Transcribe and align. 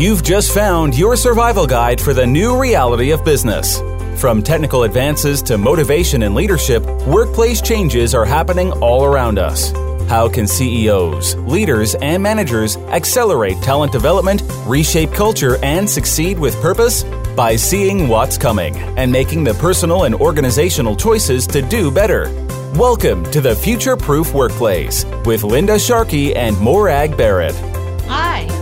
You've 0.00 0.22
just 0.22 0.54
found 0.54 0.96
your 0.96 1.14
survival 1.14 1.66
guide 1.66 2.00
for 2.00 2.14
the 2.14 2.26
new 2.26 2.58
reality 2.58 3.10
of 3.10 3.22
business. 3.22 3.82
From 4.18 4.42
technical 4.42 4.84
advances 4.84 5.42
to 5.42 5.58
motivation 5.58 6.22
and 6.22 6.34
leadership, 6.34 6.86
workplace 7.06 7.60
changes 7.60 8.14
are 8.14 8.24
happening 8.24 8.72
all 8.80 9.04
around 9.04 9.38
us. 9.38 9.72
How 10.08 10.26
can 10.26 10.46
CEOs, 10.46 11.34
leaders, 11.36 11.96
and 11.96 12.22
managers 12.22 12.78
accelerate 12.78 13.60
talent 13.60 13.92
development, 13.92 14.42
reshape 14.64 15.12
culture, 15.12 15.62
and 15.62 15.88
succeed 15.88 16.38
with 16.38 16.58
purpose? 16.62 17.04
By 17.36 17.56
seeing 17.56 18.08
what's 18.08 18.38
coming 18.38 18.74
and 18.96 19.12
making 19.12 19.44
the 19.44 19.52
personal 19.52 20.04
and 20.04 20.14
organizational 20.14 20.96
choices 20.96 21.46
to 21.48 21.60
do 21.60 21.90
better. 21.90 22.32
Welcome 22.74 23.30
to 23.32 23.42
the 23.42 23.54
Future 23.54 23.98
Proof 23.98 24.32
Workplace 24.32 25.04
with 25.26 25.44
Linda 25.44 25.78
Sharkey 25.78 26.34
and 26.34 26.58
Morag 26.58 27.18
Barrett. 27.18 27.69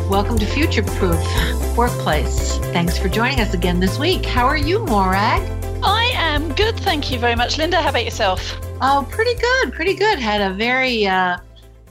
Welcome 0.09 0.39
to 0.39 0.47
Future 0.47 0.83
Proof 0.83 1.23
Workplace. 1.77 2.57
Thanks 2.73 2.97
for 2.97 3.11
joining 3.11 3.41
us 3.41 3.53
again 3.53 3.79
this 3.79 3.99
week. 3.99 4.25
How 4.25 4.47
are 4.47 4.57
you, 4.57 4.79
Morag? 4.87 5.43
I 5.83 6.13
am 6.15 6.51
good, 6.55 6.81
thank 6.81 7.13
you 7.13 7.19
very 7.19 7.35
much. 7.35 7.59
Linda, 7.59 7.83
how 7.83 7.91
about 7.91 8.07
yourself? 8.07 8.57
Oh, 8.81 9.07
pretty 9.11 9.39
good, 9.39 9.75
pretty 9.75 9.93
good. 9.93 10.19
Had 10.19 10.41
a 10.41 10.55
very 10.55 11.07
uh, 11.07 11.37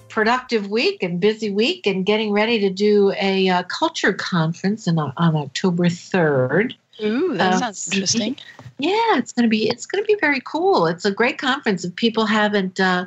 productive 0.09 0.71
week 0.71 1.03
and 1.03 1.19
busy 1.19 1.51
week, 1.51 1.85
and 1.85 2.07
getting 2.07 2.31
ready 2.31 2.57
to 2.57 2.71
do 2.71 3.13
a 3.21 3.49
uh, 3.49 3.63
culture 3.63 4.13
conference 4.13 4.87
in, 4.87 4.97
on 4.97 5.13
October 5.17 5.85
3rd. 5.85 6.73
Ooh, 7.03 7.37
that 7.37 7.53
um, 7.53 7.59
sounds 7.59 7.87
interesting. 7.93 8.35
Yeah, 8.79 9.17
it's 9.17 9.31
gonna 9.31 9.47
be 9.47 9.69
it's 9.69 9.85
gonna 9.85 10.05
be 10.05 10.17
very 10.19 10.41
cool. 10.43 10.87
It's 10.87 11.05
a 11.05 11.11
great 11.11 11.37
conference. 11.37 11.85
If 11.85 11.95
people 11.95 12.25
haven't 12.25 12.79
uh, 12.79 13.05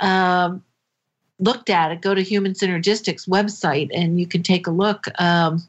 uh, 0.00 0.56
looked 1.38 1.70
at 1.70 1.90
it, 1.90 2.00
go 2.00 2.14
to 2.14 2.22
Human 2.22 2.52
Synergistics 2.52 3.28
website 3.28 3.90
and 3.92 4.20
you 4.20 4.26
can 4.26 4.42
take 4.42 4.66
a 4.66 4.70
look. 4.70 5.06
Um, 5.20 5.68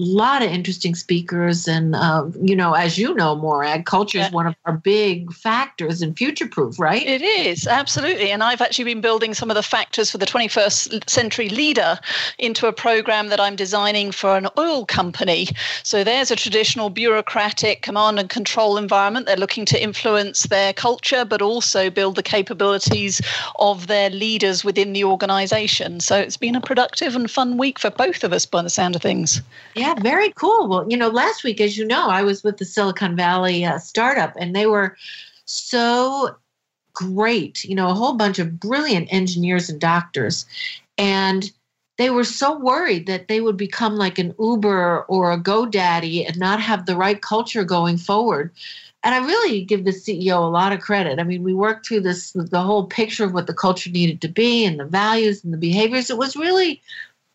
lot 0.00 0.42
of 0.42 0.50
interesting 0.50 0.94
speakers 0.94 1.68
and 1.68 1.94
uh, 1.94 2.26
you 2.42 2.56
know 2.56 2.72
as 2.72 2.98
you 2.98 3.14
know 3.14 3.34
morag 3.36 3.86
culture 3.86 4.18
is 4.18 4.30
one 4.32 4.46
of 4.46 4.54
our 4.64 4.76
big 4.76 5.32
factors 5.32 6.02
in 6.02 6.14
future 6.14 6.48
proof 6.48 6.78
right? 6.78 7.06
It 7.06 7.22
is 7.22 7.66
absolutely 7.66 8.30
and 8.30 8.42
i've 8.42 8.60
actually 8.60 8.84
been 8.84 9.00
building 9.00 9.34
some 9.34 9.50
of 9.50 9.54
the 9.54 9.62
factors 9.62 10.10
for 10.10 10.18
the 10.18 10.26
21st 10.26 11.08
century 11.08 11.48
leader 11.48 11.98
into 12.38 12.66
a 12.66 12.72
program 12.72 13.28
that 13.28 13.40
i'm 13.40 13.56
designing 13.56 14.10
for 14.12 14.36
an 14.36 14.48
oil 14.58 14.84
company. 14.86 15.48
So 15.82 16.04
there's 16.04 16.30
a 16.30 16.36
traditional 16.36 16.90
bureaucratic 16.90 17.82
command 17.82 18.18
and 18.18 18.28
control 18.28 18.76
environment. 18.76 19.26
They're 19.26 19.36
looking 19.36 19.64
to 19.66 19.82
influence 19.82 20.44
their 20.44 20.72
culture 20.72 21.24
but 21.24 21.42
also 21.42 21.90
build 21.90 22.16
the 22.16 22.22
capabilities 22.22 23.20
of 23.58 23.86
their 23.86 24.10
leaders 24.10 24.64
within 24.64 24.92
the 24.92 25.04
organization. 25.04 26.00
So 26.00 26.18
it's 26.18 26.36
been 26.36 26.56
a 26.56 26.60
productive 26.60 27.14
and 27.14 27.30
fun 27.30 27.56
week 27.58 27.78
for 27.78 27.90
both 27.90 28.24
of 28.24 28.32
us 28.32 28.46
by 28.46 28.62
the 28.62 28.70
sound 28.70 28.96
of 28.96 29.02
things. 29.02 29.40
Yeah, 29.74 29.89
very 29.98 30.30
cool. 30.32 30.68
Well, 30.68 30.86
you 30.88 30.96
know, 30.96 31.08
last 31.08 31.44
week, 31.44 31.60
as 31.60 31.76
you 31.76 31.86
know, 31.86 32.08
I 32.08 32.22
was 32.22 32.42
with 32.42 32.58
the 32.58 32.64
Silicon 32.64 33.16
Valley 33.16 33.64
uh, 33.64 33.78
startup, 33.78 34.34
and 34.38 34.54
they 34.54 34.66
were 34.66 34.96
so 35.44 36.36
great. 36.92 37.64
You 37.64 37.74
know, 37.74 37.88
a 37.88 37.94
whole 37.94 38.14
bunch 38.14 38.38
of 38.38 38.60
brilliant 38.60 39.12
engineers 39.12 39.68
and 39.68 39.80
doctors, 39.80 40.46
and 40.98 41.50
they 41.98 42.10
were 42.10 42.24
so 42.24 42.58
worried 42.58 43.06
that 43.06 43.28
they 43.28 43.40
would 43.40 43.58
become 43.58 43.96
like 43.96 44.18
an 44.18 44.34
Uber 44.38 45.02
or 45.02 45.32
a 45.32 45.38
GoDaddy 45.38 46.26
and 46.26 46.38
not 46.38 46.60
have 46.60 46.86
the 46.86 46.96
right 46.96 47.20
culture 47.20 47.62
going 47.62 47.98
forward. 47.98 48.50
And 49.02 49.14
I 49.14 49.18
really 49.18 49.64
give 49.64 49.84
the 49.84 49.90
CEO 49.90 50.38
a 50.38 50.50
lot 50.50 50.72
of 50.72 50.80
credit. 50.80 51.18
I 51.18 51.24
mean, 51.24 51.42
we 51.42 51.52
worked 51.52 51.86
through 51.86 52.00
this 52.00 52.32
the 52.32 52.62
whole 52.62 52.86
picture 52.86 53.24
of 53.24 53.34
what 53.34 53.46
the 53.46 53.54
culture 53.54 53.90
needed 53.90 54.20
to 54.22 54.28
be 54.28 54.64
and 54.64 54.80
the 54.80 54.84
values 54.84 55.42
and 55.42 55.52
the 55.52 55.58
behaviors. 55.58 56.10
It 56.10 56.18
was 56.18 56.36
really 56.36 56.80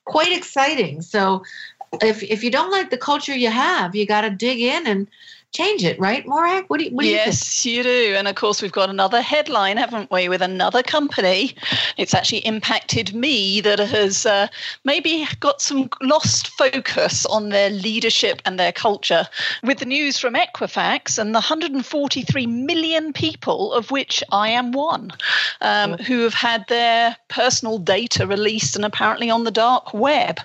quite 0.05 0.35
exciting. 0.35 1.01
So 1.01 1.43
if 2.01 2.23
if 2.23 2.43
you 2.43 2.51
don't 2.51 2.71
like 2.71 2.89
the 2.89 2.97
culture 2.97 3.35
you 3.35 3.49
have, 3.49 3.95
you 3.95 4.05
got 4.05 4.21
to 4.21 4.29
dig 4.29 4.59
in 4.59 4.87
and 4.87 5.07
change 5.55 5.85
it, 5.85 5.97
right, 5.99 6.27
Morag? 6.27 6.65
What 6.67 6.79
do 6.79 6.85
you, 6.85 6.91
what 6.91 7.03
do 7.03 7.07
yes, 7.07 7.65
you, 7.65 7.77
you 7.77 7.83
do. 7.83 8.15
And 8.17 8.27
of 8.27 8.35
course, 8.35 8.61
we've 8.61 8.71
got 8.71 8.89
another 8.89 9.21
headline, 9.21 9.77
haven't 9.77 10.11
we, 10.11 10.27
with 10.27 10.41
another 10.41 10.83
company. 10.83 11.55
It's 11.97 12.13
actually 12.13 12.39
impacted 12.39 13.15
me 13.15 13.61
that 13.61 13.79
has 13.79 14.25
uh, 14.25 14.47
maybe 14.83 15.25
got 15.39 15.61
some 15.61 15.89
lost 16.01 16.49
focus 16.49 17.25
on 17.27 17.49
their 17.49 17.69
leadership 17.69 18.41
and 18.45 18.59
their 18.59 18.73
culture. 18.73 19.27
With 19.63 19.79
the 19.79 19.85
news 19.85 20.19
from 20.19 20.33
Equifax 20.33 21.17
and 21.17 21.29
the 21.29 21.39
143 21.39 22.45
million 22.47 23.13
people, 23.13 23.71
of 23.73 23.91
which 23.91 24.21
I 24.31 24.49
am 24.49 24.73
one, 24.73 25.13
um, 25.61 25.93
who 25.99 26.23
have 26.23 26.33
had 26.33 26.65
their 26.67 27.15
personal 27.29 27.79
data 27.79 28.27
released 28.27 28.75
and 28.75 28.83
apparently 28.83 29.29
on 29.29 29.45
the 29.45 29.51
dark 29.51 29.93
web. 29.93 30.39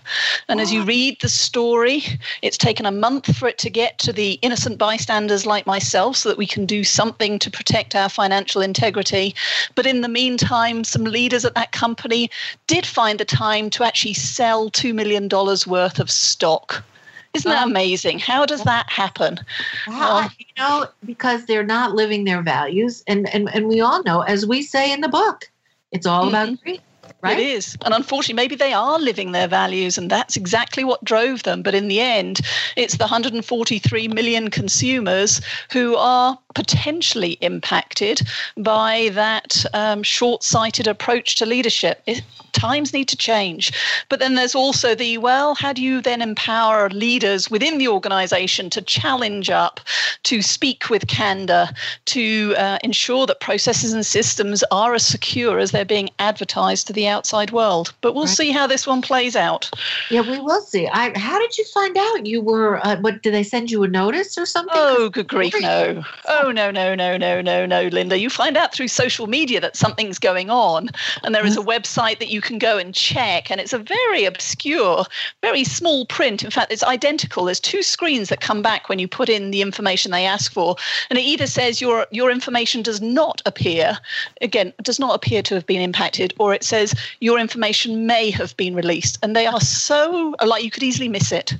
And 0.48 0.60
as 0.60 0.72
you 0.72 0.84
read 0.84 1.18
the 1.20 1.28
story, 1.28 2.04
it's 2.42 2.56
taken 2.56 2.86
a 2.86 2.92
month 2.92 3.36
for 3.36 3.48
it 3.48 3.58
to 3.58 3.70
get 3.70 3.98
to 3.98 4.12
the 4.12 4.34
innocent 4.42 4.78
bystander 4.78 4.99
bystanders 5.00 5.46
like 5.46 5.66
myself 5.66 6.14
so 6.14 6.28
that 6.28 6.36
we 6.36 6.46
can 6.46 6.66
do 6.66 6.84
something 6.84 7.38
to 7.38 7.50
protect 7.50 7.94
our 7.94 8.10
financial 8.10 8.60
integrity. 8.60 9.34
But 9.74 9.86
in 9.86 10.02
the 10.02 10.08
meantime, 10.08 10.84
some 10.84 11.04
leaders 11.04 11.46
at 11.46 11.54
that 11.54 11.72
company 11.72 12.30
did 12.66 12.84
find 12.84 13.18
the 13.18 13.24
time 13.24 13.70
to 13.70 13.84
actually 13.84 14.12
sell 14.12 14.70
$2 14.70 14.94
million 14.94 15.26
worth 15.66 15.98
of 15.98 16.10
stock. 16.10 16.84
Isn't 17.32 17.50
that 17.50 17.66
amazing? 17.66 18.18
How 18.18 18.44
does 18.44 18.62
that 18.64 18.90
happen? 18.90 19.38
Well, 19.86 20.30
you 20.38 20.46
know, 20.58 20.88
because 21.06 21.46
they're 21.46 21.64
not 21.64 21.94
living 21.94 22.24
their 22.24 22.42
values. 22.42 23.02
And, 23.06 23.32
and, 23.34 23.48
and 23.54 23.68
we 23.68 23.80
all 23.80 24.02
know, 24.02 24.20
as 24.20 24.44
we 24.44 24.60
say 24.60 24.92
in 24.92 25.00
the 25.00 25.08
book, 25.08 25.50
it's 25.92 26.04
all 26.04 26.26
mm-hmm. 26.26 26.28
about 26.28 26.62
greed. 26.62 26.82
Right? 27.22 27.38
It 27.38 27.47
is. 27.47 27.76
And 27.84 27.92
unfortunately, 27.92 28.34
maybe 28.34 28.54
they 28.54 28.72
are 28.72 28.98
living 28.98 29.32
their 29.32 29.48
values, 29.48 29.98
and 29.98 30.10
that's 30.10 30.36
exactly 30.36 30.84
what 30.84 31.04
drove 31.04 31.42
them. 31.42 31.62
But 31.62 31.75
in 31.75 31.88
the 31.88 32.00
end, 32.00 32.41
it's 32.76 32.97
the 32.97 33.04
143 33.04 34.08
million 34.08 34.48
consumers 34.48 35.41
who 35.70 35.97
are 35.97 36.38
potentially 36.54 37.32
impacted 37.42 38.22
by 38.56 39.10
that 39.12 39.64
um, 39.75 40.03
short 40.03 40.42
sighted 40.42 40.86
approach 40.86 41.36
to 41.36 41.47
leadership. 41.47 42.03
It, 42.06 42.22
times 42.60 42.93
need 42.93 43.09
to 43.09 43.16
change. 43.16 43.72
But 44.09 44.19
then 44.19 44.34
there's 44.34 44.54
also 44.54 44.94
the 44.94 45.19
well, 45.19 45.54
how 45.54 45.72
do 45.72 45.82
you 45.82 46.03
then 46.03 46.21
empower 46.21 46.91
leaders 46.91 47.50
within 47.50 47.78
the 47.78 47.88
organization 47.88 48.71
to 48.71 48.82
challenge 48.82 49.48
up, 49.50 49.81
to 50.25 50.43
speak 50.43 50.91
with 50.91 51.06
candor, 51.06 51.69
to 52.06 52.54
uh, 52.56 52.78
ensure 52.84 53.26
that 53.26 53.41
processes 53.41 53.93
and 53.93 54.04
systems 54.04 54.62
are 54.71 54.94
as 54.94 55.06
secure 55.06 55.59
as 55.59 55.71
they're 55.71 55.84
being 55.84 56.10
advertised 56.19 56.87
to 56.87 56.93
the 56.93 57.06
outside 57.06 57.50
world? 57.50 57.93
But 58.00 58.15
we'll 58.15 58.25
right. 58.25 58.37
see 58.37 58.50
how 58.50 58.66
this 58.66 58.87
one 58.87 59.03
plays 59.03 59.37
out. 59.37 59.71
Yeah, 60.10 60.22
we 60.22 60.38
will 60.38 60.62
see. 60.62 60.88
I, 60.88 61.16
how 61.19 61.38
did 61.38 61.56
you 61.56 61.65
find 61.66 61.97
out 61.97 62.27
you 62.27 62.41
were, 62.42 62.84
uh, 62.84 62.97
what, 63.00 63.22
did 63.22 63.32
they 63.32 63.42
send 63.42 63.71
you 63.71 63.82
a 63.84 63.88
notice 63.88 64.37
or 64.37 64.47
something? 64.47 64.75
Oh, 64.77 65.09
good 65.09 65.28
grief, 65.28 65.54
no. 65.60 66.03
Oh, 66.27 66.50
no, 66.50 66.71
no, 66.71 66.94
no, 66.94 67.16
no, 67.16 67.41
no, 67.41 67.66
no, 67.66 67.82
Linda. 67.88 68.19
You 68.19 68.28
find 68.28 68.56
out 68.56 68.75
through 68.75 68.88
social 68.88 69.27
media 69.27 69.60
that 69.60 69.77
something's 69.77 70.19
going 70.19 70.50
on, 70.50 70.91
and 71.22 71.34
there 71.34 71.47
is 71.47 71.56
a 71.56 71.62
website 71.62 72.19
that 72.19 72.28
you 72.28 72.41
you 72.41 72.49
can 72.50 72.58
go 72.58 72.78
and 72.78 72.92
check. 72.92 73.50
And 73.50 73.60
it's 73.60 73.72
a 73.72 73.78
very 73.78 74.24
obscure, 74.24 75.04
very 75.40 75.62
small 75.62 76.04
print. 76.04 76.42
In 76.42 76.50
fact, 76.50 76.72
it's 76.72 76.82
identical. 76.82 77.44
There's 77.44 77.60
two 77.60 77.82
screens 77.82 78.28
that 78.28 78.40
come 78.40 78.60
back 78.60 78.88
when 78.88 78.98
you 78.98 79.06
put 79.06 79.28
in 79.28 79.52
the 79.52 79.62
information 79.62 80.10
they 80.10 80.26
ask 80.26 80.52
for. 80.52 80.74
And 81.08 81.18
it 81.18 81.22
either 81.22 81.46
says 81.46 81.80
your, 81.80 82.06
your 82.10 82.30
information 82.30 82.82
does 82.82 83.00
not 83.00 83.40
appear, 83.46 83.98
again, 84.40 84.72
does 84.82 84.98
not 84.98 85.14
appear 85.14 85.42
to 85.42 85.54
have 85.54 85.66
been 85.66 85.80
impacted, 85.80 86.34
or 86.38 86.52
it 86.52 86.64
says 86.64 86.92
your 87.20 87.38
information 87.38 88.06
may 88.06 88.30
have 88.30 88.56
been 88.56 88.74
released. 88.74 89.18
And 89.22 89.36
they 89.36 89.46
are 89.46 89.60
so, 89.60 90.34
like, 90.44 90.64
you 90.64 90.72
could 90.72 90.82
easily 90.82 91.08
miss 91.08 91.30
it. 91.30 91.54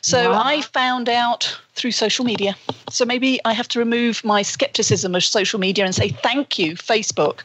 So 0.00 0.32
wow. 0.32 0.42
I 0.44 0.62
found 0.62 1.08
out 1.08 1.56
through 1.74 1.92
social 1.92 2.24
media. 2.24 2.54
So 2.90 3.04
maybe 3.04 3.40
I 3.44 3.52
have 3.52 3.68
to 3.68 3.78
remove 3.78 4.24
my 4.24 4.42
skepticism 4.42 5.14
of 5.14 5.24
social 5.24 5.58
media 5.58 5.84
and 5.84 5.94
say 5.94 6.10
thank 6.10 6.58
you, 6.58 6.74
Facebook, 6.74 7.40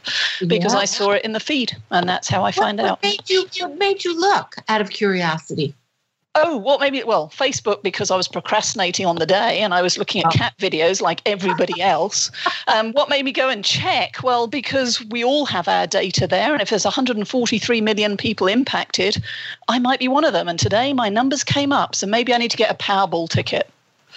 because 0.46 0.74
yeah. 0.74 0.80
I 0.80 0.84
saw 0.84 1.12
it 1.12 1.24
in 1.24 1.32
the 1.32 1.40
feed, 1.40 1.76
and 1.90 2.08
that's 2.08 2.28
how 2.28 2.44
I 2.44 2.52
find 2.52 2.78
what, 2.78 2.86
out. 2.86 2.90
What 2.90 3.02
made 3.02 3.30
you 3.30 3.46
what 3.60 3.78
made 3.78 4.04
you 4.04 4.18
look 4.18 4.56
out 4.68 4.80
of 4.80 4.90
curiosity? 4.90 5.74
Oh, 6.34 6.56
what 6.56 6.78
maybe? 6.78 7.02
Well, 7.02 7.32
Facebook 7.34 7.82
because 7.82 8.10
I 8.10 8.16
was 8.16 8.28
procrastinating 8.28 9.06
on 9.06 9.16
the 9.16 9.26
day 9.26 9.60
and 9.60 9.74
I 9.74 9.82
was 9.82 9.98
looking 9.98 10.22
at 10.22 10.28
oh. 10.28 10.38
cat 10.38 10.54
videos 10.58 11.00
like 11.00 11.20
everybody 11.26 11.80
else. 11.96 12.30
Um, 12.68 12.92
what 12.92 13.08
made 13.08 13.24
me 13.24 13.32
go 13.32 13.48
and 13.48 13.64
check? 13.64 14.22
Well, 14.22 14.46
because 14.46 15.04
we 15.06 15.24
all 15.24 15.46
have 15.46 15.66
our 15.66 15.86
data 15.86 16.26
there, 16.26 16.52
and 16.52 16.62
if 16.62 16.70
there's 16.70 16.84
143 16.84 17.80
million 17.80 18.16
people 18.16 18.46
impacted, 18.46 19.22
I 19.68 19.78
might 19.78 19.98
be 19.98 20.06
one 20.06 20.24
of 20.24 20.32
them. 20.32 20.48
And 20.48 20.58
today 20.58 20.92
my 20.92 21.08
numbers 21.08 21.42
came 21.42 21.72
up, 21.72 21.94
so 21.94 22.06
maybe 22.06 22.32
I 22.32 22.38
need 22.38 22.50
to 22.50 22.56
get 22.56 22.70
a 22.70 22.74
Powerball 22.74 23.28
ticket. 23.28 23.68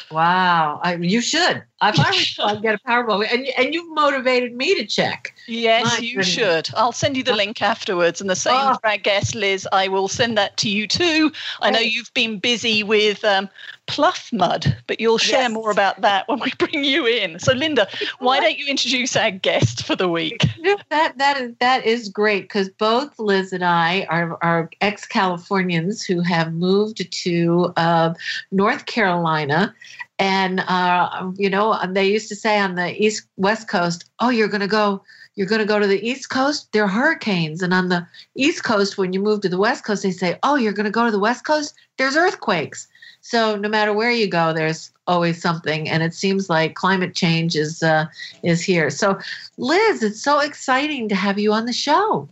Wow, 0.09 0.79
I, 0.83 0.95
you 0.95 1.21
should. 1.21 1.63
If 1.81 1.99
I 1.99 2.09
was 2.09 2.37
you, 2.37 2.43
I'd 2.43 2.61
get 2.61 2.75
a 2.75 2.77
Powerball. 2.79 3.25
And, 3.31 3.47
and 3.57 3.73
you've 3.73 3.89
motivated 3.93 4.55
me 4.55 4.75
to 4.75 4.85
check. 4.85 5.33
Yes, 5.47 5.85
My 5.85 5.97
you 5.97 6.09
goodness. 6.09 6.27
should. 6.27 6.69
I'll 6.75 6.91
send 6.91 7.17
you 7.17 7.23
the 7.23 7.35
link 7.35 7.61
afterwards. 7.61 8.21
And 8.21 8.29
the 8.29 8.35
same 8.35 8.55
oh. 8.55 8.77
for 8.81 8.87
our 8.87 8.97
guest, 8.97 9.33
Liz. 9.33 9.67
I 9.71 9.87
will 9.87 10.07
send 10.07 10.37
that 10.37 10.57
to 10.57 10.69
you 10.69 10.87
too. 10.87 11.31
I 11.61 11.71
know 11.71 11.79
you've 11.79 12.13
been 12.13 12.39
busy 12.39 12.83
with 12.83 13.23
um, 13.25 13.49
Pluff 13.87 14.29
Mud, 14.31 14.77
but 14.87 14.99
you'll 14.99 15.17
share 15.17 15.43
yes. 15.43 15.51
more 15.51 15.71
about 15.71 16.01
that 16.01 16.27
when 16.27 16.39
we 16.39 16.51
bring 16.59 16.83
you 16.83 17.05
in. 17.05 17.39
So, 17.39 17.53
Linda, 17.53 17.87
why 18.19 18.39
don't 18.39 18.57
you 18.57 18.67
introduce 18.67 19.15
our 19.15 19.31
guest 19.31 19.85
for 19.85 19.95
the 19.95 20.07
week? 20.07 20.45
That 20.89 21.17
that 21.17 21.41
is 21.41 21.53
that 21.59 21.85
is 21.85 22.09
great 22.09 22.43
because 22.43 22.69
both 22.69 23.17
Liz 23.19 23.51
and 23.51 23.65
I 23.65 24.05
are, 24.09 24.37
are 24.41 24.69
ex 24.81 25.05
Californians 25.05 26.03
who 26.03 26.21
have 26.21 26.53
moved 26.53 27.11
to 27.11 27.73
uh, 27.75 28.13
North 28.51 28.85
Carolina 28.85 29.73
and 30.21 30.59
uh, 30.67 31.31
you 31.35 31.49
know 31.49 31.77
they 31.89 32.07
used 32.07 32.29
to 32.29 32.35
say 32.35 32.59
on 32.59 32.75
the 32.75 32.89
east 33.03 33.27
west 33.37 33.67
coast 33.67 34.09
oh 34.19 34.29
you're 34.29 34.47
going 34.47 34.61
to 34.61 34.67
go 34.67 35.01
you're 35.35 35.47
going 35.47 35.59
to 35.59 35.65
go 35.65 35.79
to 35.79 35.87
the 35.87 36.05
east 36.05 36.29
coast? 36.29 36.71
There 36.73 36.83
are 36.83 36.89
hurricanes. 36.89 37.61
And 37.61 37.73
on 37.73 37.87
the 37.87 38.05
east 38.35 38.63
coast 38.63 38.97
when 38.97 39.13
you 39.13 39.21
move 39.21 39.41
to 39.41 39.49
the 39.49 39.57
west 39.57 39.85
coast 39.85 40.03
they 40.03 40.11
say 40.11 40.37
oh 40.43 40.55
you're 40.55 40.73
going 40.73 40.85
to 40.85 40.91
go 40.91 41.05
to 41.05 41.11
the 41.11 41.19
west 41.19 41.45
coast? 41.45 41.73
There's 41.97 42.15
earthquakes. 42.15 42.87
So 43.21 43.55
no 43.55 43.69
matter 43.69 43.93
where 43.93 44.11
you 44.11 44.27
go 44.27 44.53
there's 44.53 44.91
always 45.07 45.41
something. 45.41 45.89
And 45.89 46.03
it 46.03 46.13
seems 46.13 46.49
like 46.49 46.75
climate 46.75 47.15
change 47.15 47.55
is 47.55 47.81
uh, 47.81 48.05
is 48.43 48.61
here. 48.61 48.89
So 48.89 49.19
liz 49.57 50.03
it's 50.03 50.21
so 50.21 50.39
exciting 50.39 51.07
to 51.09 51.15
have 51.15 51.39
you 51.39 51.53
on 51.53 51.65
the 51.65 51.73
show. 51.73 52.29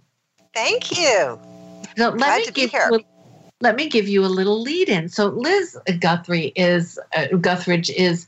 Thank 0.54 0.92
you. 0.92 1.40
So 1.98 2.10
let 2.10 2.18
Glad 2.18 2.46
me 2.46 2.52
give 2.52 2.74
you 2.74 3.04
let 3.62 3.76
me 3.76 3.90
give 3.90 4.08
you 4.08 4.26
a 4.26 4.28
little 4.28 4.62
lead 4.62 4.90
in. 4.90 5.10
So 5.10 5.28
Liz 5.28 5.78
Guthrie 6.00 6.54
is 6.56 6.98
uh, 7.16 7.28
Guthridge 7.32 7.90
is 7.90 8.28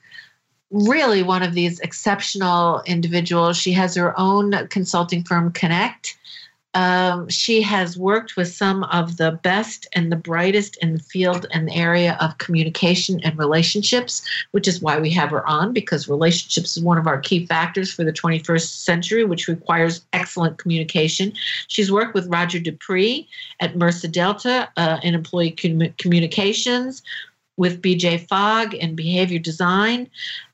really 0.71 1.23
one 1.23 1.43
of 1.43 1.53
these 1.53 1.79
exceptional 1.79 2.81
individuals. 2.85 3.57
She 3.57 3.71
has 3.73 3.95
her 3.95 4.17
own 4.19 4.67
consulting 4.67 5.23
firm, 5.23 5.51
Connect, 5.51 6.17
um, 6.73 7.27
she 7.27 7.61
has 7.61 7.97
worked 7.97 8.37
with 8.37 8.47
some 8.47 8.85
of 8.85 9.17
the 9.17 9.39
best 9.43 9.87
and 9.93 10.11
the 10.11 10.15
brightest 10.15 10.77
in 10.77 10.93
the 10.93 10.99
field 10.99 11.45
and 11.51 11.67
the 11.67 11.75
area 11.75 12.17
of 12.21 12.37
communication 12.37 13.19
and 13.23 13.37
relationships, 13.37 14.21
which 14.51 14.67
is 14.67 14.81
why 14.81 14.97
we 14.99 15.09
have 15.11 15.31
her 15.31 15.45
on 15.47 15.73
because 15.73 16.07
relationships 16.07 16.77
is 16.77 16.83
one 16.83 16.97
of 16.97 17.07
our 17.07 17.19
key 17.19 17.45
factors 17.45 17.91
for 17.91 18.03
the 18.03 18.13
21st 18.13 18.67
century, 18.67 19.25
which 19.25 19.47
requires 19.49 20.05
excellent 20.13 20.57
communication. 20.57 21.33
She's 21.67 21.91
worked 21.91 22.13
with 22.13 22.27
Roger 22.27 22.59
D'Aprix 22.59 23.27
at 23.59 23.75
Mercer 23.75 24.07
Delta 24.07 24.69
uh, 24.77 24.99
in 25.03 25.13
employee 25.13 25.51
com- 25.51 25.93
communications, 25.97 27.03
with 27.57 27.81
BJ 27.81 28.27
Fogg 28.27 28.73
in 28.73 28.95
behavior 28.95 29.37
design 29.37 30.09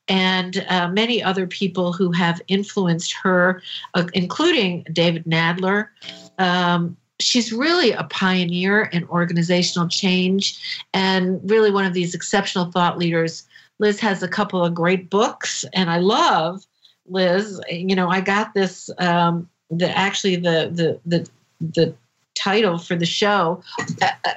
and 0.07 0.65
uh, 0.69 0.87
many 0.89 1.21
other 1.21 1.47
people 1.47 1.93
who 1.93 2.11
have 2.11 2.41
influenced 2.47 3.13
her, 3.23 3.61
uh, 3.93 4.05
including 4.13 4.85
David 4.91 5.25
Nadler. 5.25 5.89
Um, 6.37 6.95
she's 7.19 7.51
really 7.51 7.91
a 7.91 8.03
pioneer 8.05 8.83
in 8.83 9.03
organizational 9.05 9.87
change 9.87 10.85
and 10.93 11.39
really 11.49 11.71
one 11.71 11.85
of 11.85 11.93
these 11.93 12.13
exceptional 12.13 12.71
thought 12.71 12.97
leaders. 12.97 13.47
Liz 13.79 13.99
has 13.99 14.23
a 14.23 14.27
couple 14.27 14.63
of 14.63 14.73
great 14.73 15.09
books, 15.09 15.65
and 15.73 15.89
I 15.89 15.97
love 15.97 16.65
Liz. 17.07 17.61
You 17.69 17.95
know, 17.95 18.09
I 18.09 18.21
got 18.21 18.53
this. 18.53 18.89
Um, 18.97 19.49
the 19.69 19.95
actually 19.97 20.37
the 20.37 20.69
the 20.71 20.99
the 21.05 21.29
the 21.59 21.93
title 22.35 22.77
for 22.77 22.95
the 22.95 23.05
show 23.05 23.61
uh, 24.01 24.09
uh 24.25 24.33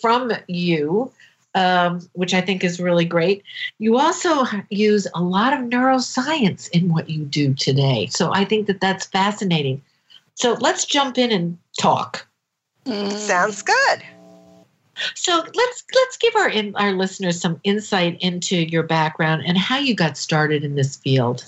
from 0.00 0.32
you 0.46 1.12
um, 1.58 2.08
which 2.12 2.34
I 2.34 2.40
think 2.40 2.62
is 2.62 2.78
really 2.78 3.04
great. 3.04 3.42
You 3.78 3.98
also 3.98 4.44
use 4.70 5.08
a 5.12 5.20
lot 5.20 5.52
of 5.52 5.60
neuroscience 5.60 6.70
in 6.70 6.88
what 6.88 7.10
you 7.10 7.24
do 7.24 7.52
today. 7.52 8.06
So 8.06 8.32
I 8.32 8.44
think 8.44 8.68
that 8.68 8.80
that's 8.80 9.06
fascinating. 9.06 9.82
So 10.34 10.52
let's 10.60 10.84
jump 10.84 11.18
in 11.18 11.32
and 11.32 11.58
talk. 11.76 12.24
Mm. 12.86 13.12
Sounds 13.12 13.62
good. 13.62 14.02
So 15.14 15.36
let's 15.36 15.84
let's 15.94 16.16
give 16.18 16.36
our 16.36 16.48
in, 16.48 16.76
our 16.76 16.92
listeners 16.92 17.40
some 17.40 17.60
insight 17.64 18.18
into 18.20 18.56
your 18.56 18.84
background 18.84 19.42
and 19.44 19.58
how 19.58 19.78
you 19.78 19.94
got 19.94 20.16
started 20.16 20.62
in 20.62 20.76
this 20.76 20.96
field. 20.96 21.44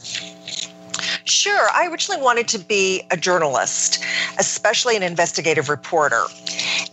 Sure. 1.25 1.69
I 1.72 1.87
originally 1.87 2.20
wanted 2.20 2.49
to 2.49 2.58
be 2.58 3.02
a 3.11 3.17
journalist, 3.17 4.02
especially 4.38 4.96
an 4.96 5.02
investigative 5.02 5.69
reporter. 5.69 6.25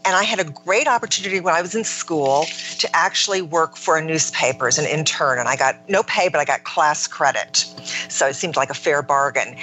And 0.05 0.15
I 0.15 0.23
had 0.23 0.39
a 0.39 0.43
great 0.43 0.87
opportunity 0.87 1.39
when 1.39 1.53
I 1.53 1.61
was 1.61 1.75
in 1.75 1.83
school 1.83 2.45
to 2.79 2.95
actually 2.95 3.41
work 3.41 3.77
for 3.77 3.97
a 3.97 4.03
newspaper 4.03 4.67
as 4.67 4.77
an 4.77 4.85
intern. 4.85 5.39
And 5.39 5.47
I 5.47 5.55
got 5.55 5.89
no 5.89 6.03
pay, 6.03 6.29
but 6.29 6.39
I 6.39 6.45
got 6.45 6.63
class 6.63 7.07
credit. 7.07 7.65
So 8.09 8.27
it 8.27 8.35
seemed 8.35 8.55
like 8.55 8.69
a 8.69 8.73
fair 8.73 9.01
bargain. 9.01 9.55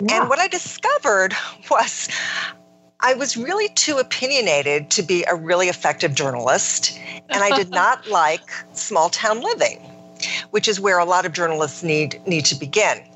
Yeah. 0.00 0.20
And 0.20 0.28
what 0.28 0.38
I 0.38 0.48
discovered 0.48 1.34
was 1.70 2.08
I 3.00 3.14
was 3.14 3.36
really 3.36 3.68
too 3.70 3.98
opinionated 3.98 4.90
to 4.90 5.02
be 5.02 5.24
a 5.24 5.34
really 5.34 5.68
effective 5.68 6.14
journalist. 6.14 6.98
And 7.28 7.44
I 7.44 7.56
did 7.56 7.70
not 7.82 8.06
like 8.08 8.50
small 8.72 9.08
town 9.08 9.40
living, 9.40 9.78
which 10.50 10.66
is 10.66 10.80
where 10.80 10.98
a 10.98 11.04
lot 11.04 11.24
of 11.24 11.32
journalists 11.32 11.82
need, 11.84 12.20
need 12.26 12.44
to 12.46 12.56
begin 12.56 13.07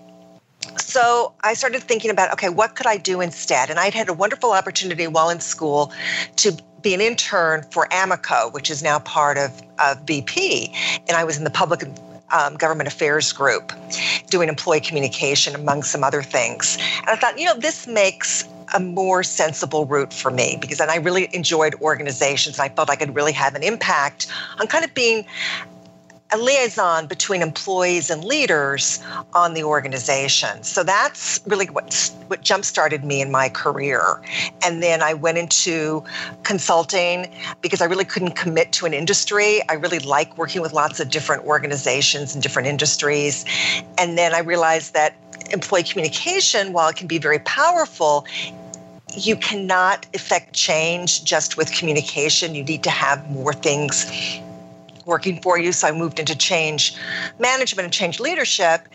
so 0.76 1.32
I 1.42 1.54
started 1.54 1.82
thinking 1.82 2.10
about, 2.10 2.32
okay, 2.32 2.48
what 2.48 2.76
could 2.76 2.86
I 2.86 2.96
do 2.96 3.20
instead? 3.20 3.70
And 3.70 3.78
I'd 3.78 3.94
had 3.94 4.08
a 4.08 4.12
wonderful 4.12 4.52
opportunity 4.52 5.06
while 5.06 5.30
in 5.30 5.40
school 5.40 5.92
to 6.36 6.56
be 6.82 6.94
an 6.94 7.00
intern 7.00 7.64
for 7.70 7.86
Amoco, 7.88 8.52
which 8.52 8.70
is 8.70 8.82
now 8.82 8.98
part 8.98 9.38
of, 9.38 9.50
of 9.78 10.04
BP. 10.04 10.74
And 11.08 11.16
I 11.16 11.24
was 11.24 11.38
in 11.38 11.44
the 11.44 11.50
public 11.50 11.84
um, 12.32 12.54
government 12.56 12.88
affairs 12.88 13.32
group 13.32 13.72
doing 14.30 14.48
employee 14.48 14.80
communication, 14.80 15.54
among 15.54 15.82
some 15.82 16.02
other 16.02 16.22
things. 16.22 16.78
And 16.98 17.08
I 17.08 17.16
thought, 17.16 17.38
you 17.38 17.44
know, 17.44 17.54
this 17.54 17.86
makes 17.86 18.44
a 18.74 18.80
more 18.80 19.22
sensible 19.22 19.84
route 19.84 20.12
for 20.12 20.30
me 20.30 20.56
because 20.60 20.78
then 20.78 20.88
I 20.88 20.96
really 20.96 21.28
enjoyed 21.34 21.74
organizations. 21.76 22.58
And 22.58 22.70
I 22.70 22.74
felt 22.74 22.88
I 22.88 22.96
could 22.96 23.14
really 23.14 23.32
have 23.32 23.54
an 23.54 23.62
impact 23.62 24.26
on 24.58 24.66
kind 24.66 24.84
of 24.84 24.94
being 24.94 25.26
a 26.32 26.38
liaison 26.38 27.06
between 27.06 27.42
employees 27.42 28.08
and 28.08 28.24
leaders 28.24 29.00
on 29.34 29.52
the 29.54 29.62
organization. 29.62 30.62
So 30.62 30.82
that's 30.82 31.40
really 31.46 31.66
what 31.66 32.10
what 32.28 32.40
jump 32.40 32.64
started 32.64 33.04
me 33.04 33.20
in 33.20 33.30
my 33.30 33.48
career. 33.50 34.20
And 34.64 34.82
then 34.82 35.02
I 35.02 35.12
went 35.12 35.36
into 35.36 36.02
consulting 36.42 37.30
because 37.60 37.82
I 37.82 37.84
really 37.84 38.06
couldn't 38.06 38.32
commit 38.32 38.72
to 38.72 38.86
an 38.86 38.94
industry. 38.94 39.60
I 39.68 39.74
really 39.74 39.98
like 39.98 40.38
working 40.38 40.62
with 40.62 40.72
lots 40.72 41.00
of 41.00 41.10
different 41.10 41.44
organizations 41.44 42.34
and 42.34 42.42
different 42.42 42.68
industries. 42.68 43.44
And 43.98 44.16
then 44.16 44.34
I 44.34 44.40
realized 44.40 44.94
that 44.94 45.14
employee 45.50 45.82
communication, 45.82 46.72
while 46.72 46.88
it 46.88 46.96
can 46.96 47.06
be 47.06 47.18
very 47.18 47.40
powerful, 47.40 48.26
you 49.14 49.36
cannot 49.36 50.06
effect 50.14 50.54
change 50.54 51.24
just 51.24 51.58
with 51.58 51.70
communication. 51.72 52.54
You 52.54 52.64
need 52.64 52.82
to 52.84 52.90
have 52.90 53.30
more 53.30 53.52
things 53.52 54.06
working 55.06 55.40
for 55.40 55.58
you. 55.58 55.72
So 55.72 55.88
I 55.88 55.92
moved 55.92 56.18
into 56.18 56.36
change 56.36 56.96
management 57.38 57.84
and 57.84 57.92
change 57.92 58.20
leadership. 58.20 58.88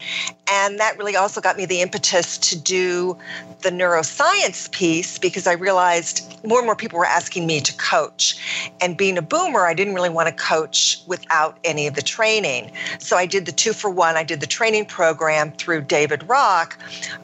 And 0.52 0.80
that 0.80 0.98
really 0.98 1.16
also 1.16 1.42
got 1.42 1.58
me 1.58 1.66
the 1.66 1.82
impetus 1.82 2.38
to 2.38 2.60
do 2.60 3.18
the 3.62 3.70
neuroscience 3.70 4.72
piece 4.72 5.18
because 5.18 5.48
I 5.48 5.54
realized 5.54 6.24
more 6.46 6.60
and 6.60 6.66
more 6.66 6.76
people 6.76 7.00
were 7.00 7.06
asking 7.06 7.48
me 7.48 7.60
to 7.62 7.74
coach. 7.78 8.38
And 8.82 8.96
being 8.96 9.18
a 9.18 9.22
boomer, 9.22 9.66
I 9.66 9.74
didn't 9.74 9.96
really 9.96 10.10
want 10.10 10.28
to 10.28 10.44
coach 10.44 11.02
without 11.08 11.58
any 11.64 11.88
of 11.88 11.96
the 11.96 12.02
training. 12.02 12.72
So 13.00 13.18
I 13.18 13.26
did 13.26 13.46
the 13.46 13.52
two 13.52 13.74
for 13.74 13.90
one. 13.90 14.16
I 14.16 14.24
did 14.24 14.40
the 14.40 14.48
training 14.48 14.86
program 14.86 15.52
through 15.54 15.82
David 15.82 16.28
Rock 16.30 16.78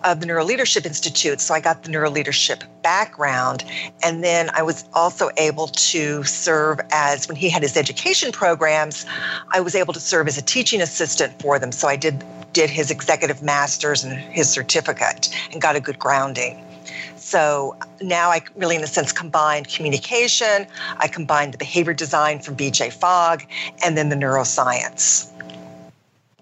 of 0.04 0.20
the 0.20 0.26
Neuroleadership 0.26 0.86
Institute. 0.86 1.40
So 1.40 1.54
I 1.54 1.60
got 1.60 1.84
the 1.84 1.90
neuroleadership 1.90 2.64
background. 2.82 3.64
And 4.04 4.24
then 4.24 4.50
I 4.54 4.64
was 4.64 4.86
also 4.94 5.30
able 5.38 5.68
to 5.68 6.24
serve 6.24 6.80
as, 6.92 7.28
when 7.28 7.38
he 7.38 7.50
had 7.50 7.62
his 7.62 7.78
education 7.78 8.32
programs, 8.74 9.06
I 9.52 9.60
was 9.62 9.76
able 9.76 9.94
to 9.94 10.00
serve 10.00 10.28
as 10.28 10.38
a 10.38 10.42
teaching 10.42 10.82
assistant 10.82 11.40
for 11.42 11.60
them. 11.60 11.72
So 11.72 11.88
I 11.88 11.96
did 11.96 12.24
did 12.54 12.70
his 12.70 12.92
executive 12.92 13.42
masters 13.42 14.04
and 14.04 14.14
his 14.14 14.48
certificate 14.48 15.30
and 15.52 15.60
got 15.60 15.76
a 15.76 15.80
good 15.80 15.98
grounding. 15.98 16.64
So 17.16 17.76
now 18.00 18.30
I 18.30 18.42
really, 18.56 18.76
in 18.76 18.84
a 18.84 18.88
sense, 18.88 19.12
combined 19.12 19.68
communication, 19.68 20.68
I 20.98 21.08
combined 21.08 21.56
the 21.56 21.58
behavior 21.58 21.96
design 21.96 22.42
from 22.42 22.56
BJ 22.56 22.94
Fogg, 22.94 23.42
and 23.84 23.98
then 23.98 24.10
the 24.10 24.16
neuroscience. 24.16 25.32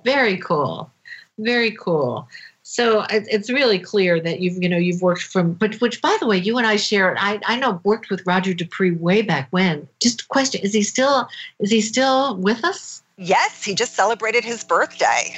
Very 0.04 0.38
cool. 0.38 0.92
Very 1.38 1.72
cool. 1.72 2.28
So 2.72 3.06
it's 3.10 3.50
really 3.50 3.80
clear 3.80 4.22
that 4.22 4.40
you've 4.40 4.64
you 4.64 4.70
know 4.70 4.78
you've 4.78 5.02
worked 5.02 5.24
from 5.24 5.52
but 5.52 5.76
which 5.82 6.02
by 6.02 6.16
the 6.22 6.26
way 6.26 6.38
you 6.38 6.58
and 6.58 6.66
I 6.66 6.78
share 6.78 7.18
I 7.20 7.38
I 7.46 7.58
know 7.58 7.82
worked 7.84 8.10
with 8.10 8.26
Roger 8.26 8.54
D'Aprix 8.54 8.98
way 8.98 9.22
back 9.22 9.50
when. 9.52 9.90
Just 10.00 10.22
a 10.22 10.28
question: 10.28 10.62
Is 10.62 10.72
he 10.72 10.82
still 10.82 11.28
is 11.60 11.70
he 11.70 11.82
still 11.82 12.38
with 12.38 12.64
us? 12.64 13.04
Yes, 13.18 13.62
he 13.62 13.76
just 13.76 13.94
celebrated 13.94 14.46
his 14.46 14.64
birthday. 14.64 15.36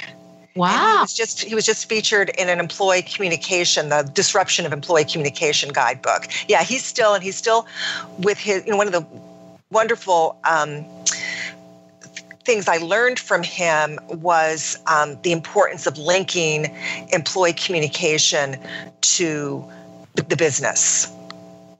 Wow. 0.54 0.68
And 0.68 0.98
he 0.98 1.00
was 1.00 1.12
just 1.12 1.42
he 1.42 1.56
was 1.56 1.66
just 1.66 1.88
featured 1.88 2.30
in 2.38 2.48
an 2.48 2.60
employee 2.60 3.02
communication, 3.02 3.88
the 3.88 4.08
disruption 4.14 4.64
of 4.64 4.72
employee 4.72 5.04
communication 5.04 5.70
guidebook. 5.72 6.28
Yeah, 6.46 6.62
he's 6.62 6.84
still 6.84 7.14
and 7.14 7.24
he's 7.24 7.36
still 7.36 7.66
with 8.20 8.38
his 8.38 8.64
you 8.64 8.70
know 8.70 8.76
one 8.76 8.86
of 8.86 8.92
the 8.92 9.04
wonderful 9.72 10.38
um, 10.48 10.84
things 12.44 12.68
I 12.68 12.76
learned 12.78 13.18
from 13.18 13.42
him 13.42 13.98
was 14.08 14.78
um, 14.86 15.18
the 15.22 15.32
importance 15.32 15.86
of 15.86 15.98
linking 15.98 16.74
employee 17.12 17.54
communication 17.54 18.56
to 19.00 19.64
the 20.14 20.36
business. 20.36 21.10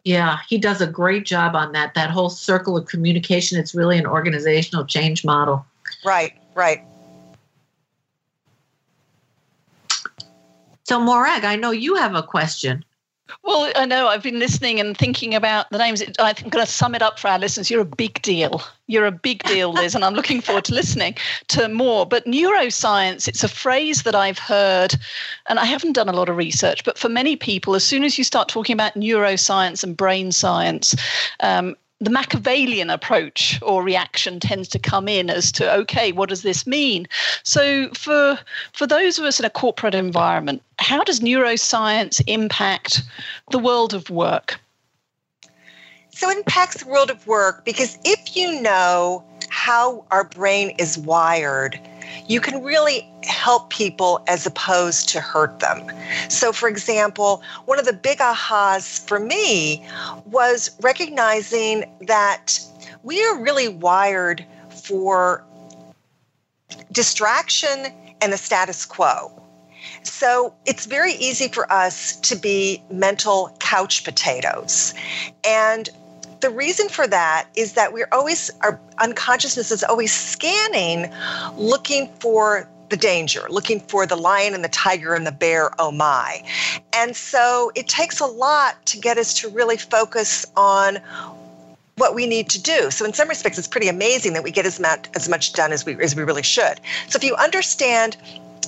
Yeah, 0.05 0.39
he 0.49 0.59
does 0.59 0.81
a 0.81 0.87
great 0.87 1.25
job 1.25 1.55
on 1.55 1.73
that. 1.73 1.95
That 1.95 2.11
whole 2.11 2.29
circle 2.29 2.77
of 2.77 2.87
communication, 2.87 3.59
it's 3.59 3.75
really 3.75 3.97
an 3.97 4.07
organizational 4.07 4.85
change 4.85 5.25
model. 5.25 5.65
Right, 6.05 6.35
right. 6.55 6.83
So, 10.85 11.01
Morag, 11.01 11.45
I 11.45 11.57
know 11.57 11.71
you 11.71 11.95
have 11.95 12.15
a 12.15 12.23
question. 12.23 12.85
Well, 13.43 13.73
I 13.75 13.87
know 13.87 14.09
I've 14.09 14.23
been 14.23 14.39
listening 14.39 14.81
and 14.81 14.97
thinking 14.97 15.35
about 15.35 15.71
the 15.71 15.79
names. 15.79 16.03
I'm 16.19 16.35
going 16.51 16.65
to 16.65 16.71
sum 16.71 16.95
it 16.95 17.03
up 17.03 17.19
for 17.19 17.29
our 17.29 17.39
listeners. 17.39 17.71
You're 17.71 17.81
a 17.81 17.87
big 17.87 18.21
deal. 18.23 18.63
You're 18.87 19.07
a 19.07 19.13
big 19.13 19.43
deal, 19.45 19.73
Liz, 19.73 19.95
and 19.95 20.05
I'm 20.05 20.15
looking 20.15 20.41
forward 20.41 20.65
to 20.67 20.75
listening 20.75 21.17
to 21.49 21.69
more. 21.69 22.05
But 22.05 22.27
neuroscience, 22.27 23.27
it's 23.27 23.43
a 23.43 23.49
phrase 23.49 24.03
that 24.03 24.15
I've 24.15 24.39
heard, 24.39 24.95
and 25.49 25.59
I 25.59 25.65
haven't 25.65 25.93
done 25.93 26.09
a 26.09 26.13
lot 26.13 26.29
of 26.29 26.37
research, 26.37 26.85
but 26.85 26.99
for 26.99 27.09
many 27.09 27.35
people, 27.35 27.75
as 27.75 27.85
soon 27.85 28.05
as 28.05 28.19
you 28.19 28.25
start 28.25 28.49
talking 28.49 28.75
about 28.75 28.95
neuroscience 28.95 29.83
and 29.83 29.97
brain 29.97 30.31
science, 30.31 30.95
um, 31.41 31.77
the 32.01 32.11
Machiavellian 32.11 32.91
approach 32.91 33.59
or 33.63 33.83
reaction 33.83 34.41
tends 34.41 34.69
to 34.69 34.79
come 34.79 35.09
in 35.09 35.31
as 35.31 35.53
to 35.53 35.73
okay, 35.73 36.13
what 36.13 36.29
does 36.29 36.43
this 36.43 36.67
mean? 36.67 37.07
So 37.43 37.89
for 37.95 38.39
for 38.73 38.87
those 38.87 39.19
of 39.19 39.25
us 39.25 39.39
in 39.39 39.47
a 39.47 39.51
corporate 39.51 39.95
environment, 39.95 40.63
how 40.79 41.05
does 41.05 41.21
neuroscience 41.21 42.23
impact 42.27 43.03
the 43.51 43.59
world 43.59 43.95
of 43.95 44.11
work? 44.11 44.61
So 46.11 46.31
it 46.31 46.39
impacts 46.39 46.83
the 46.85 46.89
world 46.89 47.11
of 47.11 47.27
work 47.27 47.65
because 47.65 47.99
if 48.05 48.37
you 48.37 48.61
know 48.61 49.25
how 49.49 50.05
our 50.11 50.25
brain 50.25 50.71
is 50.79 50.99
wired, 50.99 51.81
you 52.27 52.41
can 52.41 52.63
really 52.63 53.09
help 53.23 53.71
people 53.71 54.23
as 54.29 54.47
opposed 54.47 55.09
to 55.11 55.21
hurt 55.21 55.61
them. 55.61 55.91
So, 56.29 56.53
for 56.53 56.69
example, 56.69 57.43
one 57.67 57.79
of 57.79 57.85
the 57.85 57.93
big 57.93 58.19
ahas 58.19 59.07
for 59.07 59.19
me 59.19 59.87
was 60.27 60.71
recognizing 60.81 61.85
that 62.03 62.59
we 63.03 63.23
are 63.25 63.39
really 63.39 63.69
wired 63.69 64.45
for 64.71 65.45
distraction 66.93 67.87
and 68.21 68.33
the 68.33 68.39
status 68.39 68.87
quo. 68.87 69.31
So 70.03 70.55
it's 70.65 70.87
very 70.87 71.13
easy 71.15 71.49
for 71.49 71.71
us 71.71 72.17
to 72.21 72.37
be 72.37 72.83
mental 72.91 73.55
couch 73.61 74.05
potatoes. 74.05 74.95
And 75.45 75.89
the 76.45 76.51
reason 76.51 76.91
for 76.91 77.07
that 77.07 77.49
is 77.57 77.73
that 77.73 77.95
we're 77.95 78.09
always, 78.13 78.51
our 78.61 78.79
unconsciousness 78.99 79.71
is 79.71 79.83
always 79.83 80.13
scanning, 80.13 81.11
looking 81.57 82.07
for 82.21 82.69
the 82.91 82.99
danger, 82.99 83.47
looking 83.49 83.81
for 83.81 84.05
the 84.07 84.15
lion 84.15 84.53
and 84.53 84.63
the 84.63 84.69
tiger 84.69 85.15
and 85.15 85.27
the 85.27 85.33
bear, 85.33 85.71
oh 85.79 85.91
my. 85.91 86.45
And 86.93 87.17
so 87.17 87.73
it 87.75 87.89
takes 87.89 88.21
a 88.21 88.27
lot 88.27 88.85
to 88.85 88.99
get 88.99 89.17
us 89.17 89.33
to 89.41 89.49
really 89.49 89.79
focus 89.79 90.45
on 90.55 90.99
what 91.97 92.15
we 92.15 92.27
need 92.27 92.51
to 92.51 92.61
do. 92.61 92.91
So 92.91 93.07
in 93.07 93.15
some 93.15 93.27
respects, 93.27 93.57
it's 93.57 93.67
pretty 93.67 93.89
amazing 93.89 94.35
that 94.35 94.43
we 94.43 94.51
get 94.51 94.67
as 94.67 94.79
much 94.79 95.09
as 95.15 95.31
much 95.31 95.55
done 95.55 95.73
as 95.73 95.87
we 95.87 95.99
as 96.03 96.15
we 96.15 96.25
really 96.25 96.43
should. 96.43 96.79
So 97.09 97.17
if 97.17 97.25
you 97.25 97.35
understand 97.37 98.19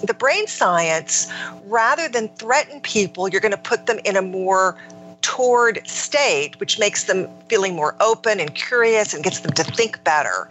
the 0.02 0.14
brain 0.14 0.47
science, 0.47 1.30
rather 1.66 2.09
than 2.09 2.28
threaten 2.37 2.80
people, 2.80 3.28
you're 3.28 3.42
going 3.42 3.52
to 3.52 3.59
put 3.59 3.85
them 3.85 3.99
in 4.06 4.16
a 4.16 4.23
more 4.23 4.78
toward 5.26 5.85
state, 5.88 6.59
which 6.61 6.78
makes 6.78 7.04
them 7.04 7.28
feeling 7.49 7.75
more 7.75 7.97
open 7.99 8.38
and 8.38 8.54
curious 8.54 9.12
and 9.12 9.25
gets 9.25 9.40
them 9.40 9.50
to 9.50 9.64
think 9.64 10.02
better 10.04 10.49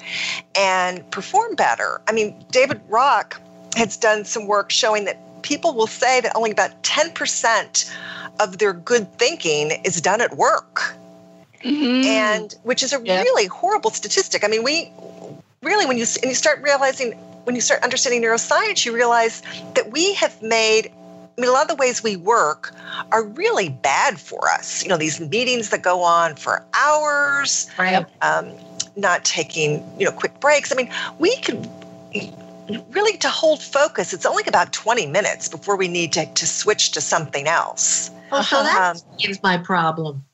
and 0.53 1.09
perform 1.11 1.55
better. 1.55 2.01
I 2.09 2.11
mean, 2.11 2.35
David 2.51 2.81
Rock 2.89 3.39
has 3.77 3.95
done 3.95 4.25
some 4.25 4.47
work 4.47 4.71
showing 4.71 5.05
that 5.05 5.17
people 5.43 5.73
will 5.73 5.87
say 5.87 6.19
that 6.19 6.35
only 6.35 6.51
about 6.51 6.83
10% 6.83 7.95
of 8.41 8.57
their 8.57 8.73
good 8.73 9.09
thinking 9.17 9.71
is 9.85 10.01
done 10.01 10.19
at 10.19 10.35
work. 10.35 10.93
Mm-hmm. 11.63 12.05
And 12.05 12.53
which 12.63 12.83
is 12.83 12.91
a 12.91 12.99
really 12.99 13.47
horrible 13.47 13.91
statistic. 13.91 14.43
I 14.43 14.47
mean, 14.47 14.65
we 14.65 14.91
really, 15.63 15.85
when 15.85 15.97
you, 15.97 16.05
and 16.21 16.29
you 16.29 16.35
start 16.35 16.61
realizing, 16.61 17.13
when 17.45 17.55
you 17.55 17.61
start 17.61 17.81
understanding 17.81 18.21
neuroscience, 18.21 18.85
you 18.85 18.93
realize 18.93 19.41
that 19.75 19.89
we 19.89 20.15
have 20.15 20.41
made 20.41 20.91
I 21.37 21.41
mean, 21.41 21.49
a 21.49 21.53
lot 21.53 21.63
of 21.63 21.67
the 21.67 21.75
ways 21.75 22.01
we 22.01 22.15
work 22.15 22.73
are 23.11 23.23
really 23.23 23.69
bad 23.69 24.19
for 24.19 24.49
us. 24.49 24.83
You 24.83 24.89
know, 24.89 24.97
these 24.97 25.19
meetings 25.19 25.69
that 25.69 25.81
go 25.81 26.01
on 26.01 26.35
for 26.35 26.63
hours, 26.73 27.69
right. 27.77 28.05
um, 28.21 28.53
not 28.95 29.25
taking, 29.25 29.83
you 29.99 30.05
know, 30.05 30.11
quick 30.11 30.39
breaks. 30.39 30.71
I 30.71 30.75
mean, 30.75 30.89
we 31.19 31.35
could 31.37 31.67
really 32.89 33.17
to 33.17 33.29
hold 33.29 33.61
focus, 33.61 34.13
it's 34.13 34.25
only 34.25 34.43
about 34.47 34.73
20 34.73 35.05
minutes 35.07 35.47
before 35.47 35.75
we 35.75 35.87
need 35.87 36.13
to, 36.13 36.25
to 36.25 36.47
switch 36.47 36.91
to 36.91 37.01
something 37.01 37.47
else. 37.47 38.09
Oh, 38.31 38.41
so 38.41 38.63
that 38.63 38.95
um, 38.95 39.37
my 39.43 39.57
problem. 39.57 40.25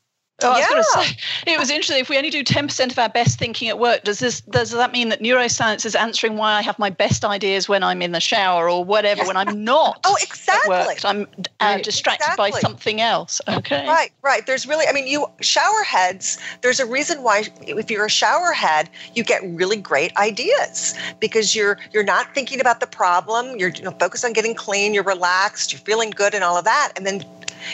Oh, 0.44 0.52
I 0.52 0.58
was 0.58 0.68
going 0.68 0.82
to 0.82 1.10
say, 1.10 1.52
it 1.52 1.58
was 1.58 1.70
interesting. 1.70 1.98
If 1.98 2.08
we 2.08 2.16
only 2.16 2.30
do 2.30 2.42
10% 2.44 2.90
of 2.90 2.98
our 2.98 3.08
best 3.08 3.38
thinking 3.38 3.68
at 3.68 3.78
work, 3.78 4.04
does 4.04 4.18
this 4.18 4.40
does 4.42 4.70
that 4.70 4.92
mean 4.92 5.08
that 5.10 5.20
neuroscience 5.20 5.84
is 5.84 5.94
answering 5.94 6.36
why 6.36 6.54
I 6.54 6.62
have 6.62 6.78
my 6.78 6.90
best 6.90 7.24
ideas 7.24 7.68
when 7.68 7.82
I'm 7.82 8.02
in 8.02 8.12
the 8.12 8.20
shower 8.20 8.68
or 8.68 8.84
whatever 8.84 9.18
yes. 9.18 9.26
when 9.26 9.36
I'm 9.36 9.64
not? 9.64 10.00
oh, 10.04 10.16
exactly. 10.22 10.74
At 10.74 10.86
work, 10.86 11.04
I'm 11.04 11.26
uh, 11.60 11.78
distracted 11.78 12.24
exactly. 12.24 12.50
by 12.50 12.58
something 12.60 13.00
else. 13.00 13.40
Okay. 13.48 13.86
Right, 13.86 14.10
right. 14.22 14.46
There's 14.46 14.66
really, 14.66 14.86
I 14.86 14.92
mean, 14.92 15.06
you 15.06 15.26
shower 15.40 15.82
heads. 15.82 16.38
There's 16.60 16.80
a 16.80 16.86
reason 16.86 17.22
why 17.22 17.44
if 17.62 17.90
you're 17.90 18.06
a 18.06 18.10
shower 18.10 18.52
head, 18.52 18.88
you 19.14 19.24
get 19.24 19.42
really 19.44 19.76
great 19.76 20.16
ideas 20.16 20.94
because 21.20 21.54
you're 21.54 21.78
you're 21.92 22.04
not 22.04 22.34
thinking 22.34 22.60
about 22.60 22.80
the 22.80 22.86
problem. 22.86 23.58
You're 23.58 23.70
you 23.70 23.82
know, 23.82 23.90
focused 23.92 24.24
on 24.24 24.32
getting 24.32 24.54
clean. 24.54 24.94
You're 24.94 25.04
relaxed. 25.04 25.72
You're 25.72 25.80
feeling 25.80 26.10
good 26.10 26.34
and 26.34 26.44
all 26.44 26.56
of 26.56 26.64
that, 26.64 26.92
and 26.96 27.06
then 27.06 27.24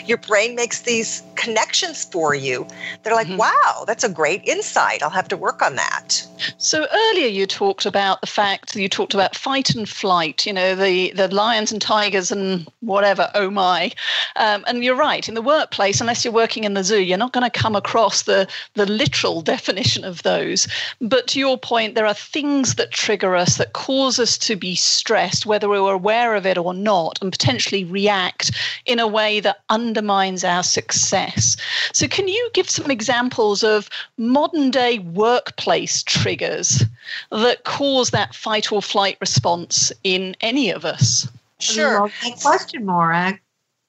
your 0.05 0.17
brain 0.17 0.55
makes 0.55 0.81
these 0.81 1.23
connections 1.35 2.05
for 2.05 2.35
you. 2.35 2.67
They're 3.03 3.15
like, 3.15 3.27
mm-hmm. 3.27 3.37
wow, 3.37 3.83
that's 3.87 4.03
a 4.03 4.09
great 4.09 4.43
insight. 4.45 5.01
I'll 5.01 5.09
have 5.09 5.27
to 5.29 5.37
work 5.37 5.61
on 5.61 5.75
that. 5.75 6.25
So 6.57 6.87
earlier 6.91 7.27
you 7.27 7.45
talked 7.45 7.85
about 7.85 8.21
the 8.21 8.27
fact 8.27 8.73
that 8.73 8.81
you 8.81 8.89
talked 8.89 9.13
about 9.13 9.35
fight 9.35 9.75
and 9.75 9.87
flight, 9.87 10.45
you 10.45 10.53
know, 10.53 10.75
the, 10.75 11.11
the 11.11 11.33
lions 11.33 11.71
and 11.71 11.81
tigers 11.81 12.31
and 12.31 12.67
whatever, 12.81 13.31
oh 13.35 13.49
my. 13.49 13.91
Um, 14.35 14.63
and 14.67 14.83
you're 14.83 14.95
right, 14.95 15.27
in 15.27 15.35
the 15.35 15.41
workplace, 15.41 16.01
unless 16.01 16.23
you're 16.23 16.33
working 16.33 16.63
in 16.63 16.73
the 16.73 16.83
zoo, 16.83 17.01
you're 17.01 17.17
not 17.17 17.33
going 17.33 17.49
to 17.49 17.59
come 17.59 17.75
across 17.75 18.23
the, 18.23 18.47
the 18.73 18.85
literal 18.85 19.41
definition 19.49 20.03
of 20.03 20.23
those. 20.23 20.67
But 21.01 21.27
to 21.27 21.39
your 21.39 21.57
point, 21.57 21.95
there 21.95 22.05
are 22.05 22.13
things 22.13 22.75
that 22.75 22.91
trigger 22.91 23.35
us, 23.35 23.57
that 23.57 23.73
cause 23.73 24.19
us 24.19 24.37
to 24.39 24.55
be 24.55 24.75
stressed, 24.75 25.45
whether 25.45 25.69
we're 25.69 25.93
aware 25.93 26.35
of 26.35 26.45
it 26.45 26.57
or 26.57 26.73
not, 26.73 27.19
and 27.21 27.31
potentially 27.31 27.83
react 27.83 28.51
in 28.85 28.99
a 28.99 29.07
way 29.07 29.39
that 29.39 29.61
undermines 29.79 30.43
our 30.43 30.63
success. 30.63 31.55
So, 31.93 32.07
can 32.07 32.27
you 32.27 32.49
give 32.53 32.69
some 32.69 32.91
examples 32.91 33.63
of 33.63 33.89
modern 34.17 34.71
day 34.71 34.99
workplace 34.99 36.03
triggers 36.03 36.83
that 37.31 37.63
cause 37.63 38.09
that 38.11 38.35
fight 38.35 38.71
or 38.71 38.81
flight 38.81 39.17
response 39.21 39.91
in 40.03 40.35
any 40.41 40.69
of 40.69 40.85
us? 40.85 41.27
Sure. 41.59 42.09
Question, 42.41 42.85
Morag. 42.85 43.39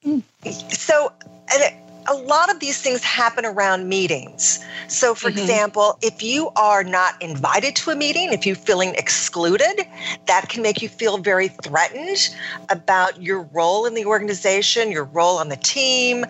Hmm. 0.02 0.20
So, 0.50 1.12
a 2.08 2.14
lot 2.14 2.50
of 2.50 2.60
these 2.60 2.80
things 2.80 3.02
happen 3.02 3.44
around 3.44 3.88
meetings. 3.88 4.64
So, 4.88 5.14
for 5.14 5.28
mm-hmm. 5.28 5.38
example, 5.38 5.98
if 6.02 6.22
you 6.22 6.50
are 6.56 6.82
not 6.82 7.20
invited 7.22 7.76
to 7.76 7.90
a 7.90 7.96
meeting, 7.96 8.32
if 8.32 8.46
you're 8.46 8.56
feeling 8.56 8.94
excluded, 8.96 9.86
that 10.26 10.48
can 10.48 10.62
make 10.62 10.82
you 10.82 10.88
feel 10.88 11.18
very 11.18 11.48
threatened 11.48 12.34
about 12.68 13.20
your 13.22 13.42
role 13.52 13.86
in 13.86 13.94
the 13.94 14.04
organization, 14.04 14.90
your 14.90 15.04
role 15.04 15.38
on 15.38 15.48
the 15.48 15.56
team, 15.56 16.24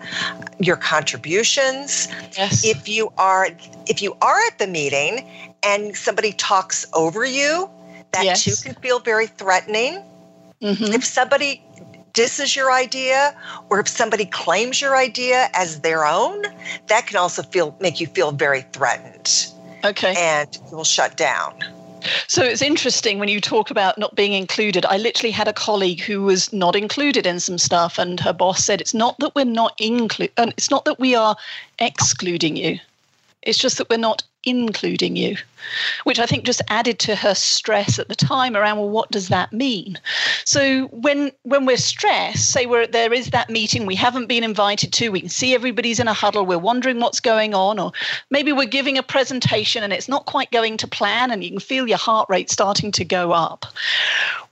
your 0.59 0.77
contributions. 0.77 2.07
Yes. 2.37 2.65
If 2.65 2.87
you 2.87 3.11
are 3.17 3.49
if 3.87 4.01
you 4.01 4.15
are 4.21 4.39
at 4.47 4.59
the 4.59 4.67
meeting 4.67 5.29
and 5.63 5.95
somebody 5.95 6.33
talks 6.33 6.85
over 6.93 7.25
you, 7.25 7.69
that 8.11 8.25
yes. 8.25 8.43
too 8.43 8.55
can 8.63 8.81
feel 8.81 8.99
very 8.99 9.27
threatening. 9.27 10.03
Mm-hmm. 10.61 10.93
If 10.93 11.03
somebody 11.03 11.63
disses 12.13 12.55
your 12.55 12.71
idea 12.71 13.35
or 13.69 13.79
if 13.79 13.87
somebody 13.87 14.25
claims 14.25 14.81
your 14.81 14.95
idea 14.95 15.49
as 15.53 15.81
their 15.81 16.05
own, 16.05 16.43
that 16.87 17.07
can 17.07 17.17
also 17.17 17.43
feel 17.43 17.75
make 17.79 17.99
you 17.99 18.07
feel 18.07 18.31
very 18.31 18.61
threatened. 18.73 19.47
Okay. 19.83 20.13
And 20.17 20.57
you 20.69 20.77
will 20.77 20.83
shut 20.83 21.17
down. 21.17 21.53
So 22.27 22.43
it's 22.43 22.61
interesting 22.61 23.19
when 23.19 23.29
you 23.29 23.39
talk 23.39 23.69
about 23.69 23.97
not 23.97 24.15
being 24.15 24.33
included. 24.33 24.85
I 24.85 24.97
literally 24.97 25.31
had 25.31 25.47
a 25.47 25.53
colleague 25.53 26.01
who 26.01 26.23
was 26.23 26.51
not 26.51 26.75
included 26.75 27.27
in 27.27 27.39
some 27.39 27.59
stuff, 27.59 27.99
and 27.99 28.19
her 28.19 28.33
boss 28.33 28.63
said, 28.63 28.81
"It's 28.81 28.93
not 28.93 29.19
that 29.19 29.35
we're 29.35 29.45
not 29.45 29.73
include, 29.79 30.31
and 30.37 30.51
it's 30.57 30.71
not 30.71 30.85
that 30.85 30.99
we 30.99 31.13
are 31.13 31.35
excluding 31.77 32.55
you. 32.55 32.79
It's 33.43 33.59
just 33.59 33.77
that 33.77 33.89
we're 33.89 33.97
not 33.97 34.23
including 34.43 35.15
you, 35.15 35.37
which 36.03 36.19
I 36.19 36.25
think 36.25 36.45
just 36.45 36.61
added 36.67 36.99
to 36.99 37.15
her 37.15 37.35
stress 37.35 37.99
at 37.99 38.07
the 38.07 38.15
time 38.15 38.55
around, 38.55 38.79
well, 38.79 38.89
what 38.89 39.11
does 39.11 39.27
that 39.29 39.53
mean? 39.53 39.99
So 40.45 40.87
when 40.87 41.31
when 41.43 41.65
we're 41.65 41.77
stressed, 41.77 42.51
say 42.51 42.65
we're 42.65 42.87
there 42.87 43.13
is 43.13 43.29
that 43.29 43.49
meeting 43.49 43.85
we 43.85 43.95
haven't 43.95 44.27
been 44.27 44.43
invited 44.43 44.93
to, 44.93 45.09
we 45.09 45.21
can 45.21 45.29
see 45.29 45.53
everybody's 45.53 45.99
in 45.99 46.07
a 46.07 46.13
huddle, 46.13 46.45
we're 46.45 46.57
wondering 46.57 46.99
what's 46.99 47.19
going 47.19 47.53
on, 47.53 47.79
or 47.79 47.91
maybe 48.29 48.51
we're 48.51 48.65
giving 48.65 48.97
a 48.97 49.03
presentation 49.03 49.83
and 49.83 49.93
it's 49.93 50.09
not 50.09 50.25
quite 50.25 50.51
going 50.51 50.77
to 50.77 50.87
plan 50.87 51.31
and 51.31 51.43
you 51.43 51.51
can 51.51 51.59
feel 51.59 51.87
your 51.87 51.97
heart 51.97 52.27
rate 52.29 52.49
starting 52.49 52.91
to 52.93 53.05
go 53.05 53.31
up. 53.31 53.65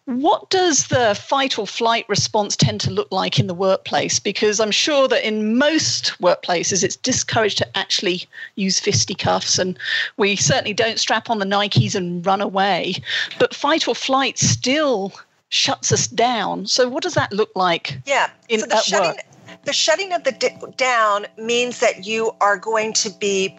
What 0.10 0.50
does 0.50 0.88
the 0.88 1.14
fight 1.14 1.60
or 1.60 1.68
flight 1.68 2.04
response 2.10 2.56
tend 2.56 2.82
to 2.82 2.90
look 2.90 3.12
like 3.12 3.38
in 3.38 3.46
the 3.46 3.54
workplace? 3.54 4.20
Because 4.20 4.60
I'm 4.60 4.72
sure 4.72 5.08
that 5.08 5.24
in 5.24 5.56
most 5.56 6.20
workplaces, 6.20 6.84
it's 6.84 6.96
discouraged 6.96 7.60
to 7.60 7.78
actually 7.78 8.26
use 8.56 8.80
fisticuffs, 8.80 9.60
and 9.60 9.78
we 10.18 10.36
certainly 10.36 10.74
don't 10.74 11.00
strap 11.00 11.30
on 11.30 11.38
the 11.38 11.46
Nikes 11.46 11.94
and 11.94 12.26
run 12.26 12.42
away. 12.42 12.96
But 13.38 13.54
fight 13.54 13.88
or 13.88 13.94
flight 13.94 14.40
still 14.40 15.14
shuts 15.50 15.92
us 15.92 16.08
down. 16.08 16.66
So, 16.66 16.90
what 16.90 17.04
does 17.04 17.14
that 17.14 17.32
look 17.32 17.52
like? 17.56 18.00
Yeah, 18.08 18.32
in, 18.48 18.62
so 18.62 18.66
the 18.66 18.82
shutting, 18.82 19.12
work? 19.12 19.64
the 19.66 19.74
shutting 19.74 20.12
of 20.14 20.24
the 20.24 20.32
d- 20.32 20.58
down 20.76 21.28
means 21.38 21.82
that 21.82 22.08
you 22.08 22.34
are 22.42 22.58
going 22.58 22.94
to 22.94 23.12
be 23.12 23.56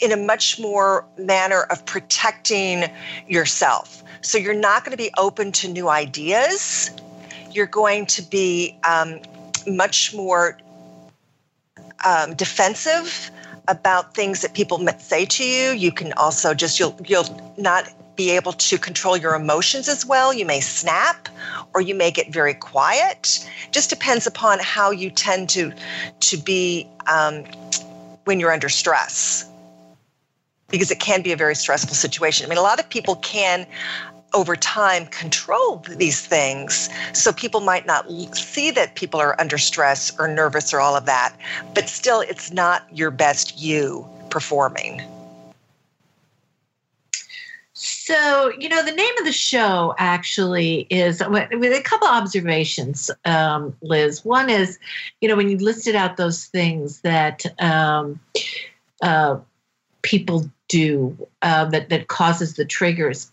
in 0.00 0.12
a 0.12 0.16
much 0.18 0.60
more 0.60 1.06
manner 1.16 1.62
of 1.70 1.86
protecting 1.86 2.84
yourself. 3.26 4.03
So 4.24 4.38
you're 4.38 4.54
not 4.54 4.84
going 4.84 4.92
to 4.92 4.96
be 4.96 5.10
open 5.18 5.52
to 5.52 5.68
new 5.68 5.90
ideas. 5.90 6.90
You're 7.52 7.66
going 7.66 8.06
to 8.06 8.22
be 8.22 8.74
um, 8.82 9.20
much 9.66 10.14
more 10.14 10.58
um, 12.06 12.34
defensive 12.34 13.30
about 13.68 14.14
things 14.14 14.40
that 14.40 14.54
people 14.54 14.78
might 14.78 15.02
say 15.02 15.26
to 15.26 15.44
you. 15.44 15.72
You 15.72 15.92
can 15.92 16.14
also 16.14 16.54
just 16.54 16.80
you'll 16.80 16.98
you'll 17.04 17.54
not 17.58 17.90
be 18.16 18.30
able 18.30 18.52
to 18.52 18.78
control 18.78 19.14
your 19.14 19.34
emotions 19.34 19.88
as 19.88 20.06
well. 20.06 20.32
You 20.32 20.46
may 20.46 20.60
snap 20.60 21.28
or 21.74 21.82
you 21.82 21.94
may 21.94 22.10
get 22.10 22.32
very 22.32 22.54
quiet. 22.54 23.46
Just 23.72 23.90
depends 23.90 24.26
upon 24.26 24.58
how 24.58 24.90
you 24.90 25.10
tend 25.10 25.50
to 25.50 25.70
to 26.20 26.36
be 26.38 26.88
um, 27.06 27.44
when 28.24 28.40
you're 28.40 28.52
under 28.52 28.70
stress 28.70 29.50
because 30.70 30.90
it 30.90 30.98
can 30.98 31.22
be 31.22 31.32
a 31.32 31.36
very 31.36 31.54
stressful 31.54 31.94
situation. 31.94 32.46
I 32.46 32.48
mean, 32.48 32.58
a 32.58 32.62
lot 32.62 32.80
of 32.80 32.88
people 32.88 33.16
can 33.16 33.66
over 34.34 34.56
time 34.56 35.06
control 35.06 35.82
these 35.96 36.26
things. 36.26 36.90
So 37.12 37.32
people 37.32 37.60
might 37.60 37.86
not 37.86 38.10
see 38.34 38.70
that 38.72 38.96
people 38.96 39.20
are 39.20 39.40
under 39.40 39.58
stress 39.58 40.12
or 40.18 40.28
nervous 40.28 40.74
or 40.74 40.80
all 40.80 40.96
of 40.96 41.06
that 41.06 41.34
but 41.74 41.88
still 41.88 42.20
it's 42.20 42.52
not 42.52 42.86
your 42.96 43.10
best 43.10 43.58
you 43.58 44.06
performing. 44.30 45.02
So 47.72 48.52
you 48.58 48.68
know 48.68 48.84
the 48.84 48.92
name 48.92 49.18
of 49.18 49.24
the 49.24 49.32
show 49.32 49.94
actually 49.98 50.86
is 50.90 51.22
with 51.28 51.72
a 51.72 51.82
couple 51.82 52.08
observations 52.08 53.10
um, 53.24 53.76
liz. 53.82 54.24
One 54.24 54.48
is 54.48 54.78
you 55.20 55.28
know 55.28 55.36
when 55.36 55.48
you 55.48 55.58
listed 55.58 55.94
out 55.94 56.16
those 56.16 56.46
things 56.46 57.00
that 57.00 57.44
um, 57.60 58.20
uh, 59.02 59.38
people 60.02 60.48
do 60.68 61.16
uh, 61.42 61.66
that 61.66 61.88
that 61.90 62.08
causes 62.08 62.54
the 62.54 62.64
triggers. 62.64 63.30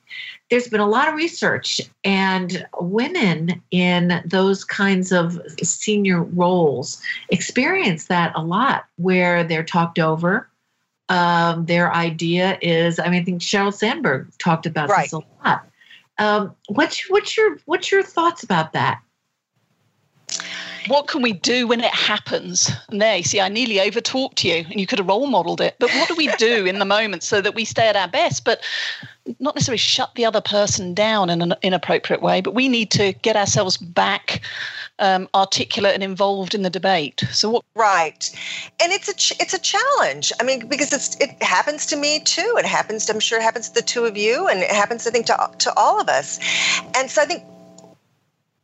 There's 0.50 0.68
been 0.68 0.82
a 0.82 0.88
lot 0.88 1.08
of 1.08 1.16
research, 1.16 1.82
and 2.04 2.66
women 2.80 3.62
in 3.72 4.22
those 4.26 4.64
kinds 4.64 5.12
of 5.12 5.40
senior 5.64 6.24
roles 6.24 7.02
experience 7.30 8.08
that 8.08 8.34
a 8.36 8.42
lot, 8.42 8.86
where 8.98 9.44
they're 9.44 9.64
talked 9.64 10.00
over. 10.00 10.50
Um, 11.10 11.66
their 11.66 11.94
idea 11.94 12.58
is, 12.62 12.98
I 12.98 13.10
mean, 13.10 13.22
I 13.22 13.26
think 13.26 13.42
Sheryl 13.42 13.74
Sandberg 13.74 14.32
talked 14.38 14.66
about 14.66 14.90
right. 14.90 15.04
this 15.04 15.14
a 15.14 15.22
lot. 15.44 15.68
Um, 16.18 16.56
what's 16.68 17.10
what's 17.10 17.36
your 17.36 17.58
what's 17.66 17.92
your 17.92 18.04
thoughts 18.04 18.44
about 18.44 18.74
that? 18.74 19.02
What 20.88 21.08
can 21.08 21.22
we 21.22 21.34
do 21.34 21.68
when 21.68 21.82
it 21.82 21.94
happens? 21.94 22.72
And 22.90 23.02
there, 23.02 23.18
you 23.18 23.24
see, 23.24 23.40
I 23.40 23.50
nearly 23.50 23.76
overtalked 23.76 24.44
you 24.44 24.66
and 24.70 24.80
you 24.80 24.88
could 24.88 25.00
have 25.00 25.08
role 25.08 25.28
modeled 25.28 25.62
it. 25.62 25.76
But 25.80 25.92
what 25.92 26.08
do 26.08 26.16
we 26.16 26.28
do 26.38 26.66
in 26.66 26.80
the 26.80 26.86
moment 26.86 27.24
so 27.24 27.42
that 27.42 27.56
we 27.56 27.66
stay 27.66 27.88
at 27.88 27.96
our 27.96 28.08
best? 28.08 28.46
But 28.46 28.62
not 29.40 29.56
necessarily 29.56 29.78
shut 29.78 30.16
the 30.16 30.26
other 30.26 30.42
person 30.42 30.94
down 30.94 31.30
in 31.30 31.42
an 31.42 31.54
inappropriate 31.62 32.22
way, 32.22 32.42
but 32.42 32.54
we 32.54 32.68
need 32.68 32.92
to 32.92 33.14
get 33.22 33.36
ourselves 33.36 33.78
back 33.78 34.42
um, 35.00 35.28
articulate 35.34 35.94
and 35.94 36.04
involved 36.04 36.54
in 36.54 36.62
the 36.62 36.70
debate. 36.70 37.24
So 37.32 37.50
what? 37.50 37.66
Right, 37.76 38.30
and 38.82 38.92
it's 38.92 39.08
a 39.08 39.14
ch- 39.14 39.34
it's 39.40 39.54
a 39.54 39.60
challenge. 39.60 40.32
I 40.40 40.44
mean, 40.44 40.68
because 40.68 40.94
it's 40.94 41.16
it 41.18 41.42
happens 41.42 41.86
to 41.88 41.96
me 41.96 42.20
too. 42.20 42.56
It 42.58 42.66
happens. 42.66 43.06
To, 43.06 43.14
I'm 43.14 43.20
sure 43.20 43.40
it 43.40 43.44
happens 43.44 43.70
to 43.70 43.76
the 43.76 43.82
two 43.82 44.06
of 44.06 44.16
you, 44.16 44.48
and 44.48 44.60
it 44.60 44.72
happens, 44.72 45.08
I 45.08 45.12
think, 45.12 45.26
to 45.28 45.52
to 45.60 45.74
all 45.76 46.00
of 46.00 46.08
us. 46.08 46.40
And 46.96 47.10
so 47.10 47.22
I 47.22 47.26
think 47.26 47.44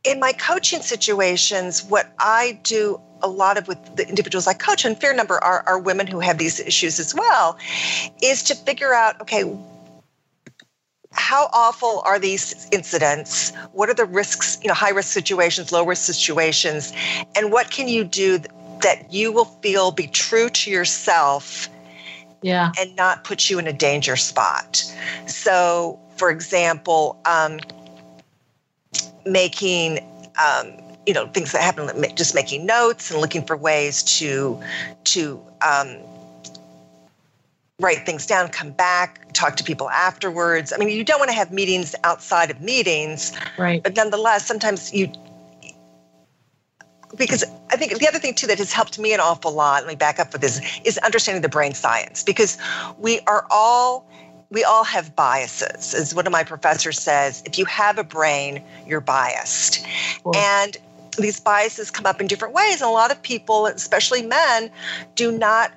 in 0.07 0.19
my 0.19 0.33
coaching 0.33 0.81
situations, 0.81 1.83
what 1.83 2.13
I 2.19 2.59
do 2.63 2.99
a 3.21 3.27
lot 3.27 3.57
of 3.57 3.67
with 3.67 3.95
the 3.95 4.07
individuals 4.07 4.47
I 4.47 4.53
coach, 4.53 4.85
and 4.85 4.99
fair 4.99 5.13
number 5.13 5.43
are, 5.43 5.63
are 5.67 5.79
women 5.79 6.07
who 6.07 6.19
have 6.19 6.37
these 6.37 6.59
issues 6.59 6.99
as 6.99 7.15
well, 7.15 7.57
is 8.21 8.43
to 8.43 8.55
figure 8.55 8.93
out 8.93 9.19
okay, 9.21 9.43
how 11.11 11.49
awful 11.51 12.01
are 12.05 12.19
these 12.19 12.67
incidents? 12.71 13.51
What 13.73 13.89
are 13.89 13.93
the 13.93 14.05
risks, 14.05 14.59
you 14.61 14.67
know, 14.67 14.73
high 14.73 14.91
risk 14.91 15.11
situations, 15.11 15.71
low 15.71 15.85
risk 15.85 16.03
situations, 16.03 16.93
and 17.35 17.51
what 17.51 17.71
can 17.71 17.87
you 17.87 18.03
do 18.03 18.39
that 18.81 19.11
you 19.11 19.31
will 19.31 19.45
feel 19.45 19.91
be 19.91 20.07
true 20.07 20.49
to 20.49 20.69
yourself 20.69 21.69
yeah. 22.43 22.71
and 22.79 22.95
not 22.95 23.23
put 23.23 23.49
you 23.49 23.57
in 23.57 23.67
a 23.67 23.73
danger 23.73 24.15
spot? 24.15 24.83
So, 25.25 25.99
for 26.17 26.29
example, 26.29 27.19
um, 27.25 27.59
making 29.31 29.99
um, 30.41 30.71
you 31.05 31.13
know 31.13 31.27
things 31.27 31.51
that 31.51 31.61
happen 31.61 31.89
just 32.15 32.35
making 32.35 32.65
notes 32.65 33.11
and 33.11 33.21
looking 33.21 33.43
for 33.43 33.55
ways 33.55 34.03
to 34.03 34.61
to 35.05 35.41
um, 35.65 35.97
write 37.79 38.05
things 38.05 38.25
down 38.25 38.49
come 38.49 38.71
back 38.71 39.31
talk 39.33 39.55
to 39.55 39.63
people 39.63 39.89
afterwards. 39.89 40.73
I 40.73 40.77
mean 40.77 40.89
you 40.89 41.03
don't 41.03 41.19
want 41.19 41.29
to 41.29 41.35
have 41.35 41.51
meetings 41.51 41.95
outside 42.03 42.51
of 42.51 42.61
meetings 42.61 43.33
right. 43.57 43.81
but 43.81 43.95
nonetheless 43.95 44.45
sometimes 44.45 44.93
you 44.93 45.11
because 47.15 47.43
I 47.71 47.77
think 47.77 47.97
the 47.97 48.07
other 48.07 48.19
thing 48.19 48.33
too 48.33 48.47
that 48.47 48.57
has 48.57 48.73
helped 48.73 48.99
me 48.99 49.13
an 49.13 49.19
awful 49.19 49.51
lot, 49.51 49.83
let 49.83 49.87
me 49.87 49.95
back 49.95 50.19
up 50.19 50.31
for 50.31 50.37
this, 50.37 50.61
is 50.83 50.97
understanding 50.99 51.41
the 51.41 51.49
brain 51.49 51.73
science. 51.73 52.23
Because 52.23 52.57
we 52.97 53.19
are 53.21 53.45
all 53.49 54.05
we 54.49 54.63
all 54.63 54.83
have 54.83 55.15
biases. 55.15 55.93
As 55.93 56.15
one 56.15 56.25
of 56.25 56.31
my 56.31 56.43
professors 56.43 56.99
says, 56.99 57.43
if 57.45 57.57
you 57.57 57.65
have 57.65 57.97
a 57.97 58.03
brain, 58.03 58.63
you're 58.85 59.01
biased. 59.01 59.85
And 60.35 60.77
these 61.17 61.39
biases 61.39 61.91
come 61.91 62.05
up 62.05 62.21
in 62.21 62.27
different 62.27 62.53
ways. 62.53 62.81
And 62.81 62.89
a 62.89 62.93
lot 62.93 63.11
of 63.11 63.21
people, 63.21 63.65
especially 63.65 64.21
men, 64.21 64.69
do 65.15 65.31
not 65.31 65.71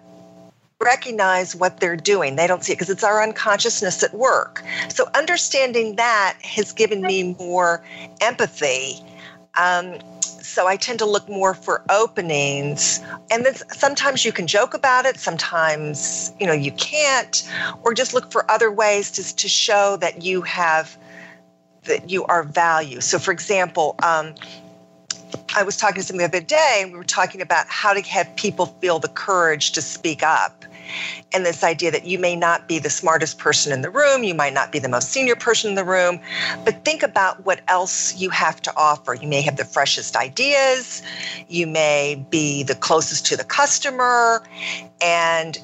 recognize 0.80 1.54
what 1.54 1.80
they're 1.80 1.96
doing. 1.96 2.36
They 2.36 2.46
don't 2.46 2.64
see 2.64 2.72
it 2.72 2.76
because 2.76 2.90
it's 2.90 3.04
our 3.04 3.22
unconsciousness 3.22 4.02
at 4.02 4.14
work. 4.14 4.62
So 4.88 5.08
understanding 5.14 5.96
that 5.96 6.38
has 6.42 6.72
given 6.72 7.02
me 7.02 7.34
more 7.38 7.84
empathy. 8.20 8.94
Um, 9.58 9.98
so 10.50 10.66
I 10.66 10.76
tend 10.76 10.98
to 10.98 11.06
look 11.06 11.28
more 11.28 11.54
for 11.54 11.84
openings. 11.90 13.00
And 13.30 13.46
then 13.46 13.54
sometimes 13.54 14.24
you 14.24 14.32
can 14.32 14.46
joke 14.48 14.74
about 14.74 15.06
it, 15.06 15.18
sometimes 15.18 16.32
you 16.40 16.46
know 16.46 16.52
you 16.52 16.72
can't, 16.72 17.48
or 17.82 17.94
just 17.94 18.14
look 18.14 18.32
for 18.32 18.50
other 18.50 18.70
ways 18.70 19.10
to, 19.12 19.36
to 19.36 19.48
show 19.48 19.96
that 19.98 20.22
you 20.22 20.42
have 20.42 20.96
that 21.84 22.10
you 22.10 22.24
are 22.24 22.42
value. 22.42 23.00
So 23.00 23.18
for 23.18 23.30
example, 23.30 23.94
um, 24.02 24.34
I 25.54 25.62
was 25.62 25.76
talking 25.76 26.00
to 26.00 26.02
someone 26.02 26.18
the 26.30 26.38
other 26.38 26.44
day, 26.44 26.80
and 26.82 26.92
we 26.92 26.98
were 26.98 27.04
talking 27.04 27.40
about 27.40 27.66
how 27.68 27.92
to 27.92 28.02
have 28.02 28.34
people 28.36 28.66
feel 28.66 28.98
the 28.98 29.08
courage 29.08 29.70
to 29.72 29.82
speak 29.82 30.22
up 30.22 30.64
and 31.32 31.44
this 31.44 31.62
idea 31.62 31.90
that 31.90 32.06
you 32.06 32.18
may 32.18 32.36
not 32.36 32.68
be 32.68 32.78
the 32.78 32.90
smartest 32.90 33.38
person 33.38 33.72
in 33.72 33.82
the 33.82 33.90
room, 33.90 34.24
you 34.24 34.34
might 34.34 34.52
not 34.52 34.72
be 34.72 34.78
the 34.78 34.88
most 34.88 35.10
senior 35.10 35.36
person 35.36 35.70
in 35.70 35.76
the 35.76 35.84
room, 35.84 36.20
but 36.64 36.84
think 36.84 37.02
about 37.02 37.44
what 37.44 37.60
else 37.68 38.16
you 38.16 38.30
have 38.30 38.60
to 38.62 38.72
offer. 38.76 39.14
You 39.14 39.28
may 39.28 39.42
have 39.42 39.56
the 39.56 39.64
freshest 39.64 40.16
ideas, 40.16 41.02
you 41.48 41.66
may 41.66 42.24
be 42.30 42.62
the 42.62 42.74
closest 42.74 43.26
to 43.26 43.36
the 43.36 43.44
customer, 43.44 44.42
and 45.00 45.58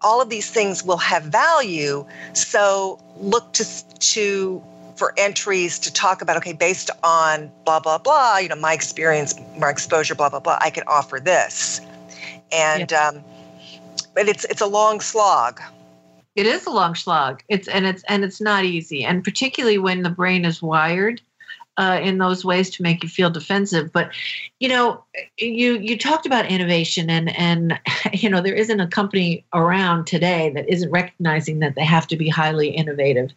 all 0.00 0.20
of 0.20 0.30
these 0.30 0.50
things 0.50 0.84
will 0.84 0.96
have 0.96 1.24
value. 1.24 2.04
So 2.32 2.98
look 3.18 3.52
to 3.52 3.66
to 3.98 4.62
for 4.96 5.14
entries 5.16 5.78
to 5.80 5.92
talk 5.92 6.22
about 6.22 6.36
okay 6.36 6.52
based 6.52 6.90
on 7.02 7.50
blah 7.64 7.80
blah 7.80 7.98
blah 7.98 8.36
you 8.36 8.48
know 8.48 8.54
my 8.54 8.72
experience 8.72 9.34
my 9.58 9.70
exposure 9.70 10.14
blah 10.14 10.28
blah 10.28 10.38
blah 10.38 10.58
i 10.60 10.70
can 10.70 10.84
offer 10.86 11.18
this 11.18 11.80
and 12.52 12.90
yeah. 12.90 13.08
um, 13.08 13.24
but 14.14 14.28
it's 14.28 14.44
it's 14.44 14.60
a 14.60 14.66
long 14.66 15.00
slog. 15.00 15.60
It 16.34 16.46
is 16.46 16.66
a 16.66 16.70
long 16.70 16.94
slog. 16.94 17.42
It's 17.48 17.68
and 17.68 17.86
it's 17.86 18.02
and 18.08 18.24
it's 18.24 18.40
not 18.40 18.64
easy, 18.64 19.04
and 19.04 19.22
particularly 19.22 19.78
when 19.78 20.02
the 20.02 20.10
brain 20.10 20.44
is 20.44 20.62
wired 20.62 21.20
uh, 21.78 21.98
in 22.02 22.18
those 22.18 22.44
ways 22.44 22.68
to 22.70 22.82
make 22.82 23.02
you 23.02 23.08
feel 23.08 23.30
defensive. 23.30 23.92
But 23.92 24.10
you 24.60 24.68
know, 24.68 25.04
you 25.38 25.78
you 25.78 25.96
talked 25.98 26.26
about 26.26 26.46
innovation, 26.46 27.10
and 27.10 27.36
and 27.36 27.78
you 28.12 28.28
know 28.28 28.40
there 28.40 28.54
isn't 28.54 28.80
a 28.80 28.88
company 28.88 29.44
around 29.54 30.06
today 30.06 30.50
that 30.54 30.68
isn't 30.68 30.90
recognizing 30.90 31.60
that 31.60 31.74
they 31.74 31.84
have 31.84 32.06
to 32.08 32.16
be 32.16 32.28
highly 32.28 32.68
innovative, 32.68 33.30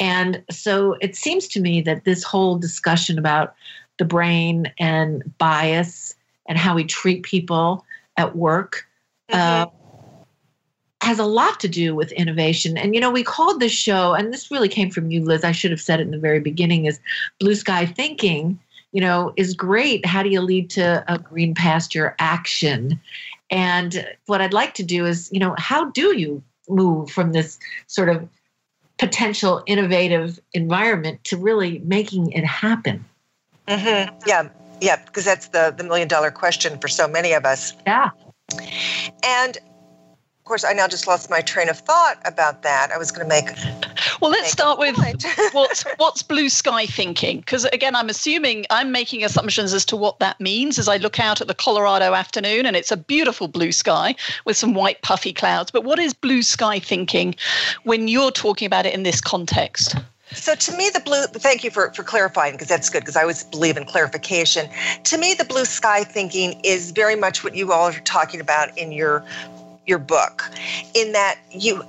and 0.00 0.42
so 0.50 0.96
it 1.00 1.16
seems 1.16 1.48
to 1.48 1.60
me 1.60 1.80
that 1.82 2.04
this 2.04 2.22
whole 2.22 2.58
discussion 2.58 3.18
about 3.18 3.54
the 3.98 4.04
brain 4.04 4.72
and 4.78 5.22
bias 5.38 6.14
and 6.48 6.58
how 6.58 6.74
we 6.74 6.84
treat 6.84 7.22
people 7.22 7.84
at 8.16 8.36
work. 8.36 8.86
Mm-hmm. 9.30 9.62
Uh, 9.62 9.83
has 11.04 11.18
a 11.18 11.24
lot 11.24 11.60
to 11.60 11.68
do 11.68 11.94
with 11.94 12.10
innovation. 12.12 12.76
And 12.76 12.94
you 12.94 13.00
know, 13.00 13.10
we 13.10 13.22
called 13.22 13.60
this 13.60 13.72
show, 13.72 14.14
and 14.14 14.32
this 14.32 14.50
really 14.50 14.68
came 14.68 14.90
from 14.90 15.10
you, 15.10 15.22
Liz. 15.24 15.44
I 15.44 15.52
should 15.52 15.70
have 15.70 15.80
said 15.80 16.00
it 16.00 16.04
in 16.04 16.10
the 16.10 16.18
very 16.18 16.40
beginning, 16.40 16.86
is 16.86 16.98
blue 17.38 17.54
sky 17.54 17.86
thinking, 17.86 18.58
you 18.92 19.00
know, 19.00 19.32
is 19.36 19.54
great. 19.54 20.06
How 20.06 20.22
do 20.22 20.28
you 20.28 20.40
lead 20.40 20.70
to 20.70 21.04
a 21.12 21.18
green 21.18 21.54
pasture 21.54 22.14
action? 22.18 23.00
And 23.50 24.06
what 24.26 24.40
I'd 24.40 24.52
like 24.52 24.74
to 24.74 24.82
do 24.82 25.04
is, 25.04 25.30
you 25.32 25.38
know, 25.38 25.54
how 25.58 25.90
do 25.90 26.16
you 26.18 26.42
move 26.68 27.10
from 27.10 27.32
this 27.32 27.58
sort 27.86 28.08
of 28.08 28.26
potential 28.98 29.62
innovative 29.66 30.40
environment 30.54 31.22
to 31.24 31.36
really 31.36 31.80
making 31.80 32.32
it 32.32 32.44
happen? 32.44 33.04
Mm-hmm. 33.68 34.16
Yeah, 34.26 34.48
yeah, 34.80 35.04
because 35.04 35.24
that's 35.24 35.48
the 35.48 35.74
the 35.76 35.84
million 35.84 36.08
dollar 36.08 36.30
question 36.30 36.78
for 36.78 36.88
so 36.88 37.08
many 37.08 37.32
of 37.32 37.44
us. 37.44 37.74
Yeah. 37.86 38.10
And 39.24 39.58
of 40.44 40.48
course, 40.48 40.62
I 40.62 40.74
now 40.74 40.86
just 40.86 41.06
lost 41.06 41.30
my 41.30 41.40
train 41.40 41.70
of 41.70 41.78
thought 41.78 42.20
about 42.26 42.60
that. 42.64 42.90
I 42.92 42.98
was 42.98 43.10
going 43.10 43.26
to 43.26 43.34
make. 43.34 43.48
Well, 44.20 44.30
let's 44.30 44.52
start 44.52 44.78
with 44.78 44.94
what's 45.52 45.84
what's 45.96 46.22
blue 46.22 46.50
sky 46.50 46.84
thinking? 46.84 47.38
Because 47.38 47.64
again, 47.64 47.96
I'm 47.96 48.10
assuming 48.10 48.66
I'm 48.68 48.92
making 48.92 49.24
assumptions 49.24 49.72
as 49.72 49.86
to 49.86 49.96
what 49.96 50.18
that 50.18 50.38
means 50.42 50.78
as 50.78 50.86
I 50.86 50.98
look 50.98 51.18
out 51.18 51.40
at 51.40 51.46
the 51.46 51.54
Colorado 51.54 52.12
afternoon, 52.12 52.66
and 52.66 52.76
it's 52.76 52.92
a 52.92 52.96
beautiful 52.98 53.48
blue 53.48 53.72
sky 53.72 54.16
with 54.44 54.58
some 54.58 54.74
white 54.74 55.00
puffy 55.00 55.32
clouds. 55.32 55.70
But 55.70 55.84
what 55.84 55.98
is 55.98 56.12
blue 56.12 56.42
sky 56.42 56.78
thinking 56.78 57.36
when 57.84 58.06
you're 58.06 58.30
talking 58.30 58.66
about 58.66 58.84
it 58.84 58.92
in 58.92 59.02
this 59.02 59.22
context? 59.22 59.96
So 60.32 60.54
to 60.54 60.76
me, 60.76 60.90
the 60.90 61.00
blue, 61.00 61.24
thank 61.24 61.64
you 61.64 61.70
for, 61.70 61.90
for 61.94 62.02
clarifying 62.02 62.52
because 62.52 62.68
that's 62.68 62.90
good 62.90 63.00
because 63.00 63.16
I 63.16 63.22
always 63.22 63.44
believe 63.44 63.78
in 63.78 63.86
clarification. 63.86 64.68
To 65.04 65.16
me, 65.16 65.32
the 65.32 65.44
blue 65.44 65.64
sky 65.64 66.04
thinking 66.04 66.60
is 66.64 66.90
very 66.90 67.16
much 67.16 67.44
what 67.44 67.54
you 67.54 67.72
all 67.72 67.88
are 67.88 68.00
talking 68.00 68.40
about 68.40 68.76
in 68.76 68.92
your 68.92 69.24
your 69.86 69.98
book 69.98 70.50
in 70.94 71.12
that 71.12 71.38
you 71.50 71.82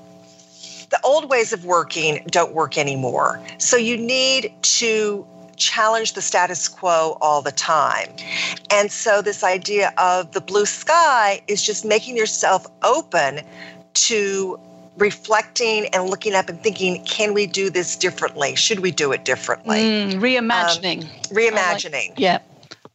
the 0.89 0.99
old 1.03 1.29
ways 1.29 1.51
of 1.51 1.65
working 1.65 2.23
don't 2.27 2.53
work 2.53 2.77
anymore. 2.77 3.41
So 3.57 3.75
you 3.75 3.97
need 3.97 4.53
to 4.61 5.25
challenge 5.57 6.13
the 6.13 6.21
status 6.21 6.67
quo 6.67 7.17
all 7.21 7.41
the 7.41 7.51
time. 7.51 8.09
And 8.69 8.91
so 8.91 9.21
this 9.21 9.43
idea 9.43 9.93
of 9.97 10.31
the 10.33 10.41
blue 10.41 10.65
sky 10.65 11.41
is 11.47 11.63
just 11.63 11.85
making 11.85 12.17
yourself 12.17 12.67
open 12.83 13.41
to 13.93 14.59
reflecting 14.97 15.87
and 15.87 16.09
looking 16.09 16.33
up 16.33 16.49
and 16.49 16.61
thinking, 16.61 17.03
can 17.05 17.33
we 17.33 17.47
do 17.47 17.69
this 17.69 17.95
differently? 17.95 18.55
Should 18.55 18.79
we 18.79 18.91
do 18.91 19.11
it 19.11 19.25
differently? 19.25 19.79
Mm, 19.79 20.13
reimagining. 20.21 21.03
Um, 21.03 21.35
reimagining. 21.35 22.09
Like, 22.09 22.19
yeah. 22.19 22.39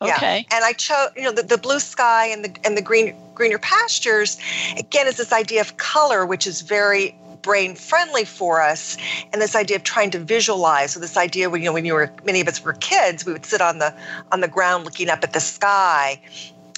Okay. 0.03 0.47
Yeah. 0.51 0.57
And 0.57 0.65
I 0.65 0.73
chose, 0.73 1.11
you 1.15 1.23
know, 1.23 1.33
the, 1.33 1.43
the 1.43 1.59
blue 1.59 1.79
sky 1.79 2.27
and 2.27 2.45
the 2.45 2.57
and 2.65 2.77
the 2.77 2.83
green 2.83 3.15
greener 3.35 3.59
pastures, 3.59 4.39
again, 4.79 5.07
is 5.07 5.17
this 5.17 5.33
idea 5.33 5.61
of 5.61 5.77
color, 5.77 6.25
which 6.25 6.47
is 6.47 6.63
very 6.63 7.15
brain 7.43 7.75
friendly 7.75 8.25
for 8.25 8.61
us 8.61 8.97
and 9.33 9.41
this 9.41 9.55
idea 9.55 9.77
of 9.77 9.83
trying 9.83 10.11
to 10.11 10.19
visualize 10.19 10.93
so 10.93 11.01
this 11.01 11.17
idea 11.17 11.49
when 11.49 11.63
you 11.63 11.67
know 11.67 11.73
when 11.73 11.85
you 11.85 11.95
were 11.95 12.11
many 12.25 12.41
of 12.41 12.49
us 12.49 12.63
were 12.63 12.75
kids 12.75 13.25
we 13.25 13.33
would 13.33 13.47
sit 13.47 13.61
on 13.61 13.79
the 13.79 13.95
on 14.31 14.41
the 14.41 14.49
ground 14.49 14.85
looking 14.85 15.09
up 15.09 15.25
at 15.25 15.33
the 15.33 15.41
sky 15.41 16.21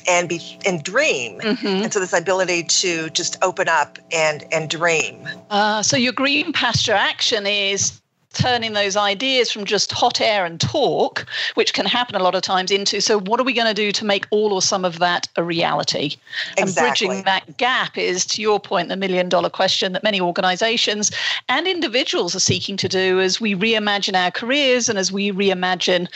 and 0.08 0.28
be 0.28 0.40
and 0.64 0.82
dream 0.82 1.40
mm-hmm. 1.40 1.66
and 1.66 1.92
so 1.92 2.00
this 2.00 2.12
ability 2.12 2.62
to 2.62 3.10
just 3.10 3.36
open 3.42 3.68
up 3.68 3.98
and 4.12 4.44
and 4.52 4.70
dream 4.70 5.28
uh, 5.50 5.82
so 5.82 5.96
your 5.96 6.12
green 6.12 6.52
pasture 6.52 6.92
action 6.92 7.46
is 7.46 8.01
turning 8.32 8.72
those 8.72 8.96
ideas 8.96 9.50
from 9.50 9.64
just 9.64 9.92
hot 9.92 10.20
air 10.20 10.44
and 10.44 10.60
talk, 10.60 11.26
which 11.54 11.74
can 11.74 11.86
happen 11.86 12.14
a 12.14 12.22
lot 12.22 12.34
of 12.34 12.42
times, 12.42 12.70
into 12.70 13.00
so 13.00 13.18
what 13.20 13.40
are 13.40 13.44
we 13.44 13.52
going 13.52 13.66
to 13.66 13.74
do 13.74 13.92
to 13.92 14.04
make 14.04 14.26
all 14.30 14.52
or 14.52 14.62
some 14.62 14.84
of 14.84 14.98
that 14.98 15.28
a 15.36 15.42
reality? 15.42 16.16
Exactly. 16.56 16.62
And 16.62 16.74
bridging 16.74 17.24
that 17.24 17.56
gap 17.56 17.96
is, 17.98 18.24
to 18.26 18.42
your 18.42 18.60
point, 18.60 18.88
the 18.88 18.96
million 18.96 19.28
dollar 19.28 19.50
question 19.50 19.92
that 19.92 20.02
many 20.02 20.20
organizations 20.20 21.10
and 21.48 21.66
individuals 21.66 22.34
are 22.34 22.40
seeking 22.40 22.76
to 22.78 22.88
do 22.88 23.20
as 23.20 23.40
we 23.40 23.54
reimagine 23.54 24.14
our 24.14 24.30
careers 24.30 24.88
and 24.88 24.98
as 24.98 25.12
we 25.12 25.30
reimagine 25.30 26.08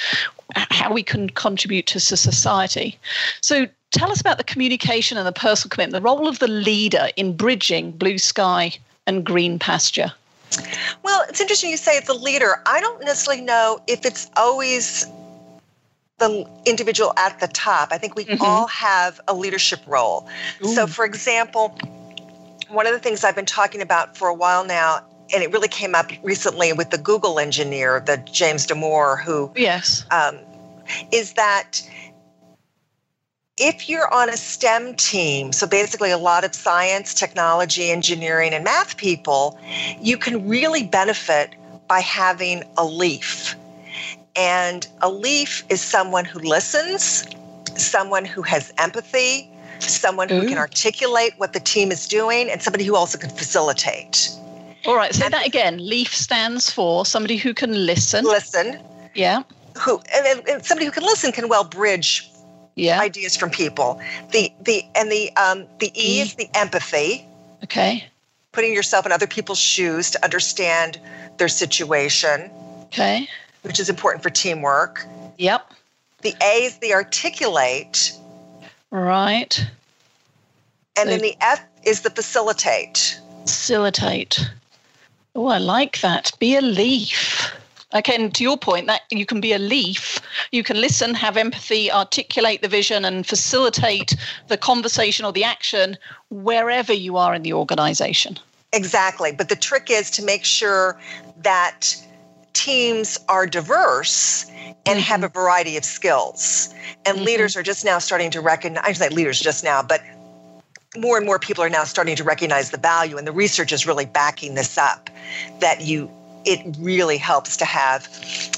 how 0.54 0.92
we 0.92 1.02
can 1.02 1.28
contribute 1.30 1.86
to 1.86 2.00
society. 2.00 2.98
So 3.40 3.66
tell 3.90 4.10
us 4.10 4.20
about 4.20 4.38
the 4.38 4.44
communication 4.44 5.18
and 5.18 5.26
the 5.26 5.32
personal 5.32 5.70
commitment, 5.70 6.02
the 6.02 6.08
role 6.08 6.28
of 6.28 6.38
the 6.38 6.48
leader 6.48 7.08
in 7.16 7.36
bridging 7.36 7.92
blue 7.92 8.18
sky 8.18 8.72
and 9.06 9.24
green 9.24 9.58
pasture. 9.58 10.12
Well, 11.02 11.24
it's 11.28 11.40
interesting 11.40 11.70
you 11.70 11.76
say 11.76 11.96
it's 11.96 12.08
a 12.08 12.14
leader. 12.14 12.62
I 12.66 12.80
don't 12.80 13.02
necessarily 13.04 13.42
know 13.42 13.80
if 13.86 14.04
it's 14.04 14.30
always 14.36 15.06
the 16.18 16.48
individual 16.64 17.12
at 17.16 17.38
the 17.40 17.48
top. 17.48 17.88
I 17.92 17.98
think 17.98 18.16
we 18.16 18.24
mm-hmm. 18.24 18.42
all 18.42 18.66
have 18.68 19.20
a 19.28 19.34
leadership 19.34 19.80
role. 19.86 20.26
Ooh. 20.64 20.74
So, 20.74 20.86
for 20.86 21.04
example, 21.04 21.76
one 22.68 22.86
of 22.86 22.92
the 22.92 22.98
things 22.98 23.24
I've 23.24 23.36
been 23.36 23.46
talking 23.46 23.82
about 23.82 24.16
for 24.16 24.28
a 24.28 24.34
while 24.34 24.64
now, 24.64 25.04
and 25.32 25.42
it 25.42 25.52
really 25.52 25.68
came 25.68 25.94
up 25.94 26.10
recently 26.22 26.72
with 26.72 26.90
the 26.90 26.98
Google 26.98 27.38
engineer, 27.38 28.00
the 28.00 28.16
James 28.18 28.66
Damore, 28.66 29.22
who 29.22 29.52
yes, 29.56 30.04
um, 30.10 30.38
is 31.12 31.34
that 31.34 31.82
if 33.58 33.88
you're 33.88 34.12
on 34.12 34.28
a 34.28 34.36
STEM 34.36 34.94
team, 34.96 35.52
so 35.52 35.66
basically 35.66 36.10
a 36.10 36.18
lot 36.18 36.44
of 36.44 36.54
science, 36.54 37.14
technology, 37.14 37.90
engineering, 37.90 38.52
and 38.52 38.64
math 38.64 38.96
people, 38.96 39.58
you 40.00 40.18
can 40.18 40.46
really 40.46 40.84
benefit 40.84 41.54
by 41.88 42.00
having 42.00 42.62
a 42.76 42.84
leaf. 42.84 43.54
And 44.34 44.86
a 45.00 45.10
leaf 45.10 45.64
is 45.70 45.80
someone 45.80 46.26
who 46.26 46.38
listens, 46.40 47.26
someone 47.76 48.26
who 48.26 48.42
has 48.42 48.72
empathy, 48.76 49.50
someone 49.78 50.28
who 50.28 50.42
Ooh. 50.42 50.48
can 50.48 50.58
articulate 50.58 51.32
what 51.38 51.54
the 51.54 51.60
team 51.60 51.90
is 51.90 52.06
doing, 52.06 52.50
and 52.50 52.60
somebody 52.60 52.84
who 52.84 52.94
also 52.94 53.16
can 53.16 53.30
facilitate. 53.30 54.28
All 54.84 54.96
right, 54.96 55.14
say 55.14 55.24
and 55.24 55.34
that 55.34 55.46
again. 55.46 55.78
LEAF 55.78 56.08
stands 56.08 56.70
for 56.70 57.06
somebody 57.06 57.38
who 57.38 57.54
can 57.54 57.86
listen. 57.86 58.24
Listen. 58.24 58.78
Yeah. 59.14 59.42
Who 59.78 60.00
and, 60.14 60.46
and 60.46 60.64
somebody 60.64 60.84
who 60.84 60.92
can 60.92 61.02
listen 61.02 61.32
can 61.32 61.48
well 61.48 61.64
bridge 61.64 62.30
yeah. 62.76 63.00
ideas 63.00 63.36
from 63.36 63.50
people. 63.50 64.00
The 64.30 64.52
the 64.60 64.84
and 64.94 65.10
the 65.10 65.34
um 65.36 65.66
the 65.80 65.88
E, 65.88 66.18
e 66.18 66.20
is 66.20 66.34
the 66.34 66.48
empathy. 66.54 67.26
Okay. 67.64 68.04
Putting 68.52 68.72
yourself 68.72 69.04
in 69.04 69.12
other 69.12 69.26
people's 69.26 69.58
shoes 69.58 70.10
to 70.12 70.24
understand 70.24 71.00
their 71.38 71.48
situation. 71.48 72.50
Okay. 72.84 73.28
Which 73.62 73.80
is 73.80 73.90
important 73.90 74.22
for 74.22 74.30
teamwork. 74.30 75.04
Yep. 75.38 75.72
The 76.22 76.34
A 76.42 76.64
is 76.64 76.78
the 76.78 76.94
articulate. 76.94 78.12
Right. 78.90 79.58
And 80.98 81.08
so, 81.08 81.10
then 81.10 81.20
the 81.20 81.36
F 81.40 81.60
is 81.84 82.02
the 82.02 82.10
facilitate. 82.10 83.20
Facilitate. 83.42 84.48
Oh, 85.34 85.46
I 85.46 85.58
like 85.58 86.00
that. 86.00 86.32
Be 86.38 86.56
a 86.56 86.62
leaf. 86.62 87.52
And 87.96 88.34
to 88.34 88.42
your 88.42 88.56
point, 88.56 88.86
that 88.86 89.02
you 89.10 89.24
can 89.24 89.40
be 89.40 89.52
a 89.52 89.58
leaf, 89.58 90.20
you 90.52 90.62
can 90.62 90.80
listen, 90.80 91.14
have 91.14 91.36
empathy, 91.36 91.90
articulate 91.90 92.62
the 92.62 92.68
vision, 92.68 93.04
and 93.04 93.26
facilitate 93.26 94.14
the 94.48 94.56
conversation 94.56 95.24
or 95.24 95.32
the 95.32 95.44
action 95.44 95.96
wherever 96.30 96.92
you 96.92 97.16
are 97.16 97.34
in 97.34 97.42
the 97.42 97.52
organization. 97.52 98.38
Exactly. 98.72 99.32
But 99.32 99.48
the 99.48 99.56
trick 99.56 99.90
is 99.90 100.10
to 100.12 100.24
make 100.24 100.44
sure 100.44 100.98
that 101.42 101.96
teams 102.52 103.18
are 103.28 103.46
diverse 103.46 104.46
and 104.84 104.98
mm-hmm. 104.98 104.98
have 105.00 105.24
a 105.24 105.28
variety 105.28 105.76
of 105.76 105.84
skills. 105.84 106.74
And 107.04 107.16
mm-hmm. 107.16 107.26
leaders 107.26 107.56
are 107.56 107.62
just 107.62 107.84
now 107.84 107.98
starting 107.98 108.30
to 108.32 108.40
recognize, 108.40 108.84
I 108.84 108.92
say 108.92 109.08
leaders 109.08 109.40
just 109.40 109.64
now, 109.64 109.82
but 109.82 110.00
more 110.96 111.16
and 111.16 111.26
more 111.26 111.38
people 111.38 111.62
are 111.62 111.70
now 111.70 111.84
starting 111.84 112.16
to 112.16 112.24
recognize 112.24 112.70
the 112.70 112.78
value, 112.78 113.18
and 113.18 113.26
the 113.26 113.32
research 113.32 113.72
is 113.72 113.86
really 113.86 114.06
backing 114.06 114.54
this 114.54 114.78
up 114.78 115.10
that 115.60 115.82
you 115.82 116.10
it 116.46 116.76
really 116.78 117.18
helps 117.18 117.56
to 117.58 117.64
have 117.64 118.08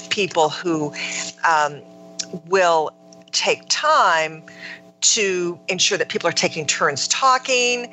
people 0.09 0.49
who 0.49 0.93
um, 1.47 1.81
will 2.47 2.91
take 3.31 3.63
time 3.69 4.43
to 5.01 5.57
ensure 5.69 5.97
that 5.97 6.09
people 6.09 6.27
are 6.27 6.33
taking 6.33 6.65
turns 6.65 7.07
talking. 7.07 7.85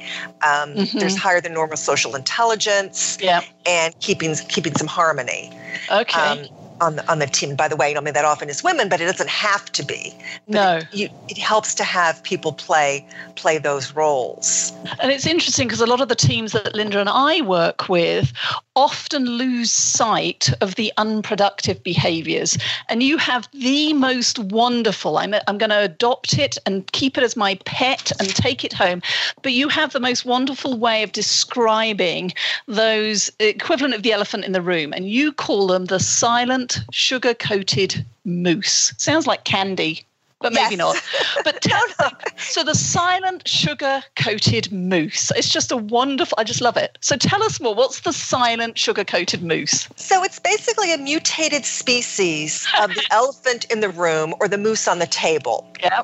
Um, 0.42 0.74
mm-hmm. 0.74 0.98
There's 0.98 1.16
higher 1.16 1.40
than 1.40 1.54
normal 1.54 1.76
social 1.76 2.16
intelligence, 2.16 3.18
yeah. 3.20 3.42
and 3.64 3.98
keeping 4.00 4.34
keeping 4.48 4.74
some 4.74 4.88
harmony. 4.88 5.56
Okay. 5.90 6.20
Um, 6.20 6.46
on 6.80 6.96
the 6.96 7.10
on 7.10 7.18
the 7.18 7.26
team. 7.26 7.56
By 7.56 7.68
the 7.68 7.76
way, 7.76 7.90
I 7.90 7.92
don't 7.94 8.04
mean 8.04 8.14
that 8.14 8.24
often 8.24 8.50
as 8.50 8.62
women, 8.62 8.88
but 8.88 9.00
it 9.00 9.06
doesn't 9.06 9.30
have 9.30 9.70
to 9.72 9.84
be. 9.84 10.14
But 10.46 10.52
no, 10.52 10.76
it, 10.76 10.86
you, 10.92 11.08
it 11.28 11.38
helps 11.38 11.74
to 11.76 11.84
have 11.84 12.22
people 12.22 12.52
play 12.52 13.06
play 13.34 13.58
those 13.58 13.92
roles. 13.94 14.72
And 15.00 15.10
it's 15.10 15.26
interesting 15.26 15.68
because 15.68 15.80
a 15.80 15.86
lot 15.86 16.00
of 16.00 16.08
the 16.08 16.14
teams 16.14 16.52
that 16.52 16.74
Linda 16.74 17.00
and 17.00 17.08
I 17.08 17.40
work 17.42 17.88
with 17.88 18.32
often 18.76 19.24
lose 19.24 19.70
sight 19.70 20.50
of 20.60 20.74
the 20.74 20.92
unproductive 20.98 21.82
behaviors. 21.82 22.58
And 22.88 23.02
you 23.02 23.16
have 23.16 23.48
the 23.52 23.94
most 23.94 24.38
wonderful, 24.38 25.16
I'm, 25.16 25.34
I'm 25.48 25.58
going 25.58 25.70
to 25.70 25.80
adopt 25.80 26.38
it 26.38 26.58
and 26.66 26.90
keep 26.92 27.16
it 27.16 27.24
as 27.24 27.36
my 27.36 27.58
pet 27.64 28.12
and 28.20 28.28
take 28.28 28.64
it 28.64 28.74
home. 28.74 29.00
But 29.42 29.52
you 29.52 29.68
have 29.68 29.92
the 29.92 30.00
most 30.00 30.24
wonderful 30.24 30.76
way 30.76 31.02
of 31.02 31.12
describing 31.12 32.34
those 32.68 33.30
equivalent 33.40 33.94
of 33.94 34.02
the 34.02 34.12
elephant 34.12 34.44
in 34.44 34.52
the 34.52 34.62
room. 34.62 34.92
And 34.92 35.10
you 35.10 35.32
call 35.32 35.66
them 35.66 35.86
the 35.86 35.98
silent, 35.98 36.80
sugar 36.92 37.34
coated 37.34 38.04
moose. 38.24 38.92
Sounds 38.98 39.26
like 39.26 39.44
candy 39.44 40.04
but 40.40 40.52
maybe 40.52 40.76
yes. 40.76 40.78
not. 40.78 41.02
But 41.44 41.62
tell 41.62 41.82
no. 42.00 42.08
so 42.36 42.62
the 42.62 42.74
silent 42.74 43.48
sugar 43.48 44.02
coated 44.16 44.70
moose. 44.70 45.32
It's 45.34 45.48
just 45.48 45.72
a 45.72 45.76
wonderful. 45.76 46.36
I 46.38 46.44
just 46.44 46.60
love 46.60 46.76
it. 46.76 46.98
So 47.00 47.16
tell 47.16 47.42
us 47.42 47.60
more. 47.60 47.74
What's 47.74 48.00
the 48.00 48.12
silent 48.12 48.76
sugar 48.76 49.04
coated 49.04 49.42
moose? 49.42 49.88
So 49.96 50.22
it's 50.22 50.38
basically 50.38 50.92
a 50.92 50.98
mutated 50.98 51.64
species 51.64 52.66
of 52.80 52.90
the 52.90 53.04
elephant 53.10 53.64
in 53.70 53.80
the 53.80 53.88
room 53.88 54.34
or 54.40 54.48
the 54.48 54.58
moose 54.58 54.86
on 54.86 54.98
the 54.98 55.06
table. 55.06 55.66
Yeah. 55.80 56.02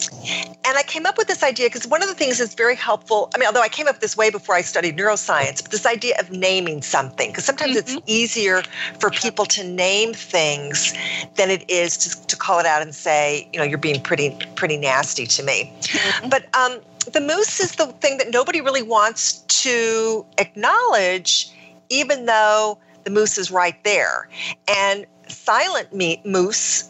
And 0.65 0.79
I 0.79 0.83
came 0.83 1.07
up 1.07 1.19
with 1.19 1.29
this 1.29 1.43
idea 1.43 1.67
because 1.67 1.87
one 1.87 2.03
of 2.03 2.09
the 2.09 2.15
things 2.15 2.39
that's 2.39 2.55
very 2.55 2.77
helpful. 2.77 3.31
I 3.35 3.39
mean, 3.39 3.47
although 3.47 3.63
I 3.63 3.69
came 3.69 3.87
up 3.87 4.01
this 4.01 4.17
way 4.17 4.31
before 4.31 4.55
I 4.55 4.63
studied 4.63 4.97
neuroscience, 4.97 5.63
but 5.63 5.71
this 5.71 5.87
idea 5.87 6.15
of 6.19 6.31
naming 6.31 6.83
something 6.83 7.31
because 7.31 7.45
sometimes 7.45 7.77
mm-hmm. 7.77 7.99
it's 7.99 8.11
easier 8.11 8.63
for 8.99 9.11
people 9.11 9.45
to 9.47 9.65
name 9.65 10.15
things 10.15 10.95
than 11.37 11.51
it 11.51 11.69
is 11.71 11.97
to, 11.99 12.27
to 12.27 12.37
call 12.37 12.59
it 12.59 12.67
out 12.67 12.83
and 12.83 12.95
say, 12.95 13.49
you 13.53 13.59
know, 13.59 13.65
you're 13.65 13.79
being 13.79 14.01
pretty 14.01 14.22
pretty 14.31 14.53
pretty 14.55 14.77
nasty 14.77 15.27
to 15.27 15.43
me. 15.43 15.73
Mm-hmm. 15.81 16.29
But 16.29 16.55
um, 16.55 16.81
the 17.13 17.21
moose 17.21 17.61
is 17.61 17.77
the 17.77 17.87
thing 17.87 18.19
that 18.19 18.31
nobody 18.31 18.61
really 18.61 18.83
wants 18.83 19.39
to 19.63 20.25
acknowledge, 20.39 21.51
even 21.89 22.27
though 22.27 22.79
the 23.05 23.11
moose 23.11 23.39
is 23.39 23.51
right 23.51 23.83
there. 23.85 24.29
And 24.69 25.07
silent 25.29 25.93
meat 25.93 26.25
moose 26.25 26.89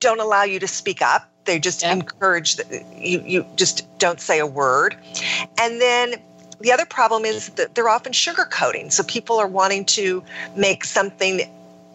don't 0.00 0.20
allow 0.20 0.42
you 0.42 0.58
to 0.58 0.68
speak 0.68 1.02
up. 1.02 1.30
They 1.44 1.58
just 1.58 1.82
yeah. 1.82 1.92
encourage 1.92 2.56
that 2.56 2.70
you 2.98 3.22
you 3.24 3.46
just 3.56 3.86
don't 3.98 4.20
say 4.20 4.38
a 4.38 4.46
word. 4.46 4.96
And 5.60 5.80
then 5.80 6.14
the 6.60 6.72
other 6.72 6.86
problem 6.86 7.24
is 7.24 7.50
that 7.50 7.74
they're 7.74 7.88
often 7.88 8.12
sugarcoating. 8.12 8.90
So 8.90 9.02
people 9.02 9.38
are 9.38 9.46
wanting 9.46 9.84
to 9.86 10.22
make 10.56 10.84
something 10.84 11.42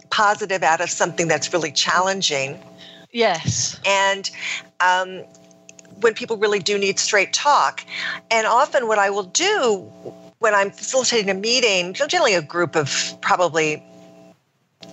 positive 0.10 0.64
out 0.64 0.82
of 0.82 0.90
something 0.90 1.28
that's 1.28 1.52
really 1.54 1.72
challenging. 1.72 2.60
Yes. 3.12 3.80
And 3.86 4.30
um, 4.80 5.24
when 6.02 6.14
people 6.14 6.38
really 6.38 6.60
do 6.60 6.78
need 6.78 7.00
straight 7.00 7.34
talk. 7.34 7.84
And 8.32 8.48
often, 8.48 8.88
what 8.88 9.00
I 9.00 9.10
will 9.10 9.24
do 9.24 9.92
when 10.40 10.54
I'm 10.54 10.72
facilitating 10.72 11.30
a 11.30 11.34
meeting, 11.34 11.94
generally 11.94 12.34
a 12.34 12.42
group 12.42 12.76
of 12.76 13.18
probably 13.22 13.84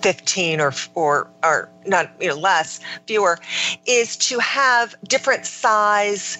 15 0.01 0.59
or 0.59 0.73
or 0.95 1.27
or 1.43 1.69
not 1.85 2.11
you 2.19 2.27
know 2.27 2.35
less 2.35 2.79
fewer 3.07 3.39
is 3.85 4.17
to 4.17 4.37
have 4.39 4.95
different 5.07 5.45
size 5.45 6.37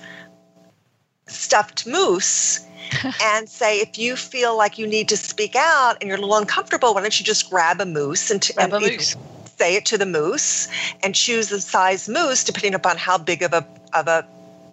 stuffed 1.27 1.87
moose 1.87 2.65
and 3.21 3.49
say 3.49 3.79
if 3.79 3.97
you 3.97 4.15
feel 4.15 4.57
like 4.57 4.77
you 4.77 4.85
need 4.85 5.07
to 5.09 5.17
speak 5.17 5.55
out 5.55 5.95
and 5.99 6.07
you're 6.07 6.17
a 6.17 6.21
little 6.21 6.37
uncomfortable 6.37 6.93
why 6.93 7.01
don't 7.01 7.19
you 7.19 7.25
just 7.25 7.49
grab 7.49 7.81
a 7.81 7.85
moose 7.85 8.29
and, 8.29 8.41
t- 8.41 8.53
grab 8.53 8.73
and 8.73 8.83
a 8.83 8.89
moose 8.91 9.15
say 9.57 9.75
it 9.75 9.85
to 9.85 9.97
the 9.97 10.05
moose 10.05 10.67
and 11.03 11.15
choose 11.15 11.49
the 11.49 11.59
size 11.61 12.07
moose 12.07 12.43
depending 12.43 12.73
upon 12.73 12.97
how 12.97 13.17
big 13.17 13.41
of 13.41 13.53
a 13.53 13.65
of 13.93 14.07
a 14.07 14.25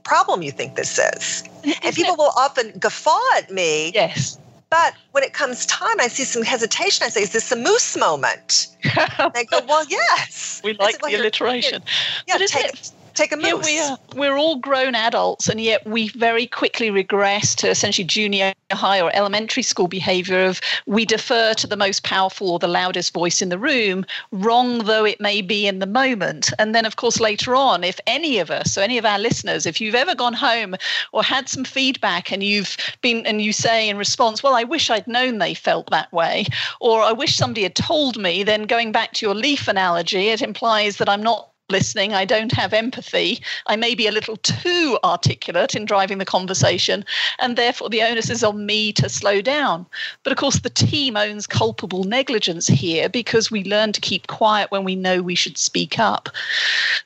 problem 0.04 0.42
you 0.42 0.50
think 0.50 0.74
this 0.76 0.98
is. 0.98 1.44
and 1.82 1.94
people 1.94 2.16
will 2.16 2.32
often 2.36 2.70
guffaw 2.78 3.18
at 3.36 3.50
me. 3.50 3.90
Yes. 3.94 4.38
But 4.70 4.94
when 5.12 5.22
it 5.22 5.32
comes 5.32 5.66
time, 5.66 6.00
I 6.00 6.08
see 6.08 6.24
some 6.24 6.42
hesitation. 6.42 7.04
I 7.04 7.08
say, 7.08 7.22
"Is 7.22 7.32
this 7.32 7.52
a 7.52 7.56
moose 7.56 7.96
moment?" 7.96 8.68
they 9.34 9.44
go, 9.44 9.60
"Well, 9.68 9.84
yes." 9.88 10.60
We 10.64 10.72
like 10.74 10.92
said, 10.92 11.02
well, 11.02 11.12
the 11.12 11.18
alliteration. 11.18 11.82
Yeah, 12.26 12.38
take, 12.38 12.64
it, 12.66 12.90
take 13.14 13.32
a 13.32 13.36
move. 13.36 13.64
we 13.64 13.78
are. 13.78 13.98
We're 14.14 14.36
all 14.36 14.56
grown 14.56 14.94
adults, 14.94 15.48
and 15.48 15.60
yet 15.60 15.86
we 15.86 16.08
very 16.08 16.46
quickly 16.46 16.90
regress 16.90 17.54
to 17.56 17.68
essentially 17.68 18.04
junior 18.04 18.52
high 18.72 19.00
or 19.00 19.14
elementary 19.14 19.62
school 19.62 19.88
behavior 19.88 20.44
of 20.44 20.60
we 20.86 21.04
defer 21.04 21.54
to 21.54 21.66
the 21.66 21.76
most 21.76 22.02
powerful 22.02 22.50
or 22.50 22.58
the 22.58 22.68
loudest 22.68 23.12
voice 23.12 23.40
in 23.40 23.48
the 23.48 23.58
room, 23.58 24.04
wrong 24.32 24.84
though 24.84 25.04
it 25.04 25.20
may 25.20 25.40
be 25.40 25.66
in 25.66 25.78
the 25.78 25.86
moment. 25.86 26.50
And 26.58 26.74
then, 26.74 26.84
of 26.84 26.96
course, 26.96 27.20
later 27.20 27.54
on, 27.54 27.84
if 27.84 28.00
any 28.06 28.38
of 28.38 28.50
us, 28.50 28.72
so 28.72 28.82
any 28.82 28.98
of 28.98 29.04
our 29.04 29.18
listeners, 29.18 29.66
if 29.66 29.80
you've 29.80 29.94
ever 29.94 30.14
gone 30.14 30.34
home 30.34 30.74
or 31.12 31.22
had 31.22 31.48
some 31.48 31.64
feedback 31.64 32.32
and 32.32 32.42
you've 32.42 32.76
been, 33.00 33.24
and 33.26 33.40
you 33.40 33.52
say 33.52 33.88
in 33.88 33.96
response, 33.96 34.42
well, 34.42 34.54
I 34.54 34.64
wish 34.64 34.90
I'd 34.90 35.06
known 35.06 35.38
they 35.38 35.54
felt 35.54 35.90
that 35.90 36.12
way, 36.12 36.46
or 36.80 37.02
I 37.02 37.12
wish 37.12 37.36
somebody 37.36 37.62
had 37.62 37.74
told 37.74 38.16
me, 38.16 38.42
then 38.42 38.64
going 38.64 38.92
back 38.92 39.12
to 39.14 39.26
your 39.26 39.34
leaf 39.34 39.68
analogy, 39.68 40.28
it 40.28 40.42
implies 40.42 40.96
that 40.96 41.08
I'm 41.08 41.22
not 41.22 41.53
listening. 41.70 42.12
I 42.12 42.24
don't 42.24 42.52
have 42.52 42.72
empathy. 42.72 43.40
I 43.66 43.76
may 43.76 43.94
be 43.94 44.06
a 44.06 44.12
little 44.12 44.36
too 44.38 44.98
articulate 45.02 45.74
in 45.74 45.86
driving 45.86 46.18
the 46.18 46.24
conversation, 46.24 47.04
and 47.38 47.56
therefore 47.56 47.88
the 47.88 48.02
onus 48.02 48.30
is 48.30 48.44
on 48.44 48.66
me 48.66 48.92
to 48.92 49.08
slow 49.08 49.40
down. 49.40 49.86
But 50.22 50.32
of 50.32 50.38
course, 50.38 50.60
the 50.60 50.70
team 50.70 51.16
owns 51.16 51.46
culpable 51.46 52.04
negligence 52.04 52.66
here 52.66 53.08
because 53.08 53.50
we 53.50 53.64
learn 53.64 53.92
to 53.92 54.00
keep 54.00 54.26
quiet 54.26 54.70
when 54.70 54.84
we 54.84 54.94
know 54.94 55.22
we 55.22 55.34
should 55.34 55.56
speak 55.56 55.98
up. 55.98 56.28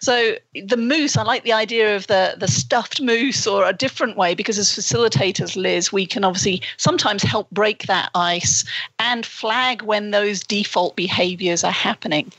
So 0.01 0.37
the 0.55 0.77
moose, 0.77 1.17
I 1.17 1.23
like 1.23 1.45
the 1.45 1.53
idea 1.53 1.95
of 1.95 2.07
the, 2.09 2.35
the 2.39 2.49
stuffed 2.49 3.01
moose 3.01 3.47
or 3.47 3.65
a 3.65 3.73
different 3.73 4.17
way 4.17 4.35
because 4.35 4.59
as 4.59 4.69
facilitators, 4.69 5.57
Liz, 5.57 5.93
we 5.93 6.07
can 6.07 6.25
obviously 6.25 6.63
sometimes 6.77 7.23
help 7.23 7.49
break 7.51 7.85
that 7.87 8.11
ice 8.15 8.65
and 8.99 9.25
flag 9.25 9.83
when 9.83 10.11
those 10.11 10.41
default 10.43 10.97
behaviors 10.97 11.63
are 11.63 11.73
happening. 11.73 12.33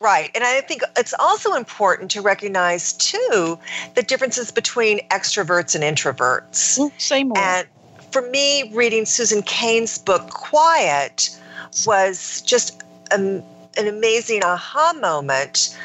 Right. 0.00 0.30
And 0.34 0.42
I 0.44 0.62
think 0.62 0.82
it's 0.96 1.12
also 1.18 1.52
important 1.52 2.10
to 2.12 2.22
recognize, 2.22 2.94
too, 2.94 3.58
the 3.94 4.02
differences 4.02 4.50
between 4.50 5.06
extroverts 5.08 5.74
and 5.74 5.84
introverts. 5.84 6.78
Mm, 6.78 6.90
say 6.98 7.22
more. 7.22 7.36
And 7.36 7.68
for 8.10 8.22
me, 8.30 8.72
reading 8.72 9.04
Susan 9.04 9.42
Cain's 9.42 9.98
book, 9.98 10.30
Quiet, 10.30 11.38
was 11.86 12.40
just 12.46 12.82
a, 13.10 13.16
an 13.16 13.88
amazing 13.88 14.42
aha 14.42 14.94
moment. 14.98 15.76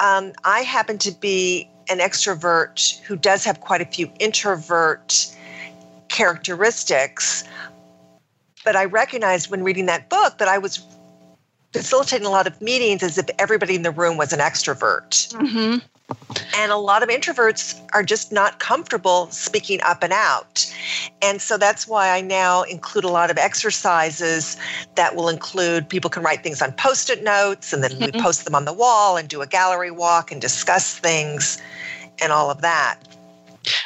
Um, 0.00 0.32
I 0.44 0.60
happen 0.60 0.98
to 0.98 1.10
be 1.10 1.66
an 1.88 1.98
extrovert 1.98 3.00
who 3.00 3.16
does 3.16 3.42
have 3.44 3.60
quite 3.60 3.80
a 3.80 3.86
few 3.86 4.10
introvert 4.18 5.34
characteristics. 6.08 7.44
But 8.64 8.76
I 8.76 8.84
recognized 8.84 9.50
when 9.50 9.64
reading 9.64 9.86
that 9.86 10.10
book 10.10 10.36
that 10.38 10.48
I 10.48 10.58
was 10.58 10.84
facilitating 11.72 12.26
a 12.26 12.30
lot 12.30 12.46
of 12.46 12.60
meetings 12.60 13.02
as 13.02 13.18
if 13.18 13.26
everybody 13.38 13.74
in 13.74 13.82
the 13.82 13.90
room 13.90 14.16
was 14.16 14.32
an 14.32 14.40
extrovert. 14.40 15.32
Mm-hmm. 15.34 15.78
And 16.56 16.72
a 16.72 16.76
lot 16.76 17.02
of 17.02 17.08
introverts 17.08 17.80
are 17.94 18.02
just 18.02 18.32
not 18.32 18.58
comfortable 18.58 19.30
speaking 19.30 19.80
up 19.82 20.02
and 20.02 20.12
out. 20.12 20.70
And 21.22 21.40
so 21.40 21.56
that's 21.56 21.88
why 21.88 22.10
I 22.10 22.20
now 22.20 22.62
include 22.62 23.04
a 23.04 23.08
lot 23.08 23.30
of 23.30 23.38
exercises 23.38 24.58
that 24.96 25.16
will 25.16 25.28
include 25.28 25.88
people 25.88 26.10
can 26.10 26.22
write 26.22 26.42
things 26.42 26.60
on 26.60 26.72
post 26.72 27.08
it 27.08 27.22
notes 27.22 27.72
and 27.72 27.82
then 27.82 27.92
mm-hmm. 27.92 28.16
we 28.16 28.22
post 28.22 28.44
them 28.44 28.54
on 28.54 28.66
the 28.66 28.72
wall 28.72 29.16
and 29.16 29.28
do 29.28 29.40
a 29.40 29.46
gallery 29.46 29.90
walk 29.90 30.30
and 30.30 30.40
discuss 30.40 30.98
things 30.98 31.60
and 32.20 32.32
all 32.32 32.50
of 32.50 32.60
that. 32.60 32.98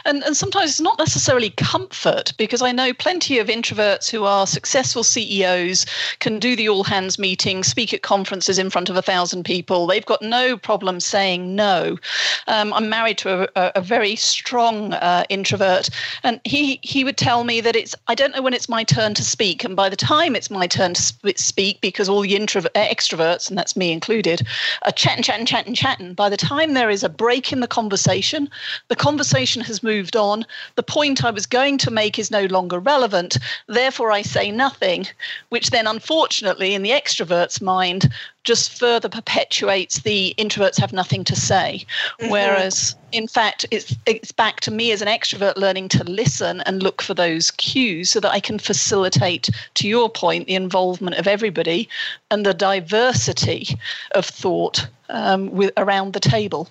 And, 0.05 0.23
and 0.25 0.37
sometimes 0.37 0.71
it's 0.71 0.81
not 0.81 0.99
necessarily 0.99 1.51
comfort 1.51 2.33
because 2.37 2.63
I 2.63 2.73
know 2.73 2.93
plenty 2.93 3.39
of 3.39 3.49
introverts 3.49 4.11
who 4.11 4.25
are 4.25 4.47
successful 4.47 5.03
CEOs 5.03 5.87
can 6.21 6.39
do 6.39 6.57
the 6.57 6.69
all 6.69 6.85
hands 6.85 7.19
meeting, 7.19 7.65
speak 7.65 7.93
at 7.93 8.03
conferences 8.03 8.59
in 8.59 8.71
front 8.71 8.89
of 8.89 8.97
a 8.97 9.03
thousand 9.03 9.45
people. 9.45 9.87
They've 9.87 10.05
got 10.05 10.23
no 10.23 10.57
problem 10.57 11.01
saying 11.01 11.55
no. 11.55 11.99
Um, 12.47 12.73
I'm 12.73 12.89
married 12.89 13.19
to 13.19 13.49
a, 13.57 13.73
a 13.77 13.81
very 13.81 14.17
strong 14.17 14.95
uh, 14.95 15.25
introvert, 15.29 15.91
and 16.23 16.41
he, 16.45 16.79
he 16.83 17.05
would 17.05 17.17
tell 17.17 17.45
me 17.45 17.61
that 17.61 17.77
it's, 17.77 17.95
I 18.09 18.15
don't 18.15 18.35
know 18.35 18.43
when 18.43 18.55
it's 18.55 18.69
my 18.69 18.85
turn 18.85 19.15
to 19.15 19.25
speak. 19.25 19.65
And 19.65 19.77
by 19.77 19.89
the 19.89 19.97
time 19.97 20.37
it's 20.37 20.51
my 20.51 20.67
turn 20.67 20.95
to 20.95 21.03
sp- 21.03 21.37
speak, 21.37 21.81
because 21.81 22.09
all 22.09 22.23
the 22.23 22.37
introvert, 22.37 22.73
extroverts, 22.75 23.49
and 23.49 23.59
that's 23.59 23.77
me 23.77 23.93
included, 23.93 24.47
are 24.85 24.93
chatting, 24.93 25.23
chatting, 25.23 25.47
chatting, 25.47 25.75
chatting, 25.75 26.15
by 26.15 26.29
the 26.29 26.37
time 26.37 26.75
there 26.75 26.91
is 26.91 27.03
a 27.03 27.09
break 27.09 27.53
in 27.53 27.61
the 27.61 27.69
conversation, 27.69 28.49
the 28.89 28.97
conversation 28.97 29.63
has 29.67 29.83
moved 29.83 30.17
on. 30.17 30.45
The 30.75 30.83
point 30.83 31.25
I 31.25 31.31
was 31.31 31.47
going 31.47 31.79
to 31.79 31.91
make 31.91 32.19
is 32.19 32.31
no 32.31 32.47
longer 32.47 32.79
relevant. 32.79 33.37
Therefore, 33.67 34.11
I 34.11 34.23
say 34.23 34.51
nothing, 34.51 35.07
which 35.51 35.71
then, 35.71 35.87
unfortunately, 35.87 36.75
in 36.75 36.83
the 36.83 36.91
extrovert's 36.91 37.61
mind, 37.61 38.11
just 38.45 38.79
further 38.79 39.09
perpetuates 39.09 40.01
the 40.01 40.35
introverts 40.39 40.81
have 40.81 40.93
nothing 40.93 41.25
to 41.25 41.37
say. 41.37 41.85
Mm-hmm. 42.21 42.31
Whereas, 42.31 42.95
in 43.13 43.27
fact, 43.27 43.67
it's, 43.71 43.95
it's 44.07 44.33
back 44.33 44.61
to 44.61 44.71
me 44.71 44.93
as 44.93 45.03
an 45.03 45.09
extrovert 45.09 45.57
learning 45.57 45.89
to 45.91 46.05
listen 46.05 46.61
and 46.63 46.83
look 46.83 47.03
for 47.03 47.13
those 47.13 47.51
cues 47.51 48.11
so 48.11 48.21
that 48.21 48.31
I 48.31 48.41
can 48.41 48.59
facilitate, 48.59 49.51
to 49.75 49.89
your 49.89 50.09
point, 50.09 50.47
the 50.47 50.55
involvement 50.55 51.17
of 51.17 51.27
everybody 51.27 51.89
and 52.31 52.47
the 52.47 52.55
diversity 52.55 53.77
of 54.13 54.25
thought 54.25 54.87
um, 55.09 55.51
with, 55.51 55.73
around 55.77 56.13
the 56.13 56.21
table. 56.21 56.69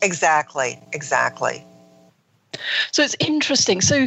Exactly, 0.00 0.80
exactly. 0.92 1.64
So 2.92 3.02
it's 3.02 3.16
interesting. 3.20 3.80
So 3.80 4.06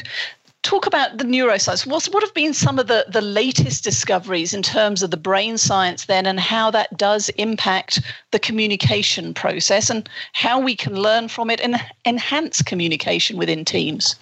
talk 0.63 0.85
about 0.85 1.17
the 1.17 1.23
neuroscience. 1.23 1.85
What's, 1.85 2.09
what 2.09 2.23
have 2.23 2.33
been 2.33 2.53
some 2.53 2.77
of 2.77 2.87
the, 2.87 3.05
the 3.09 3.21
latest 3.21 3.83
discoveries 3.83 4.53
in 4.53 4.61
terms 4.61 5.01
of 5.01 5.11
the 5.11 5.17
brain 5.17 5.57
science 5.57 6.05
then 6.05 6.25
and 6.25 6.39
how 6.39 6.69
that 6.71 6.95
does 6.97 7.29
impact 7.29 8.01
the 8.31 8.39
communication 8.39 9.33
process 9.33 9.89
and 9.89 10.07
how 10.33 10.59
we 10.59 10.75
can 10.75 10.95
learn 10.95 11.27
from 11.27 11.49
it 11.49 11.59
and 11.59 11.77
enhance 12.05 12.61
communication 12.61 13.37
within 13.37 13.65
teams? 13.65 14.15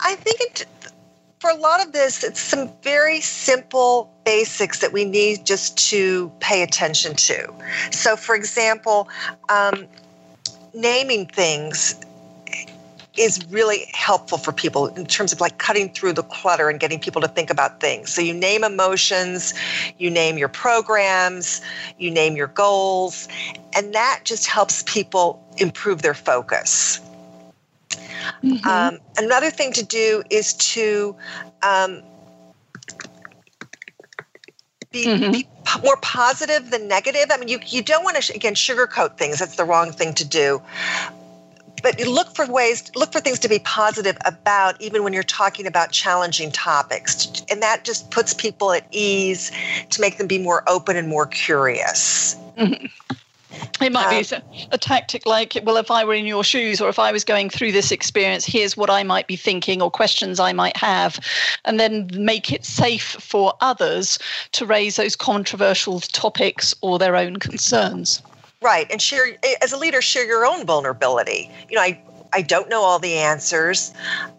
I 0.00 0.16
think 0.16 0.40
it, 0.40 0.66
for 1.38 1.50
a 1.50 1.56
lot 1.56 1.84
of 1.84 1.92
this, 1.92 2.24
it's 2.24 2.40
some 2.40 2.70
very 2.82 3.20
simple 3.20 4.10
basics 4.24 4.80
that 4.80 4.92
we 4.92 5.04
need 5.04 5.46
just 5.46 5.78
to 5.90 6.32
pay 6.40 6.62
attention 6.62 7.14
to. 7.14 7.52
So, 7.90 8.16
for 8.16 8.34
example, 8.34 9.08
um, 9.48 9.86
naming 10.74 11.26
things 11.26 11.94
is 13.16 13.46
really 13.48 13.84
helpful 13.92 14.38
for 14.38 14.52
people 14.52 14.88
in 14.88 15.06
terms 15.06 15.32
of 15.32 15.40
like 15.40 15.58
cutting 15.58 15.88
through 15.90 16.12
the 16.12 16.22
clutter 16.24 16.68
and 16.68 16.80
getting 16.80 16.98
people 16.98 17.22
to 17.22 17.28
think 17.28 17.48
about 17.48 17.80
things. 17.80 18.12
So 18.12 18.20
you 18.20 18.34
name 18.34 18.64
emotions, 18.64 19.54
you 19.98 20.10
name 20.10 20.36
your 20.36 20.48
programs, 20.48 21.60
you 21.98 22.10
name 22.10 22.34
your 22.36 22.48
goals, 22.48 23.28
and 23.76 23.94
that 23.94 24.22
just 24.24 24.46
helps 24.46 24.82
people 24.82 25.40
improve 25.58 26.02
their 26.02 26.14
focus. 26.14 27.00
Mm-hmm. 28.42 28.66
Um, 28.68 28.98
another 29.16 29.50
thing 29.50 29.72
to 29.74 29.84
do 29.84 30.24
is 30.30 30.54
to 30.54 31.14
um, 31.62 32.02
be, 34.90 35.06
mm-hmm. 35.06 35.30
be 35.30 35.48
more 35.82 35.96
positive 35.96 36.70
than 36.70 36.88
negative. 36.88 37.26
I 37.30 37.36
mean, 37.36 37.48
you, 37.48 37.58
you 37.66 37.82
don't 37.82 38.04
want 38.04 38.20
to, 38.20 38.34
again, 38.34 38.54
sugarcoat 38.54 39.16
things. 39.16 39.38
That's 39.38 39.56
the 39.56 39.64
wrong 39.64 39.92
thing 39.92 40.14
to 40.14 40.24
do 40.24 40.62
but 41.84 42.00
look 42.00 42.34
for 42.34 42.46
ways 42.46 42.90
look 42.96 43.12
for 43.12 43.20
things 43.20 43.38
to 43.38 43.48
be 43.48 43.58
positive 43.60 44.16
about 44.24 44.80
even 44.80 45.04
when 45.04 45.12
you're 45.12 45.22
talking 45.22 45.66
about 45.66 45.92
challenging 45.92 46.50
topics 46.50 47.44
and 47.50 47.62
that 47.62 47.84
just 47.84 48.10
puts 48.10 48.32
people 48.32 48.72
at 48.72 48.86
ease 48.90 49.52
to 49.90 50.00
make 50.00 50.16
them 50.16 50.26
be 50.26 50.38
more 50.38 50.64
open 50.66 50.96
and 50.96 51.08
more 51.08 51.26
curious 51.26 52.36
mm-hmm. 52.56 52.86
It 53.80 53.92
might 53.92 54.06
um, 54.06 54.40
be 54.40 54.62
a, 54.62 54.74
a, 54.74 54.78
tactic 54.78 55.26
like, 55.26 55.58
well, 55.64 55.76
if 55.76 55.90
I 55.90 56.04
were 56.04 56.14
in 56.14 56.26
your 56.26 56.44
shoes 56.44 56.80
or 56.80 56.88
if 56.88 56.98
I 56.98 57.10
was 57.10 57.24
going 57.24 57.50
through 57.50 57.72
this 57.72 57.90
experience, 57.90 58.44
here's 58.44 58.76
what 58.76 58.88
I 58.88 59.02
might 59.02 59.26
be 59.26 59.36
thinking 59.36 59.82
or 59.82 59.90
questions 59.90 60.38
I 60.38 60.52
might 60.52 60.76
have, 60.76 61.18
and 61.64 61.80
then 61.80 62.08
make 62.14 62.52
it 62.52 62.64
safe 62.64 63.16
for 63.18 63.54
others 63.60 64.18
to 64.52 64.64
raise 64.64 64.96
those 64.96 65.16
controversial 65.16 66.00
topics 66.00 66.74
or 66.82 66.98
their 66.98 67.16
own 67.16 67.36
concerns. 67.36 68.22
Right. 68.62 68.86
And 68.90 69.02
share, 69.02 69.26
as 69.60 69.72
a 69.72 69.76
leader, 69.76 70.00
share 70.00 70.24
your 70.24 70.46
own 70.46 70.64
vulnerability. 70.64 71.50
You 71.68 71.76
know, 71.76 71.82
I, 71.82 72.00
I 72.32 72.42
don't 72.42 72.68
know 72.68 72.82
all 72.82 72.98
the 72.98 73.14
answers. 73.14 73.92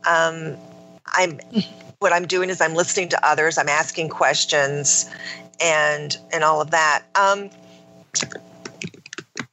Um, 0.07 0.55
I'm, 1.07 1.39
what 1.99 2.13
I'm 2.13 2.25
doing 2.25 2.49
is 2.49 2.61
I'm 2.61 2.73
listening 2.73 3.09
to 3.09 3.27
others, 3.27 3.57
I'm 3.57 3.69
asking 3.69 4.09
questions 4.09 5.09
and, 5.61 6.17
and 6.31 6.43
all 6.43 6.61
of 6.61 6.71
that. 6.71 7.03
Um, 7.15 7.49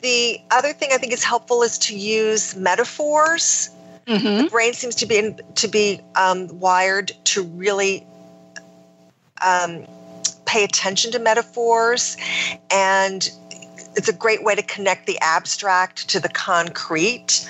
the 0.03 0.41
other 0.51 0.73
thing 0.73 0.91
I 0.93 0.99
think 0.99 1.13
is 1.13 1.25
helpful 1.25 1.63
is 1.63 1.79
to 1.79 1.97
use 1.97 2.57
metaphors. 2.57 3.71
Mm-hmm. 4.07 4.45
The 4.45 4.51
brain 4.51 4.75
seems 4.75 4.97
to 4.97 5.07
be 5.07 5.17
in, 5.17 5.41
to 5.55 5.69
be 5.69 6.01
um, 6.17 6.49
wired 6.59 7.13
to 7.25 7.43
really 7.43 8.05
um, 9.45 9.87
pay 10.45 10.65
attention 10.65 11.13
to 11.13 11.19
metaphors 11.19 12.17
and 12.71 13.31
it's 13.95 14.09
a 14.09 14.13
great 14.13 14.43
way 14.43 14.55
to 14.55 14.63
connect 14.63 15.07
the 15.07 15.19
abstract 15.21 16.09
to 16.09 16.19
the 16.19 16.29
concrete. 16.29 17.49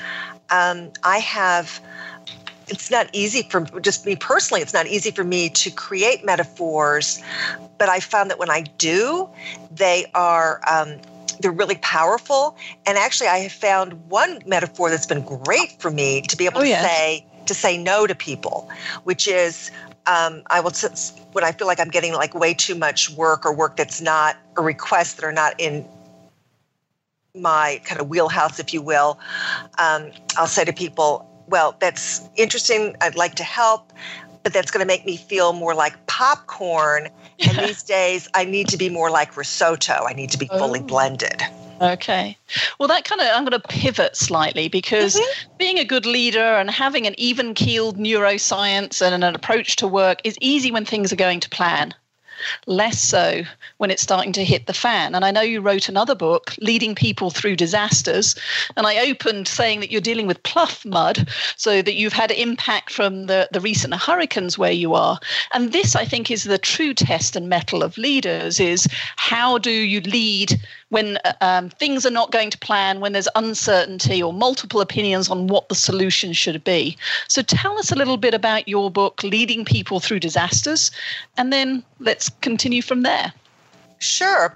Um, 0.50 0.90
I 1.04 1.18
have 1.18 1.80
it's 2.68 2.90
not 2.90 3.08
easy 3.12 3.42
for 3.42 3.60
just 3.80 4.06
me 4.06 4.16
personally 4.16 4.62
it's 4.62 4.72
not 4.72 4.86
easy 4.86 5.10
for 5.10 5.24
me 5.24 5.48
to 5.48 5.70
create 5.70 6.24
metaphors 6.24 7.20
but 7.76 7.88
i 7.88 7.98
found 7.98 8.30
that 8.30 8.38
when 8.38 8.50
i 8.50 8.62
do 8.78 9.28
they 9.72 10.06
are 10.14 10.60
um, 10.70 10.96
they're 11.42 11.52
really 11.52 11.78
powerful 11.82 12.56
and 12.86 12.96
actually 12.96 13.28
i 13.28 13.38
have 13.38 13.52
found 13.52 13.92
one 14.08 14.40
metaphor 14.46 14.90
that's 14.90 15.06
been 15.06 15.22
great 15.22 15.80
for 15.80 15.90
me 15.90 16.22
to 16.22 16.36
be 16.36 16.46
able 16.46 16.58
oh, 16.58 16.62
to 16.62 16.68
yes. 16.68 16.84
say 16.84 17.26
to 17.46 17.54
say 17.54 17.76
no 17.76 18.06
to 18.06 18.14
people 18.14 18.70
which 19.04 19.26
is 19.28 19.70
um, 20.04 20.42
I 20.48 20.58
will 20.58 20.72
when 21.30 21.44
I 21.44 21.52
feel 21.52 21.68
like 21.68 21.78
I'm 21.78 21.88
getting 21.88 22.12
like 22.12 22.34
way 22.34 22.54
too 22.54 22.74
much 22.74 23.10
work 23.10 23.46
or 23.46 23.54
work 23.54 23.76
that's 23.76 24.00
not 24.00 24.36
or 24.56 24.64
requests 24.64 25.14
that 25.14 25.24
are 25.24 25.32
not 25.32 25.54
in 25.58 25.86
my 27.34 27.80
kind 27.84 28.00
of 28.00 28.08
wheelhouse, 28.08 28.58
if 28.58 28.74
you 28.74 28.82
will, 28.82 29.18
um, 29.78 30.10
I'll 30.36 30.46
say 30.46 30.64
to 30.64 30.72
people, 30.72 31.26
well, 31.46 31.76
that's 31.80 32.20
interesting. 32.36 32.94
I'd 33.00 33.16
like 33.16 33.34
to 33.36 33.44
help, 33.44 33.92
but 34.42 34.52
that's 34.52 34.70
going 34.70 34.80
to 34.80 34.86
make 34.86 35.04
me 35.06 35.16
feel 35.16 35.52
more 35.52 35.74
like 35.74 36.06
popcorn. 36.06 37.08
And 37.46 37.58
these 37.58 37.82
days, 37.82 38.28
I 38.34 38.44
need 38.44 38.68
to 38.68 38.76
be 38.76 38.88
more 38.88 39.10
like 39.10 39.36
risotto. 39.36 40.04
I 40.06 40.12
need 40.12 40.30
to 40.30 40.38
be 40.38 40.46
fully 40.46 40.80
oh. 40.80 40.84
blended. 40.84 41.42
Okay. 41.80 42.36
Well, 42.78 42.88
that 42.88 43.04
kind 43.04 43.20
of, 43.20 43.26
I'm 43.34 43.44
going 43.44 43.60
to 43.60 43.68
pivot 43.68 44.16
slightly 44.16 44.68
because 44.68 45.16
mm-hmm. 45.16 45.56
being 45.58 45.78
a 45.78 45.84
good 45.84 46.06
leader 46.06 46.38
and 46.38 46.70
having 46.70 47.06
an 47.06 47.14
even 47.18 47.54
keeled 47.54 47.98
neuroscience 47.98 49.04
and 49.04 49.24
an 49.24 49.34
approach 49.34 49.76
to 49.76 49.88
work 49.88 50.20
is 50.22 50.36
easy 50.40 50.70
when 50.70 50.84
things 50.84 51.12
are 51.12 51.16
going 51.16 51.40
to 51.40 51.50
plan 51.50 51.92
less 52.66 53.00
so 53.00 53.42
when 53.78 53.90
it's 53.90 54.02
starting 54.02 54.32
to 54.32 54.44
hit 54.44 54.66
the 54.66 54.72
fan. 54.72 55.14
And 55.14 55.24
I 55.24 55.30
know 55.30 55.40
you 55.40 55.60
wrote 55.60 55.88
another 55.88 56.14
book, 56.14 56.54
Leading 56.60 56.94
People 56.94 57.30
Through 57.30 57.56
Disasters. 57.56 58.34
And 58.76 58.86
I 58.86 59.10
opened 59.10 59.48
saying 59.48 59.80
that 59.80 59.90
you're 59.90 60.00
dealing 60.00 60.26
with 60.26 60.42
pluff 60.42 60.84
mud, 60.84 61.28
so 61.56 61.82
that 61.82 61.94
you've 61.94 62.12
had 62.12 62.30
impact 62.30 62.92
from 62.92 63.26
the, 63.26 63.48
the 63.52 63.60
recent 63.60 63.94
hurricanes 63.94 64.58
where 64.58 64.72
you 64.72 64.94
are. 64.94 65.18
And 65.52 65.72
this, 65.72 65.96
I 65.96 66.04
think, 66.04 66.30
is 66.30 66.44
the 66.44 66.58
true 66.58 66.94
test 66.94 67.36
and 67.36 67.48
mettle 67.48 67.82
of 67.82 67.98
leaders 67.98 68.60
is 68.60 68.88
how 69.16 69.58
do 69.58 69.70
you 69.70 70.00
lead 70.02 70.60
when 70.92 71.16
uh, 71.24 71.32
um, 71.40 71.70
things 71.70 72.04
are 72.04 72.10
not 72.10 72.30
going 72.30 72.50
to 72.50 72.58
plan, 72.58 73.00
when 73.00 73.12
there's 73.12 73.28
uncertainty 73.34 74.22
or 74.22 74.30
multiple 74.30 74.82
opinions 74.82 75.30
on 75.30 75.46
what 75.46 75.66
the 75.70 75.74
solution 75.74 76.34
should 76.34 76.62
be. 76.64 76.98
So 77.28 77.40
tell 77.40 77.78
us 77.78 77.90
a 77.90 77.94
little 77.94 78.18
bit 78.18 78.34
about 78.34 78.68
your 78.68 78.90
book, 78.90 79.22
Leading 79.22 79.64
People 79.64 80.00
Through 80.00 80.20
Disasters, 80.20 80.90
and 81.38 81.50
then 81.50 81.82
let's 81.98 82.28
continue 82.42 82.82
from 82.82 83.04
there. 83.04 83.32
Sure. 84.00 84.54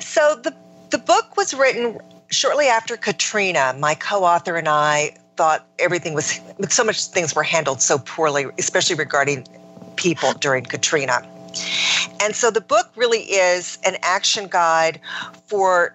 So 0.00 0.38
the, 0.42 0.54
the 0.90 0.98
book 0.98 1.38
was 1.38 1.54
written 1.54 1.98
shortly 2.30 2.66
after 2.66 2.98
Katrina. 2.98 3.74
My 3.78 3.94
co 3.94 4.24
author 4.24 4.56
and 4.56 4.68
I 4.68 5.16
thought 5.38 5.66
everything 5.78 6.12
was, 6.12 6.38
so 6.68 6.84
much 6.84 7.06
things 7.06 7.34
were 7.34 7.42
handled 7.42 7.80
so 7.80 7.96
poorly, 7.96 8.44
especially 8.58 8.96
regarding 8.96 9.46
people 9.96 10.34
during 10.34 10.64
Katrina. 10.64 11.26
And 12.20 12.34
so 12.34 12.50
the 12.50 12.60
book 12.60 12.90
really 12.96 13.22
is 13.22 13.78
an 13.84 13.96
action 14.02 14.48
guide 14.48 15.00
for 15.46 15.94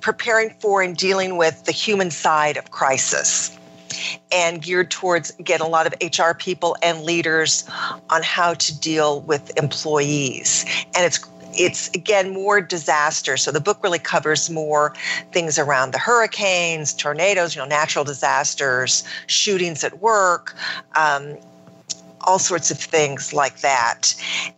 preparing 0.00 0.50
for 0.60 0.82
and 0.82 0.96
dealing 0.96 1.36
with 1.36 1.64
the 1.64 1.72
human 1.72 2.10
side 2.10 2.56
of 2.56 2.70
crisis 2.70 3.56
and 4.30 4.62
geared 4.62 4.90
towards 4.90 5.30
again 5.38 5.60
a 5.60 5.66
lot 5.66 5.86
of 5.86 5.94
HR 6.00 6.32
people 6.32 6.76
and 6.82 7.02
leaders 7.02 7.68
on 8.10 8.22
how 8.22 8.54
to 8.54 8.78
deal 8.78 9.22
with 9.22 9.56
employees. 9.58 10.64
And 10.94 11.04
it's 11.04 11.18
it's 11.58 11.88
again 11.94 12.32
more 12.32 12.60
disaster. 12.60 13.36
So 13.36 13.50
the 13.50 13.60
book 13.60 13.82
really 13.82 13.98
covers 13.98 14.50
more 14.50 14.94
things 15.32 15.58
around 15.58 15.92
the 15.92 15.98
hurricanes, 15.98 16.92
tornadoes, 16.92 17.56
you 17.56 17.62
know, 17.62 17.66
natural 17.66 18.04
disasters, 18.04 19.04
shootings 19.26 19.82
at 19.82 20.00
work, 20.00 20.54
um, 20.94 21.36
all 22.26 22.38
sorts 22.38 22.70
of 22.70 22.78
things 22.78 23.32
like 23.32 23.60
that. 23.60 24.14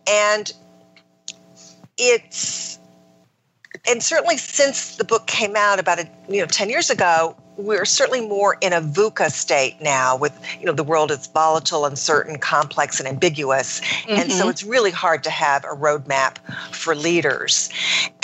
And 0.07 0.51
it's 1.97 2.79
and 3.87 4.03
certainly 4.03 4.37
since 4.37 4.97
the 4.97 5.03
book 5.03 5.27
came 5.27 5.55
out 5.55 5.79
about 5.79 5.99
a, 5.99 6.09
you 6.27 6.41
know 6.41 6.47
10 6.47 6.69
years 6.69 6.89
ago 6.89 7.35
we're 7.59 7.85
certainly 7.85 8.25
more 8.25 8.57
in 8.61 8.73
a 8.73 8.81
VUCA 8.81 9.29
state 9.31 9.75
now 9.81 10.15
with, 10.15 10.33
you 10.59 10.65
know, 10.65 10.71
the 10.71 10.83
world 10.83 11.11
is 11.11 11.27
volatile, 11.27 11.85
uncertain, 11.85 12.37
complex, 12.37 12.99
and 12.99 13.07
ambiguous. 13.07 13.81
Mm-hmm. 13.81 14.11
And 14.11 14.31
so 14.31 14.41
mm-hmm. 14.41 14.49
it's 14.49 14.63
really 14.63 14.91
hard 14.91 15.23
to 15.25 15.29
have 15.29 15.65
a 15.65 15.75
roadmap 15.75 16.37
for 16.71 16.95
leaders. 16.95 17.69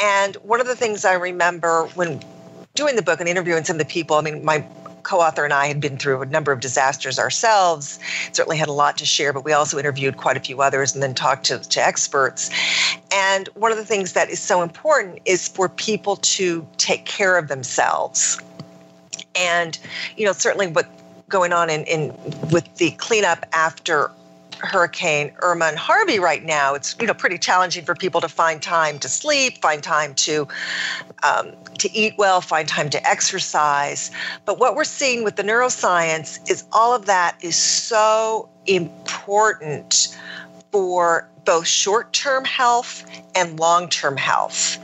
And 0.02 0.36
one 0.38 0.62
of 0.62 0.68
the 0.68 0.76
things 0.76 1.04
I 1.04 1.14
remember 1.14 1.86
when 1.96 2.22
doing 2.76 2.96
the 2.96 3.02
book 3.02 3.20
and 3.20 3.28
interviewing 3.28 3.66
some 3.66 3.76
of 3.76 3.80
the 3.80 3.86
people, 3.86 4.16
I 4.16 4.22
mean, 4.22 4.44
my 4.44 4.66
co-author 5.06 5.46
and 5.46 5.54
I 5.54 5.68
had 5.68 5.80
been 5.80 5.98
through 5.98 6.22
a 6.22 6.26
number 6.26 6.52
of 6.52 6.60
disasters 6.60 7.18
ourselves, 7.18 8.00
certainly 8.34 8.58
had 8.58 8.68
a 8.68 8.74
lot 8.74 8.98
to 8.98 9.06
share, 9.06 9.32
but 9.32 9.46
we 9.46 9.54
also 9.54 9.78
interviewed 9.78 10.18
quite 10.18 10.36
a 10.36 10.40
few 10.42 10.62
others 10.62 10.94
and 10.94 11.02
then 11.02 11.14
talked 11.14 11.46
to, 11.46 11.60
to 11.60 11.82
experts. 11.82 12.50
And 13.14 13.48
one 13.54 13.72
of 13.72 13.78
the 13.78 13.86
things 13.86 14.14
that 14.14 14.30
is 14.30 14.40
so 14.40 14.62
important 14.62 15.20
is 15.26 15.48
for 15.48 15.70
people 15.70 16.18
to 16.18 16.68
take 16.78 17.06
care 17.06 17.38
of 17.38 17.48
themselves. 17.48 18.42
And, 19.36 19.78
you 20.18 20.26
know, 20.26 20.34
certainly 20.34 20.68
what 20.68 20.88
going 21.30 21.54
on 21.54 21.70
in, 21.70 21.84
in 21.86 22.10
with 22.52 22.76
the 22.76 22.92
cleanup 22.92 23.46
after 23.54 24.12
Hurricane 24.66 25.32
Irma 25.40 25.66
and 25.66 25.78
Harvey 25.78 26.20
right 26.20 26.44
now, 26.44 26.74
it's 26.74 26.96
you 27.00 27.08
know 27.08 27.14
pretty 27.14 27.38
challenging 27.38 27.86
for 27.86 27.96
people 27.96 28.22
to 28.22 28.30
find 28.30 28.62
time 28.62 29.00
to 29.00 29.10
sleep, 29.10 29.62
find 29.62 29.82
time 29.84 30.14
to 30.16 30.48
um, 31.24 31.52
to 31.80 31.92
eat 31.92 32.16
well, 32.18 32.42
find 32.42 32.68
time 32.68 32.90
to 32.90 33.08
exercise. 33.08 34.12
But 34.46 34.60
what 34.60 34.76
we're 34.76 34.84
seeing 34.84 35.24
with 35.24 35.36
the 35.36 35.44
neuroscience 35.44 36.40
is 36.50 36.66
all 36.72 36.94
of 36.94 37.06
that 37.06 37.38
is 37.42 37.56
so 37.56 38.50
important 38.66 40.18
for 40.72 41.30
both 41.46 41.68
short 41.68 42.12
term 42.12 42.44
health 42.44 43.06
and 43.36 43.60
long 43.60 43.88
term 43.88 44.18
health. 44.18 44.78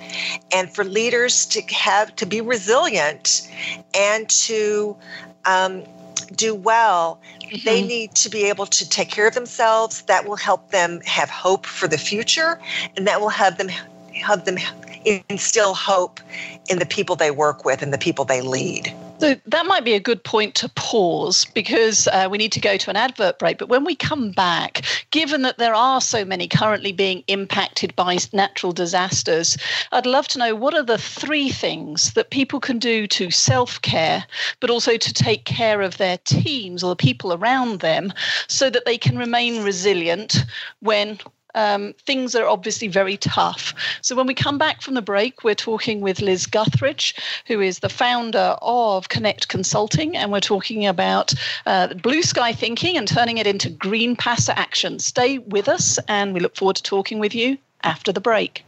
And 0.53 0.73
for 0.73 0.83
leaders 0.83 1.45
to 1.47 1.61
have 1.73 2.15
to 2.17 2.25
be 2.25 2.39
resilient 2.39 3.49
and 3.93 4.29
to 4.29 4.95
um, 5.45 5.83
do 6.35 6.55
well, 6.55 7.19
mm-hmm. 7.51 7.65
they 7.65 7.81
need 7.81 8.15
to 8.15 8.29
be 8.29 8.45
able 8.45 8.65
to 8.65 8.89
take 8.89 9.09
care 9.09 9.27
of 9.27 9.33
themselves. 9.33 10.01
That 10.03 10.27
will 10.27 10.37
help 10.37 10.71
them 10.71 11.01
have 11.01 11.29
hope 11.29 11.65
for 11.65 11.87
the 11.87 11.97
future, 11.97 12.59
and 12.95 13.07
that 13.07 13.21
will 13.21 13.29
have 13.29 13.57
them 13.57 13.69
have 14.13 14.45
them 14.45 14.57
instill 15.29 15.73
hope 15.73 16.19
in 16.69 16.79
the 16.79 16.85
people 16.85 17.15
they 17.15 17.31
work 17.31 17.65
with 17.65 17.81
and 17.81 17.93
the 17.93 17.97
people 17.97 18.25
they 18.25 18.41
lead. 18.41 18.93
So 19.21 19.35
that 19.45 19.67
might 19.67 19.85
be 19.85 19.93
a 19.93 19.99
good 19.99 20.23
point 20.23 20.55
to 20.55 20.69
pause 20.69 21.45
because 21.45 22.07
uh, 22.07 22.27
we 22.31 22.39
need 22.39 22.51
to 22.53 22.59
go 22.59 22.75
to 22.75 22.89
an 22.89 22.95
advert 22.95 23.37
break. 23.37 23.59
But 23.59 23.69
when 23.69 23.83
we 23.83 23.93
come 23.93 24.31
back, 24.31 24.81
given 25.11 25.43
that 25.43 25.59
there 25.59 25.75
are 25.75 26.01
so 26.01 26.25
many 26.25 26.47
currently 26.47 26.91
being 26.91 27.23
impacted 27.27 27.95
by 27.95 28.17
natural 28.33 28.71
disasters, 28.71 29.59
I'd 29.91 30.07
love 30.07 30.27
to 30.29 30.39
know 30.39 30.55
what 30.55 30.73
are 30.73 30.81
the 30.81 30.97
three 30.97 31.49
things 31.49 32.13
that 32.13 32.31
people 32.31 32.59
can 32.59 32.79
do 32.79 33.05
to 33.05 33.29
self 33.29 33.79
care, 33.83 34.25
but 34.59 34.71
also 34.71 34.97
to 34.97 35.13
take 35.13 35.45
care 35.45 35.83
of 35.83 35.97
their 35.97 36.17
teams 36.17 36.81
or 36.81 36.89
the 36.89 36.95
people 36.95 37.31
around 37.31 37.81
them 37.81 38.11
so 38.47 38.71
that 38.71 38.85
they 38.85 38.97
can 38.97 39.19
remain 39.19 39.61
resilient 39.61 40.45
when 40.79 41.19
um, 41.55 41.93
things 42.05 42.35
are 42.35 42.47
obviously 42.47 42.87
very 42.87 43.17
tough. 43.17 43.73
So 44.01 44.15
when 44.15 44.27
we 44.27 44.33
come 44.33 44.57
back 44.57 44.81
from 44.81 44.93
the 44.93 45.01
break, 45.01 45.43
we're 45.43 45.55
talking 45.55 46.01
with 46.01 46.21
Liz 46.21 46.45
Guthridge, 46.45 47.17
who 47.47 47.61
is 47.61 47.79
the 47.79 47.89
founder 47.89 48.55
of 48.61 49.09
Connect 49.09 49.47
Consulting, 49.47 50.15
and 50.15 50.31
we're 50.31 50.39
talking 50.39 50.85
about 50.85 51.33
uh, 51.65 51.93
blue 51.95 52.21
sky 52.21 52.53
thinking 52.53 52.97
and 52.97 53.07
turning 53.07 53.37
it 53.37 53.47
into 53.47 53.69
green 53.69 54.15
pasture 54.15 54.53
action. 54.55 54.99
Stay 54.99 55.39
with 55.39 55.67
us, 55.67 55.99
and 56.07 56.33
we 56.33 56.39
look 56.39 56.55
forward 56.55 56.75
to 56.77 56.83
talking 56.83 57.19
with 57.19 57.35
you 57.35 57.57
after 57.83 58.11
the 58.11 58.21
break. 58.21 58.63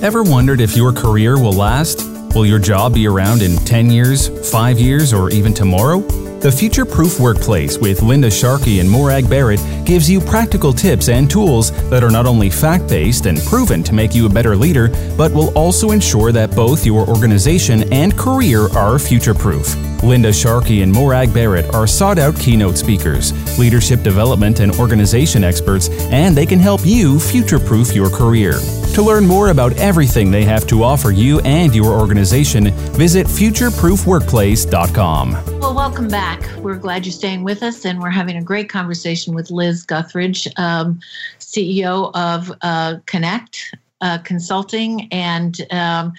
Ever 0.00 0.22
wondered 0.22 0.60
if 0.60 0.76
your 0.76 0.92
career 0.92 1.40
will 1.40 1.52
last? 1.52 2.04
Will 2.34 2.46
your 2.46 2.60
job 2.60 2.94
be 2.94 3.08
around 3.08 3.42
in 3.42 3.56
10 3.64 3.90
years, 3.90 4.28
5 4.50 4.78
years, 4.78 5.12
or 5.12 5.30
even 5.30 5.52
tomorrow? 5.52 6.00
The 6.40 6.52
Future 6.52 6.84
Proof 6.84 7.18
Workplace 7.18 7.78
with 7.78 8.00
Linda 8.00 8.30
Sharkey 8.30 8.78
and 8.78 8.88
Morag 8.88 9.28
Barrett 9.28 9.58
gives 9.84 10.08
you 10.08 10.20
practical 10.20 10.72
tips 10.72 11.08
and 11.08 11.28
tools 11.28 11.72
that 11.90 12.04
are 12.04 12.12
not 12.12 12.26
only 12.26 12.48
fact 12.48 12.88
based 12.88 13.26
and 13.26 13.40
proven 13.40 13.82
to 13.82 13.92
make 13.92 14.14
you 14.14 14.24
a 14.24 14.28
better 14.28 14.54
leader, 14.54 14.86
but 15.16 15.32
will 15.32 15.48
also 15.58 15.90
ensure 15.90 16.30
that 16.30 16.54
both 16.54 16.86
your 16.86 17.08
organization 17.08 17.92
and 17.92 18.16
career 18.16 18.68
are 18.76 19.00
future 19.00 19.34
proof. 19.34 19.74
Linda 20.04 20.32
Sharkey 20.32 20.82
and 20.82 20.92
Morag 20.92 21.34
Barrett 21.34 21.74
are 21.74 21.88
sought 21.88 22.20
out 22.20 22.38
keynote 22.38 22.78
speakers, 22.78 23.32
leadership 23.58 24.04
development 24.04 24.60
and 24.60 24.70
organization 24.76 25.42
experts, 25.42 25.88
and 26.12 26.36
they 26.36 26.46
can 26.46 26.60
help 26.60 26.82
you 26.84 27.18
future 27.18 27.58
proof 27.58 27.96
your 27.96 28.10
career. 28.10 28.60
To 28.94 29.02
learn 29.02 29.26
more 29.26 29.48
about 29.48 29.76
everything 29.76 30.30
they 30.30 30.44
have 30.44 30.68
to 30.68 30.84
offer 30.84 31.10
you 31.10 31.40
and 31.40 31.74
your 31.74 31.98
organization, 31.98 32.70
visit 32.94 33.26
futureproofworkplace.com. 33.26 35.32
Well, 35.60 35.74
welcome 35.74 36.06
back. 36.08 36.27
We're 36.62 36.76
glad 36.76 37.06
you're 37.06 37.12
staying 37.12 37.44
with 37.44 37.62
us, 37.62 37.84
and 37.84 38.00
we're 38.00 38.10
having 38.10 38.36
a 38.36 38.42
great 38.42 38.68
conversation 38.68 39.34
with 39.34 39.50
Liz 39.50 39.86
Guthridge, 39.86 40.46
um, 40.58 41.00
CEO 41.38 42.10
of 42.14 42.52
uh, 42.62 42.96
Connect. 43.06 43.74
Uh, 44.00 44.16
consulting. 44.18 45.08
And 45.10 45.66
um, 45.72 46.12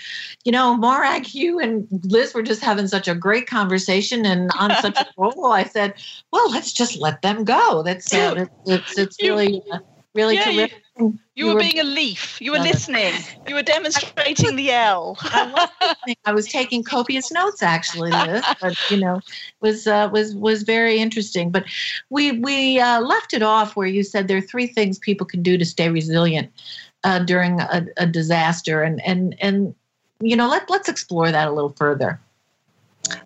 you 0.43 0.51
know 0.51 0.75
morag 0.75 1.33
you 1.33 1.59
and 1.59 1.87
liz 2.03 2.33
were 2.33 2.43
just 2.43 2.61
having 2.61 2.89
such 2.89 3.07
a 3.07 3.15
great 3.15 3.47
conversation 3.47 4.25
and 4.25 4.51
on 4.59 4.75
such 4.81 4.97
a 4.97 5.07
roll. 5.17 5.53
I 5.53 5.63
said 5.63 5.93
well 6.33 6.51
let's 6.51 6.73
just 6.73 6.97
let 6.97 7.21
them 7.21 7.45
go. 7.45 7.81
That's 7.83 8.13
uh, 8.13 8.47
it's, 8.65 8.97
it's 8.97 9.23
really 9.23 9.63
uh, 9.71 9.79
really 10.19 10.35
yeah, 10.35 10.51
terrific 10.51 10.83
you, 10.99 11.19
you, 11.35 11.45
were, 11.47 11.53
were 11.53 11.59
being 11.59 11.79
a 11.79 11.83
leaf. 11.83 12.41
You 12.41 12.51
were 12.51 12.59
listening. 12.59 13.13
You 13.47 13.55
were 13.55 13.63
demonstrating 13.63 14.55
the 14.55 14.71
L. 14.71 15.17
I, 15.23 15.69
was 16.05 16.15
I 16.25 16.31
was 16.33 16.47
taking 16.47 16.83
copious 16.83 17.31
notes, 17.31 17.63
actually, 17.63 18.11
Liz. 18.11 18.43
But 18.61 18.77
you 18.91 18.97
know, 18.97 19.21
was 19.61 19.87
uh, 19.87 20.09
was 20.11 20.35
was 20.35 20.63
very 20.63 20.99
interesting. 20.99 21.51
But 21.51 21.65
we 22.09 22.33
we 22.33 22.79
uh, 22.79 23.01
left 23.01 23.33
it 23.33 23.41
off 23.41 23.75
where 23.75 23.87
you 23.87 24.03
said 24.03 24.27
there 24.27 24.37
are 24.37 24.41
three 24.41 24.67
things 24.67 24.99
people 24.99 25.25
can 25.25 25.41
do 25.41 25.57
to 25.57 25.65
stay 25.65 25.89
resilient 25.89 26.51
uh, 27.03 27.19
during 27.19 27.61
a, 27.61 27.85
a 27.97 28.05
disaster, 28.05 28.83
and 28.83 29.01
and 29.05 29.35
and 29.39 29.73
you 30.21 30.35
know, 30.35 30.49
let 30.49 30.69
let's 30.69 30.89
explore 30.89 31.31
that 31.31 31.47
a 31.47 31.51
little 31.51 31.73
further. 31.77 32.19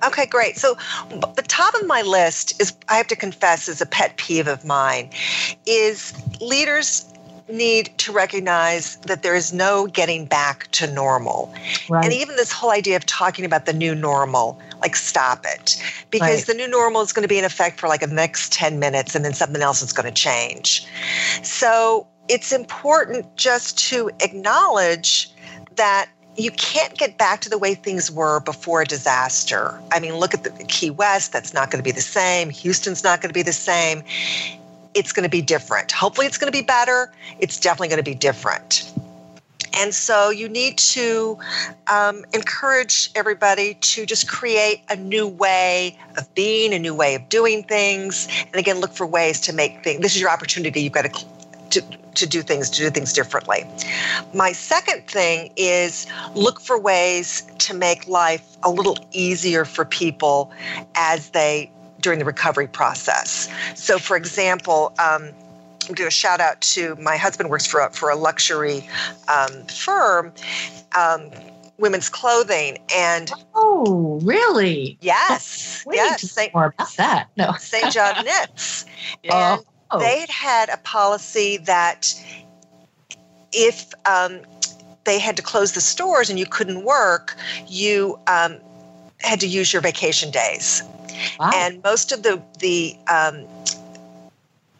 Okay, 0.05 0.25
great. 0.25 0.57
So 0.57 0.75
the 1.09 1.43
top 1.47 1.73
of 1.75 1.85
my 1.87 2.01
list 2.01 2.61
is 2.61 2.73
I 2.89 2.95
have 2.95 3.07
to 3.07 3.15
confess 3.15 3.67
is 3.67 3.81
a 3.81 3.85
pet 3.85 4.17
peeve 4.17 4.47
of 4.47 4.63
mine 4.65 5.09
is 5.65 6.13
leaders 6.39 7.05
need 7.49 7.97
to 7.97 8.11
recognize 8.11 8.95
that 8.97 9.21
there 9.21 9.35
is 9.35 9.51
no 9.51 9.87
getting 9.87 10.25
back 10.25 10.69
to 10.71 10.91
normal. 10.91 11.53
Right. 11.89 12.05
And 12.05 12.13
even 12.13 12.35
this 12.35 12.51
whole 12.51 12.71
idea 12.71 12.95
of 12.95 13.05
talking 13.05 13.45
about 13.45 13.65
the 13.65 13.73
new 13.73 13.93
normal, 13.93 14.61
like 14.81 14.95
stop 14.95 15.45
it. 15.45 15.81
Because 16.09 16.39
right. 16.39 16.47
the 16.47 16.53
new 16.53 16.67
normal 16.67 17.01
is 17.01 17.11
going 17.11 17.23
to 17.23 17.29
be 17.29 17.37
in 17.37 17.45
effect 17.45 17.79
for 17.79 17.87
like 17.87 18.01
the 18.01 18.07
next 18.07 18.53
10 18.53 18.79
minutes 18.79 19.15
and 19.15 19.25
then 19.25 19.33
something 19.33 19.61
else 19.61 19.81
is 19.81 19.91
going 19.91 20.05
to 20.05 20.11
change. 20.11 20.85
So 21.43 22.07
it's 22.29 22.51
important 22.51 23.35
just 23.35 23.77
to 23.89 24.09
acknowledge 24.21 25.29
that 25.75 26.09
you 26.35 26.51
can't 26.51 26.97
get 26.97 27.17
back 27.17 27.41
to 27.41 27.49
the 27.49 27.57
way 27.57 27.75
things 27.75 28.11
were 28.11 28.39
before 28.39 28.81
a 28.81 28.85
disaster. 28.85 29.79
I 29.91 29.99
mean, 29.99 30.15
look 30.15 30.33
at 30.33 30.43
the 30.43 30.51
Key 30.67 30.89
West, 30.89 31.31
that's 31.31 31.53
not 31.53 31.69
going 31.69 31.77
to 31.79 31.83
be 31.83 31.91
the 31.91 32.01
same. 32.01 32.49
Houston's 32.49 33.03
not 33.03 33.21
going 33.21 33.29
to 33.29 33.33
be 33.33 33.43
the 33.43 33.53
same 33.53 34.03
it's 34.93 35.11
going 35.11 35.23
to 35.23 35.29
be 35.29 35.41
different. 35.41 35.91
Hopefully, 35.91 36.27
it's 36.27 36.37
going 36.37 36.51
to 36.51 36.57
be 36.57 36.65
better. 36.65 37.11
It's 37.39 37.59
definitely 37.59 37.89
going 37.89 38.03
to 38.03 38.09
be 38.09 38.15
different. 38.15 38.91
And 39.75 39.93
so 39.93 40.29
you 40.29 40.47
need 40.47 40.77
to 40.77 41.37
um, 41.87 42.25
encourage 42.31 43.09
everybody 43.15 43.73
to 43.73 44.05
just 44.05 44.29
create 44.29 44.83
a 44.89 44.95
new 44.95 45.27
way 45.27 45.97
of 46.15 46.31
being, 46.35 46.73
a 46.73 46.79
new 46.79 46.93
way 46.93 47.15
of 47.15 47.27
doing 47.29 47.63
things. 47.63 48.27
And 48.45 48.55
again, 48.55 48.79
look 48.79 48.93
for 48.93 49.07
ways 49.07 49.39
to 49.41 49.53
make 49.53 49.83
things. 49.83 50.01
This 50.01 50.13
is 50.13 50.21
your 50.21 50.29
opportunity. 50.29 50.81
You've 50.81 50.93
got 50.93 51.11
to, 51.11 51.25
to, 51.73 51.81
to 52.15 52.27
do 52.27 52.41
things, 52.41 52.69
to 52.69 52.79
do 52.79 52.89
things 52.89 53.13
differently. 53.13 53.65
My 54.33 54.51
second 54.51 55.07
thing 55.07 55.51
is 55.57 56.07
look 56.35 56.61
for 56.61 56.79
ways 56.79 57.43
to 57.59 57.73
make 57.73 58.07
life 58.07 58.57
a 58.63 58.69
little 58.69 58.97
easier 59.11 59.65
for 59.65 59.85
people 59.85 60.51
as 60.95 61.29
they 61.29 61.71
during 61.99 62.19
the 62.19 62.25
recovery 62.25 62.67
process. 62.67 63.49
So, 63.75 63.97
for 63.97 64.15
example, 64.15 64.93
um, 64.99 65.31
I'm 65.87 65.95
do 65.95 66.07
a 66.07 66.11
shout 66.11 66.39
out 66.39 66.61
to 66.61 66.95
my 66.97 67.17
husband 67.17 67.49
works 67.49 67.65
for 67.65 67.81
a, 67.81 67.89
for 67.91 68.09
a 68.09 68.15
luxury 68.15 68.87
um, 69.27 69.65
firm, 69.65 70.31
um, 70.97 71.29
women's 71.77 72.09
clothing, 72.09 72.77
and 72.95 73.31
oh, 73.55 74.19
really? 74.23 74.97
Yes, 75.01 75.83
Wait, 75.85 75.95
yes. 75.95 76.21
Saint, 76.21 76.53
more 76.53 76.73
about 76.77 76.95
that. 76.95 77.27
No, 77.35 77.53
St. 77.53 77.91
John 77.91 78.23
Knits, 78.23 78.85
and 79.23 79.61
oh. 79.93 79.99
they 79.99 80.19
had 80.19 80.29
had 80.29 80.69
a 80.69 80.77
policy 80.77 81.57
that 81.57 82.13
if 83.51 83.93
um, 84.05 84.41
they 85.05 85.19
had 85.19 85.37
to 85.37 85.43
close 85.43 85.73
the 85.73 85.81
stores 85.81 86.29
and 86.29 86.39
you 86.39 86.45
couldn't 86.45 86.83
work, 86.83 87.35
you 87.67 88.19
um, 88.27 88.57
had 89.19 89.39
to 89.39 89.47
use 89.47 89.71
your 89.71 89.81
vacation 89.81 90.31
days. 90.31 90.81
Wow. 91.39 91.51
And 91.53 91.81
most 91.83 92.11
of 92.11 92.23
the 92.23 92.41
the 92.59 92.97
um, 93.07 93.45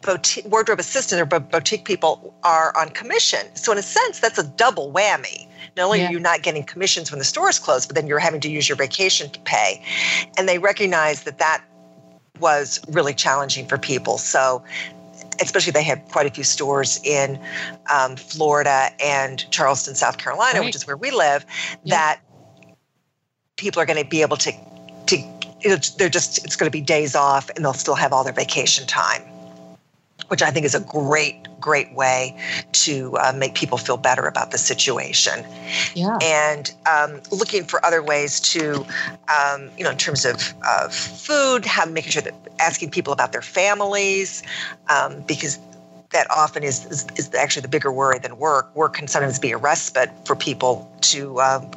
boutique, 0.02 0.44
wardrobe 0.46 0.80
assistant 0.80 1.20
or 1.20 1.40
boutique 1.40 1.84
people 1.84 2.34
are 2.42 2.76
on 2.76 2.90
commission. 2.90 3.54
So 3.54 3.72
in 3.72 3.78
a 3.78 3.82
sense, 3.82 4.20
that's 4.20 4.38
a 4.38 4.44
double 4.44 4.92
whammy. 4.92 5.48
Not 5.76 5.86
only 5.86 6.00
yeah. 6.00 6.08
are 6.08 6.12
you 6.12 6.20
not 6.20 6.42
getting 6.42 6.62
commissions 6.62 7.10
when 7.10 7.18
the 7.18 7.24
store 7.24 7.48
is 7.48 7.58
closed, 7.58 7.88
but 7.88 7.96
then 7.96 8.06
you're 8.06 8.20
having 8.20 8.40
to 8.40 8.50
use 8.50 8.68
your 8.68 8.76
vacation 8.76 9.30
to 9.30 9.40
pay. 9.40 9.82
And 10.38 10.48
they 10.48 10.58
recognize 10.58 11.24
that 11.24 11.38
that 11.38 11.64
was 12.38 12.80
really 12.88 13.14
challenging 13.14 13.66
for 13.66 13.78
people. 13.78 14.18
So 14.18 14.62
especially 15.40 15.72
they 15.72 15.82
have 15.82 16.02
quite 16.10 16.26
a 16.26 16.30
few 16.30 16.44
stores 16.44 17.00
in 17.04 17.38
um, 17.92 18.16
Florida 18.16 18.90
and 19.02 19.48
Charleston, 19.50 19.94
South 19.94 20.18
Carolina, 20.18 20.60
right. 20.60 20.66
which 20.66 20.76
is 20.76 20.86
where 20.86 20.96
we 20.96 21.10
live, 21.10 21.44
yeah. 21.84 21.96
that 21.96 22.20
people 23.56 23.80
are 23.80 23.86
going 23.86 24.02
to 24.02 24.08
be 24.08 24.22
able 24.22 24.36
to 24.36 24.52
to 25.06 25.16
they're 25.96 26.08
just 26.08 26.44
it's 26.44 26.56
going 26.56 26.70
to 26.70 26.72
be 26.72 26.80
days 26.80 27.14
off 27.14 27.48
and 27.50 27.64
they'll 27.64 27.72
still 27.72 27.94
have 27.94 28.12
all 28.12 28.24
their 28.24 28.32
vacation 28.32 28.86
time 28.86 29.22
which 30.28 30.42
I 30.42 30.50
think 30.50 30.66
is 30.66 30.74
a 30.74 30.80
great, 30.80 31.46
great 31.60 31.92
way 31.94 32.36
to 32.72 33.16
uh, 33.18 33.32
make 33.36 33.54
people 33.54 33.78
feel 33.78 33.96
better 33.96 34.26
about 34.26 34.50
the 34.50 34.58
situation. 34.58 35.44
Yeah. 35.94 36.18
And 36.22 36.72
um, 36.90 37.20
looking 37.30 37.64
for 37.64 37.84
other 37.84 38.02
ways 38.02 38.40
to, 38.40 38.86
um, 39.28 39.70
you 39.76 39.84
know, 39.84 39.90
in 39.90 39.96
terms 39.96 40.24
of, 40.24 40.54
of 40.68 40.94
food, 40.94 41.64
how 41.64 41.84
making 41.86 42.12
sure 42.12 42.22
that 42.22 42.34
asking 42.60 42.90
people 42.90 43.12
about 43.12 43.32
their 43.32 43.42
families, 43.42 44.42
um, 44.88 45.22
because 45.22 45.58
that 46.10 46.30
often 46.30 46.62
is, 46.62 46.86
is, 46.86 47.06
is 47.16 47.34
actually 47.34 47.62
the 47.62 47.68
bigger 47.68 47.92
worry 47.92 48.18
than 48.18 48.38
work. 48.38 48.74
Work 48.76 48.94
can 48.94 49.08
sometimes 49.08 49.38
be 49.38 49.50
a 49.50 49.56
respite 49.58 50.10
for 50.24 50.36
people 50.36 50.90
to 51.02 51.40
um, 51.40 51.70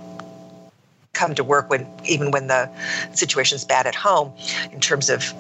come 1.14 1.34
to 1.34 1.44
work 1.44 1.70
when 1.70 1.88
even 2.06 2.32
when 2.32 2.48
the 2.48 2.70
situation's 3.14 3.66
bad 3.66 3.88
at 3.88 3.96
home, 3.96 4.32
in 4.72 4.80
terms 4.80 5.10
of 5.10 5.34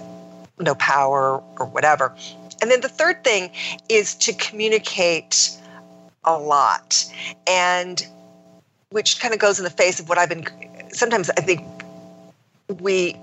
no 0.60 0.74
power 0.76 1.42
or 1.60 1.66
whatever. 1.68 2.14
And 2.62 2.72
then 2.72 2.82
the 2.82 2.90
third 2.90 3.24
thing 3.24 3.52
is 3.90 4.16
to 4.16 4.34
communicate 4.34 5.52
a 6.24 6.38
lot, 6.38 7.06
and 7.46 8.06
which 8.90 9.20
kind 9.20 9.34
of 9.34 9.40
goes 9.40 9.60
in 9.60 9.64
the 9.64 9.70
face 9.70 10.00
of 10.00 10.10
what 10.10 10.18
I've 10.18 10.30
been. 10.30 10.46
Sometimes 10.92 11.30
I 11.32 11.42
think 11.42 11.66
we. 12.80 13.16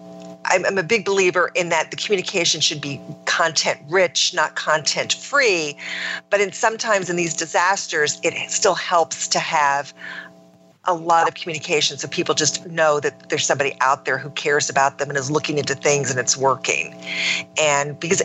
I'm, 0.46 0.76
a 0.76 0.82
big 0.82 1.06
believer 1.06 1.50
in 1.54 1.70
that 1.70 1.90
the 1.90 1.96
communication 1.96 2.60
should 2.60 2.82
be 2.82 3.00
content 3.24 3.80
rich, 3.88 4.34
not 4.34 4.56
content 4.56 5.14
free. 5.14 5.74
But 6.28 6.42
in 6.42 6.52
sometimes 6.52 7.08
in 7.08 7.16
these 7.16 7.32
disasters, 7.32 8.20
it 8.22 8.50
still 8.50 8.74
helps 8.74 9.26
to 9.28 9.38
have 9.38 9.94
a 10.84 10.94
lot 10.94 11.28
of 11.28 11.34
communication 11.34 11.96
so 11.96 12.08
people 12.08 12.34
just 12.34 12.66
know 12.66 13.00
that 13.00 13.30
there's 13.30 13.46
somebody 13.46 13.74
out 13.80 14.04
there 14.04 14.18
who 14.18 14.30
cares 14.30 14.68
about 14.68 14.98
them 14.98 15.08
and 15.08 15.16
is 15.16 15.30
looking 15.30 15.58
into 15.58 15.74
things 15.74 16.10
and 16.10 16.20
it's 16.20 16.36
working. 16.36 16.94
And 17.58 17.98
because 17.98 18.22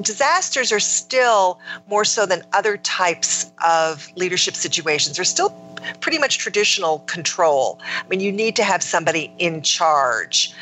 disasters 0.00 0.72
are 0.72 0.80
still 0.80 1.58
more 1.88 2.04
so 2.04 2.26
than 2.26 2.42
other 2.52 2.76
types 2.78 3.50
of 3.64 4.10
leadership 4.16 4.54
situations 4.54 5.18
are 5.18 5.24
still 5.24 5.50
pretty 6.00 6.18
much 6.18 6.38
traditional 6.38 7.00
control. 7.00 7.78
I 7.82 8.08
mean, 8.08 8.20
you 8.20 8.32
need 8.32 8.56
to 8.56 8.64
have 8.64 8.82
somebody 8.82 9.32
in 9.38 9.62
charge. 9.62 10.54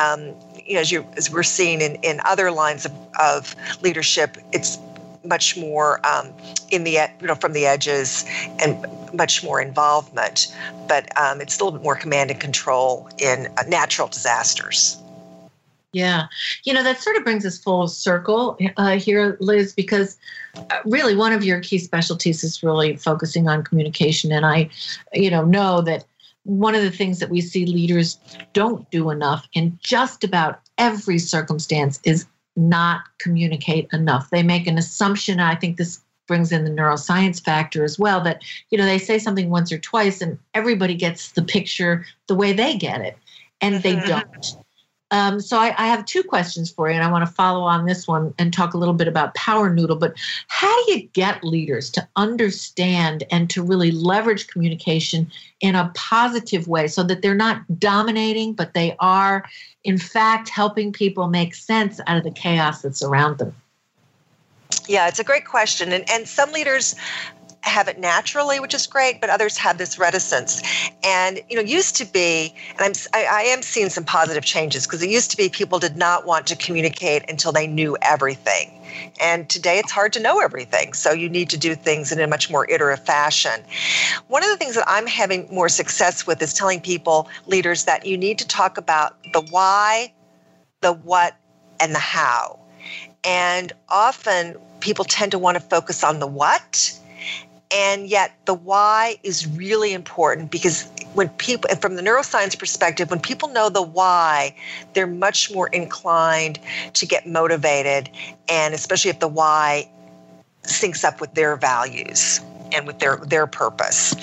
Um, 0.00 0.34
you 0.64 0.74
know, 0.74 0.80
as 0.80 0.92
you 0.92 1.06
as 1.16 1.30
we're 1.30 1.42
seeing 1.42 1.80
in, 1.80 1.96
in 1.96 2.20
other 2.24 2.50
lines 2.50 2.84
of, 2.84 2.92
of 3.18 3.56
leadership, 3.82 4.36
it's 4.52 4.78
much 5.24 5.56
more 5.56 6.04
um, 6.06 6.32
in 6.70 6.84
the 6.84 6.98
you 7.20 7.26
know 7.26 7.34
from 7.34 7.52
the 7.52 7.66
edges 7.66 8.24
and 8.58 8.86
much 9.12 9.42
more 9.42 9.60
involvement, 9.60 10.54
but 10.86 11.08
um, 11.18 11.40
it's 11.40 11.58
a 11.58 11.64
little 11.64 11.78
bit 11.78 11.84
more 11.84 11.96
command 11.96 12.30
and 12.30 12.40
control 12.40 13.08
in 13.18 13.48
uh, 13.56 13.62
natural 13.66 14.08
disasters. 14.08 15.02
Yeah. 15.92 16.26
You 16.64 16.74
know, 16.74 16.82
that 16.82 17.00
sort 17.00 17.16
of 17.16 17.24
brings 17.24 17.46
us 17.46 17.58
full 17.58 17.88
circle 17.88 18.58
uh, 18.76 18.98
here, 18.98 19.38
Liz, 19.40 19.72
because 19.72 20.18
uh, 20.56 20.80
really 20.84 21.16
one 21.16 21.32
of 21.32 21.44
your 21.44 21.60
key 21.60 21.78
specialties 21.78 22.44
is 22.44 22.62
really 22.62 22.96
focusing 22.96 23.48
on 23.48 23.64
communication. 23.64 24.30
And 24.30 24.44
I, 24.44 24.68
you 25.14 25.30
know, 25.30 25.44
know 25.44 25.80
that 25.82 26.04
one 26.44 26.74
of 26.74 26.82
the 26.82 26.90
things 26.90 27.20
that 27.20 27.30
we 27.30 27.40
see 27.40 27.64
leaders 27.64 28.18
don't 28.52 28.88
do 28.90 29.10
enough 29.10 29.48
in 29.54 29.78
just 29.82 30.24
about 30.24 30.60
every 30.76 31.18
circumstance 31.18 32.00
is 32.04 32.26
not 32.54 33.02
communicate 33.18 33.88
enough. 33.92 34.28
They 34.30 34.42
make 34.42 34.66
an 34.66 34.78
assumption. 34.78 35.40
I 35.40 35.54
think 35.54 35.76
this 35.78 36.00
brings 36.26 36.52
in 36.52 36.64
the 36.64 36.70
neuroscience 36.70 37.42
factor 37.42 37.82
as 37.82 37.98
well 37.98 38.20
that, 38.22 38.42
you 38.70 38.76
know, 38.76 38.84
they 38.84 38.98
say 38.98 39.18
something 39.18 39.48
once 39.48 39.72
or 39.72 39.78
twice 39.78 40.20
and 40.20 40.38
everybody 40.52 40.94
gets 40.94 41.32
the 41.32 41.42
picture 41.42 42.04
the 42.26 42.34
way 42.34 42.52
they 42.52 42.76
get 42.76 43.00
it, 43.00 43.16
and 43.62 43.82
they 43.82 43.96
mm-hmm. 43.96 44.08
don't. 44.08 44.56
Um, 45.10 45.40
so 45.40 45.58
I, 45.58 45.74
I, 45.78 45.86
have 45.86 46.04
two 46.04 46.22
questions 46.22 46.70
for 46.70 46.88
you, 46.88 46.94
and 46.94 47.02
I 47.02 47.10
want 47.10 47.26
to 47.26 47.32
follow 47.32 47.62
on 47.62 47.86
this 47.86 48.06
one 48.06 48.34
and 48.38 48.52
talk 48.52 48.74
a 48.74 48.76
little 48.76 48.92
bit 48.92 49.08
about 49.08 49.34
Power 49.34 49.72
Noodle. 49.72 49.96
But 49.96 50.14
how 50.48 50.84
do 50.84 50.92
you 50.92 51.08
get 51.14 51.42
leaders 51.42 51.88
to 51.90 52.06
understand 52.16 53.24
and 53.30 53.48
to 53.50 53.62
really 53.62 53.90
leverage 53.90 54.48
communication 54.48 55.30
in 55.60 55.74
a 55.74 55.90
positive 55.94 56.68
way 56.68 56.88
so 56.88 57.02
that 57.04 57.22
they're 57.22 57.34
not 57.34 57.62
dominating, 57.78 58.52
but 58.52 58.74
they 58.74 58.94
are, 59.00 59.48
in 59.82 59.96
fact, 59.96 60.50
helping 60.50 60.92
people 60.92 61.28
make 61.28 61.54
sense 61.54 62.00
out 62.06 62.18
of 62.18 62.24
the 62.24 62.30
chaos 62.30 62.82
that's 62.82 63.02
around 63.02 63.38
them? 63.38 63.54
Yeah, 64.86 65.08
it's 65.08 65.18
a 65.18 65.24
great 65.24 65.46
question. 65.46 65.92
And, 65.92 66.08
and 66.10 66.28
some 66.28 66.52
leaders 66.52 66.94
have 67.62 67.88
it 67.88 67.98
naturally, 67.98 68.60
which 68.60 68.74
is 68.74 68.86
great, 68.86 69.20
but 69.20 69.30
others 69.30 69.56
have 69.56 69.78
this 69.78 69.98
reticence. 69.98 70.62
And 71.02 71.40
you 71.48 71.56
know, 71.56 71.62
used 71.62 71.96
to 71.96 72.04
be, 72.04 72.54
and 72.70 72.80
I'm 72.80 72.92
I, 73.12 73.26
I 73.26 73.42
am 73.42 73.62
seeing 73.62 73.90
some 73.90 74.04
positive 74.04 74.44
changes 74.44 74.86
because 74.86 75.02
it 75.02 75.10
used 75.10 75.30
to 75.32 75.36
be 75.36 75.48
people 75.48 75.78
did 75.78 75.96
not 75.96 76.26
want 76.26 76.46
to 76.48 76.56
communicate 76.56 77.28
until 77.28 77.52
they 77.52 77.66
knew 77.66 77.96
everything. 78.02 78.74
And 79.20 79.48
today 79.48 79.78
it's 79.78 79.92
hard 79.92 80.12
to 80.14 80.20
know 80.20 80.40
everything. 80.40 80.92
So 80.92 81.12
you 81.12 81.28
need 81.28 81.50
to 81.50 81.58
do 81.58 81.74
things 81.74 82.10
in 82.12 82.20
a 82.20 82.26
much 82.26 82.50
more 82.50 82.68
iterative 82.70 83.04
fashion. 83.04 83.62
One 84.28 84.42
of 84.42 84.50
the 84.50 84.56
things 84.56 84.74
that 84.74 84.84
I'm 84.88 85.06
having 85.06 85.48
more 85.52 85.68
success 85.68 86.26
with 86.26 86.40
is 86.42 86.54
telling 86.54 86.80
people, 86.80 87.28
leaders, 87.46 87.84
that 87.84 88.06
you 88.06 88.16
need 88.16 88.38
to 88.38 88.46
talk 88.46 88.78
about 88.78 89.16
the 89.32 89.40
why, 89.50 90.12
the 90.80 90.92
what, 90.92 91.36
and 91.80 91.94
the 91.94 92.00
how. 92.00 92.58
And 93.24 93.72
often 93.88 94.56
people 94.80 95.04
tend 95.04 95.32
to 95.32 95.38
want 95.38 95.56
to 95.56 95.60
focus 95.60 96.04
on 96.04 96.18
the 96.18 96.26
what 96.26 96.98
and 97.70 98.08
yet 98.08 98.34
the 98.46 98.54
why 98.54 99.16
is 99.22 99.46
really 99.46 99.92
important 99.92 100.50
because 100.50 100.90
when 101.14 101.28
people 101.30 101.68
from 101.76 101.96
the 101.96 102.02
neuroscience 102.02 102.58
perspective 102.58 103.10
when 103.10 103.20
people 103.20 103.48
know 103.48 103.68
the 103.68 103.82
why 103.82 104.54
they're 104.94 105.06
much 105.06 105.52
more 105.52 105.68
inclined 105.68 106.58
to 106.94 107.06
get 107.06 107.26
motivated 107.26 108.08
and 108.48 108.74
especially 108.74 109.10
if 109.10 109.20
the 109.20 109.28
why 109.28 109.88
syncs 110.68 111.04
up 111.04 111.20
with 111.20 111.34
their 111.34 111.56
values 111.56 112.40
and 112.72 112.86
with 112.86 112.98
their 112.98 113.16
their 113.16 113.46
purpose. 113.46 114.14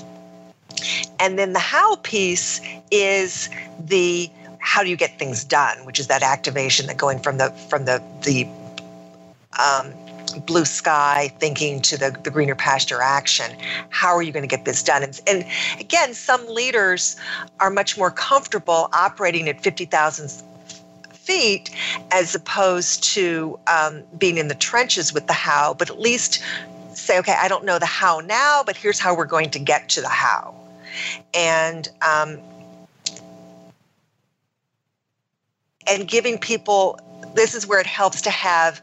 And 1.20 1.40
then 1.40 1.54
the 1.54 1.60
how 1.60 1.98
piece 1.98 2.62
is 2.92 3.50
the 3.80 4.30
how 4.60 4.84
do 4.84 4.90
you 4.90 4.98
get 4.98 5.18
things 5.20 5.44
done 5.44 5.86
which 5.86 6.00
is 6.00 6.08
that 6.08 6.24
activation 6.24 6.88
that 6.88 6.98
going 6.98 7.20
from 7.20 7.38
the 7.38 7.50
from 7.70 7.86
the 7.86 8.02
the 8.24 8.48
um, 9.60 9.94
blue 10.46 10.66
sky 10.66 11.32
thinking 11.40 11.82
to 11.82 11.98
the, 11.98 12.18
the 12.24 12.32
greener 12.32 12.56
pasture 12.56 13.02
action. 13.02 13.56
How 13.90 14.16
are 14.16 14.22
you 14.22 14.32
going 14.32 14.44
to 14.44 14.48
get 14.48 14.66
this 14.66 14.84
done? 14.84 15.04
And, 15.04 15.22
and 15.28 15.46
again, 15.80 16.14
some 16.14 16.46
leaders 16.48 17.16
are 17.60 17.70
much 17.70 17.98
more 17.98 18.12
comfortable 18.12 18.90
operating 18.94 19.50
at 19.50 19.62
50,000 19.62 20.32
feet 21.12 21.72
as 22.12 22.36
opposed 22.36 23.04
to 23.04 23.60
um, 23.68 24.04
being 24.18 24.38
in 24.38 24.48
the 24.48 24.56
trenches 24.56 25.14
with 25.14 25.28
the 25.28 25.34
how, 25.34 25.74
but 25.74 25.90
at 25.90 26.00
least 26.00 26.44
say, 26.94 27.20
okay, 27.20 27.36
I 27.40 27.48
don't 27.48 27.66
know 27.66 27.80
the 27.80 27.86
how 27.86 28.20
now, 28.20 28.64
but 28.66 28.76
here's 28.76 29.00
how 29.00 29.16
we're 29.16 29.26
going 29.26 29.50
to 29.52 29.60
get 29.60 29.90
to 29.90 30.02
the 30.02 30.10
how. 30.10 30.54
And 31.34 31.90
um, 32.02 32.40
and 35.88 36.08
giving 36.08 36.38
people 36.38 37.00
this 37.36 37.54
is 37.54 37.68
where 37.68 37.80
it 37.80 37.86
helps 37.86 38.22
to 38.22 38.30
have 38.30 38.82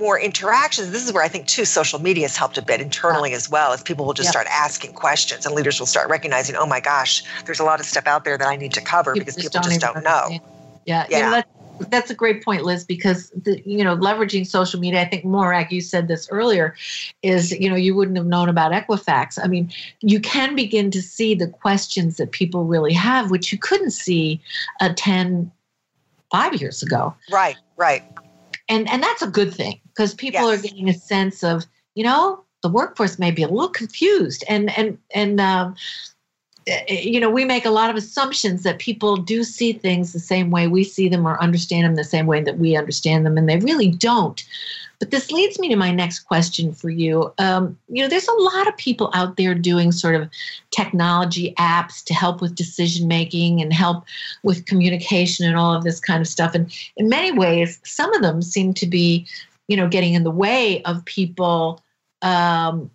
more 0.00 0.18
interactions. 0.18 0.90
This 0.90 1.06
is 1.06 1.12
where 1.12 1.22
I 1.22 1.28
think 1.28 1.46
too 1.46 1.64
social 1.64 2.00
media 2.00 2.24
has 2.24 2.36
helped 2.36 2.58
a 2.58 2.62
bit 2.62 2.80
internally 2.80 3.34
as 3.34 3.48
well, 3.48 3.72
as 3.72 3.82
people 3.82 4.04
will 4.04 4.14
just 4.14 4.30
start 4.30 4.48
asking 4.50 4.94
questions 4.94 5.46
and 5.46 5.54
leaders 5.54 5.78
will 5.78 5.86
start 5.86 6.08
recognizing, 6.08 6.56
oh 6.56 6.66
my 6.66 6.80
gosh, 6.80 7.22
there's 7.44 7.60
a 7.60 7.64
lot 7.64 7.78
of 7.78 7.86
stuff 7.86 8.06
out 8.06 8.24
there 8.24 8.36
that 8.36 8.48
I 8.48 8.56
need 8.56 8.72
to 8.72 8.80
cover 8.80 9.12
people 9.12 9.26
because 9.26 9.36
just 9.36 9.54
people 9.54 9.68
just 9.68 9.80
don't 9.80 10.02
know. 10.02 10.40
Yeah, 10.86 11.06
yeah. 11.08 11.16
You 11.18 11.22
know, 11.22 11.30
that's, 11.30 11.90
that's 11.90 12.10
a 12.10 12.14
great 12.14 12.44
point, 12.44 12.64
Liz, 12.64 12.84
because 12.84 13.30
the, 13.30 13.62
you 13.64 13.84
know 13.84 13.96
leveraging 13.96 14.46
social 14.46 14.80
media. 14.80 15.02
I 15.02 15.04
think 15.04 15.24
Morag, 15.24 15.70
you 15.70 15.80
said 15.80 16.08
this 16.08 16.28
earlier, 16.30 16.74
is 17.22 17.52
you 17.52 17.70
know 17.70 17.76
you 17.76 17.94
wouldn't 17.94 18.16
have 18.16 18.26
known 18.26 18.48
about 18.48 18.72
Equifax. 18.72 19.38
I 19.42 19.46
mean, 19.46 19.70
you 20.00 20.20
can 20.20 20.56
begin 20.56 20.90
to 20.90 21.00
see 21.00 21.34
the 21.34 21.46
questions 21.46 22.16
that 22.16 22.32
people 22.32 22.64
really 22.64 22.92
have, 22.92 23.30
which 23.30 23.52
you 23.52 23.58
couldn't 23.58 23.92
see 23.92 24.40
uh, 24.80 24.92
10, 24.96 25.50
five 26.30 26.54
years 26.60 26.82
ago. 26.82 27.14
Right, 27.30 27.56
right 27.76 28.04
and 28.70 28.88
and 28.88 29.02
that's 29.02 29.20
a 29.20 29.26
good 29.26 29.52
thing 29.52 29.78
because 29.88 30.14
people 30.14 30.48
yes. 30.48 30.58
are 30.58 30.62
getting 30.62 30.88
a 30.88 30.94
sense 30.94 31.44
of 31.44 31.66
you 31.94 32.04
know 32.04 32.42
the 32.62 32.70
workforce 32.70 33.18
may 33.18 33.30
be 33.30 33.42
a 33.42 33.48
little 33.48 33.68
confused 33.68 34.44
and 34.48 34.76
and 34.78 34.96
and 35.14 35.40
um, 35.40 35.74
eh, 36.66 36.82
eh, 36.88 37.00
you 37.00 37.20
know 37.20 37.28
we 37.28 37.44
make 37.44 37.66
a 37.66 37.70
lot 37.70 37.90
of 37.90 37.96
assumptions 37.96 38.62
that 38.62 38.78
people 38.78 39.16
do 39.16 39.44
see 39.44 39.72
things 39.72 40.12
the 40.12 40.18
same 40.18 40.50
way 40.50 40.68
we 40.68 40.84
see 40.84 41.08
them 41.08 41.26
or 41.26 41.42
understand 41.42 41.84
them 41.84 41.96
the 41.96 42.04
same 42.04 42.26
way 42.26 42.42
that 42.42 42.58
we 42.58 42.76
understand 42.76 43.26
them 43.26 43.36
and 43.36 43.48
they 43.48 43.58
really 43.58 43.90
don't 43.90 44.44
but 45.00 45.10
this 45.10 45.32
leads 45.32 45.58
me 45.58 45.68
to 45.70 45.76
my 45.76 45.90
next 45.90 46.20
question 46.20 46.72
for 46.72 46.90
you. 46.90 47.32
Um, 47.38 47.76
you 47.88 48.02
know, 48.02 48.08
there's 48.08 48.28
a 48.28 48.42
lot 48.42 48.68
of 48.68 48.76
people 48.76 49.10
out 49.14 49.38
there 49.38 49.54
doing 49.54 49.92
sort 49.92 50.14
of 50.14 50.28
technology 50.70 51.54
apps 51.58 52.04
to 52.04 52.14
help 52.14 52.42
with 52.42 52.54
decision 52.54 53.08
making 53.08 53.62
and 53.62 53.72
help 53.72 54.04
with 54.42 54.66
communication 54.66 55.46
and 55.46 55.56
all 55.56 55.74
of 55.74 55.84
this 55.84 56.00
kind 56.00 56.20
of 56.20 56.28
stuff. 56.28 56.54
And 56.54 56.70
in 56.98 57.08
many 57.08 57.32
ways, 57.32 57.80
some 57.82 58.12
of 58.12 58.20
them 58.20 58.42
seem 58.42 58.74
to 58.74 58.86
be, 58.86 59.26
you 59.68 59.76
know, 59.76 59.88
getting 59.88 60.12
in 60.12 60.22
the 60.22 60.30
way 60.30 60.82
of 60.82 61.02
people, 61.06 61.82
um, 62.20 62.90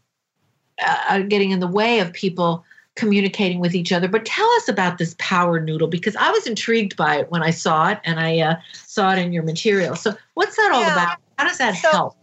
uh, 0.86 1.20
getting 1.24 1.50
in 1.50 1.60
the 1.60 1.68
way 1.68 2.00
of 2.00 2.14
people 2.14 2.64
communicating 2.94 3.60
with 3.60 3.74
each 3.74 3.92
other. 3.92 4.08
But 4.08 4.26
tell 4.26 4.50
us 4.58 4.70
about 4.70 5.00
this 5.00 5.16
power 5.18 5.60
noodle 5.60 5.88
because 5.88 6.16
I 6.18 6.30
was 6.30 6.46
intrigued 6.46 6.96
by 6.96 7.18
it 7.18 7.32
when 7.32 7.42
I 7.42 7.50
saw 7.50 7.90
it 7.90 8.00
and 8.04 8.20
I 8.20 8.40
uh, 8.42 8.56
saw 8.74 9.12
it 9.12 9.18
in 9.18 9.34
your 9.34 9.44
material. 9.44 9.96
So, 9.96 10.16
what's 10.36 10.56
that 10.56 10.72
all 10.72 10.82
yeah. 10.82 10.94
about? 10.94 11.18
How 11.38 11.48
does 11.48 11.58
that 11.58 11.76
So- 11.76 11.92
help? 11.92 12.18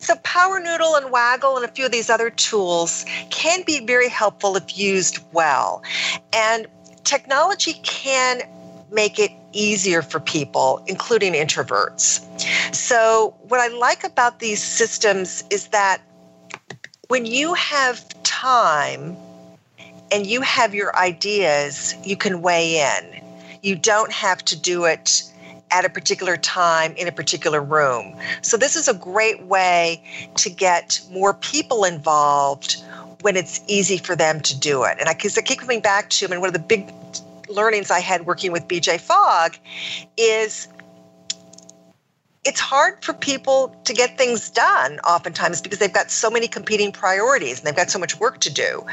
So, 0.00 0.14
Power 0.22 0.60
Noodle 0.60 0.94
and 0.94 1.06
Waggl 1.12 1.56
and 1.56 1.64
a 1.64 1.68
few 1.68 1.84
of 1.84 1.90
these 1.90 2.08
other 2.08 2.30
tools 2.30 3.04
can 3.30 3.62
be 3.62 3.80
very 3.80 4.08
helpful 4.08 4.56
if 4.56 4.78
used 4.78 5.18
well. 5.32 5.82
And 6.32 6.68
technology 7.02 7.74
can 7.82 8.42
make 8.92 9.18
it 9.18 9.32
easier 9.52 10.02
for 10.02 10.20
people, 10.20 10.82
including 10.86 11.32
introverts. 11.32 12.20
So, 12.72 13.34
what 13.48 13.58
I 13.58 13.68
like 13.68 14.04
about 14.04 14.38
these 14.38 14.62
systems 14.62 15.42
is 15.50 15.68
that 15.68 16.00
when 17.08 17.26
you 17.26 17.54
have 17.54 18.04
time 18.22 19.16
and 20.12 20.26
you 20.26 20.42
have 20.42 20.74
your 20.74 20.96
ideas, 20.96 21.94
you 22.04 22.16
can 22.16 22.40
weigh 22.40 22.80
in. 22.80 23.20
You 23.62 23.74
don't 23.74 24.12
have 24.12 24.44
to 24.44 24.56
do 24.56 24.84
it 24.84 25.24
at 25.70 25.84
a 25.84 25.88
particular 25.88 26.36
time 26.36 26.94
in 26.96 27.08
a 27.08 27.12
particular 27.12 27.62
room. 27.62 28.16
So, 28.42 28.56
this 28.56 28.76
is 28.76 28.88
a 28.88 28.94
great 28.94 29.42
way 29.44 30.02
to 30.36 30.50
get 30.50 31.00
more 31.10 31.34
people 31.34 31.84
involved 31.84 32.82
when 33.22 33.36
it's 33.36 33.60
easy 33.66 33.98
for 33.98 34.14
them 34.14 34.40
to 34.40 34.58
do 34.58 34.84
it. 34.84 34.96
And 35.00 35.08
I, 35.08 35.14
'cause 35.14 35.36
I 35.36 35.42
keep 35.42 35.58
coming 35.60 35.80
back 35.80 36.08
to, 36.10 36.26
and 36.26 36.40
one 36.40 36.48
of 36.48 36.52
the 36.52 36.58
big 36.58 36.92
learnings 37.48 37.90
I 37.90 38.00
had 38.00 38.26
working 38.26 38.52
with 38.52 38.68
BJ 38.68 38.98
Fogg 38.98 39.56
is 40.16 40.68
it's 42.48 42.60
hard 42.60 43.04
for 43.04 43.12
people 43.12 43.74
to 43.84 43.92
get 43.92 44.16
things 44.16 44.48
done 44.48 44.98
oftentimes 45.00 45.60
because 45.60 45.78
they've 45.80 45.92
got 45.92 46.10
so 46.10 46.30
many 46.30 46.48
competing 46.48 46.90
priorities 46.90 47.58
and 47.58 47.66
they've 47.66 47.76
got 47.76 47.90
so 47.90 47.98
much 47.98 48.18
work 48.18 48.40
to 48.40 48.50
do. 48.50 48.86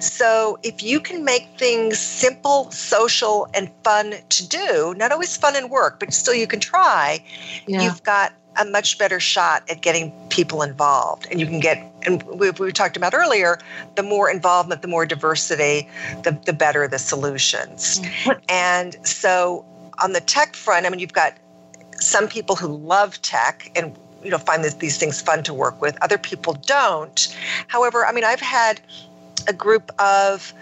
So 0.00 0.58
if 0.62 0.82
you 0.82 0.98
can 0.98 1.22
make 1.22 1.46
things 1.58 1.98
simple, 1.98 2.70
social, 2.70 3.48
and 3.52 3.70
fun 3.84 4.14
to 4.30 4.48
do, 4.48 4.94
not 4.96 5.12
always 5.12 5.36
fun 5.36 5.56
and 5.56 5.68
work, 5.70 6.00
but 6.00 6.14
still 6.14 6.32
you 6.32 6.46
can 6.46 6.58
try, 6.58 7.22
Yeah. 7.66 7.82
you've 7.82 8.02
got 8.02 8.32
a 8.56 8.64
much 8.64 8.96
better 8.98 9.20
shot 9.20 9.62
at 9.68 9.82
getting 9.82 10.10
people 10.30 10.62
involved. 10.62 11.26
And 11.30 11.38
you 11.38 11.46
can 11.46 11.60
get, 11.60 11.76
and 12.06 12.22
we, 12.22 12.50
we 12.52 12.72
talked 12.72 12.96
about 12.96 13.12
earlier, 13.12 13.58
the 13.94 14.02
more 14.02 14.30
involvement, 14.30 14.80
the 14.80 14.88
more 14.88 15.04
diversity, 15.04 15.86
the, 16.22 16.32
the 16.46 16.54
better 16.54 16.88
the 16.88 16.98
solutions. 16.98 18.00
What- 18.24 18.40
And 18.48 18.96
so 19.06 19.66
on 20.02 20.12
the 20.14 20.20
tech 20.20 20.54
front, 20.56 20.86
I 20.86 20.88
mean, 20.90 20.98
you've 20.98 21.12
got 21.12 21.34
some 22.02 22.28
people 22.28 22.56
who 22.56 22.68
love 22.68 23.20
tech 23.22 23.70
and 23.76 23.96
you 24.22 24.30
know 24.30 24.38
find 24.38 24.62
this, 24.64 24.74
these 24.74 24.98
things 24.98 25.20
fun 25.20 25.42
to 25.44 25.54
work 25.54 25.80
with. 25.80 25.96
Other 26.02 26.18
people 26.18 26.54
don't. 26.66 27.34
However, 27.68 28.06
I 28.06 28.12
mean, 28.12 28.24
I've 28.24 28.40
had 28.40 28.80
a 29.48 29.52
group 29.52 29.90
of 29.98 30.52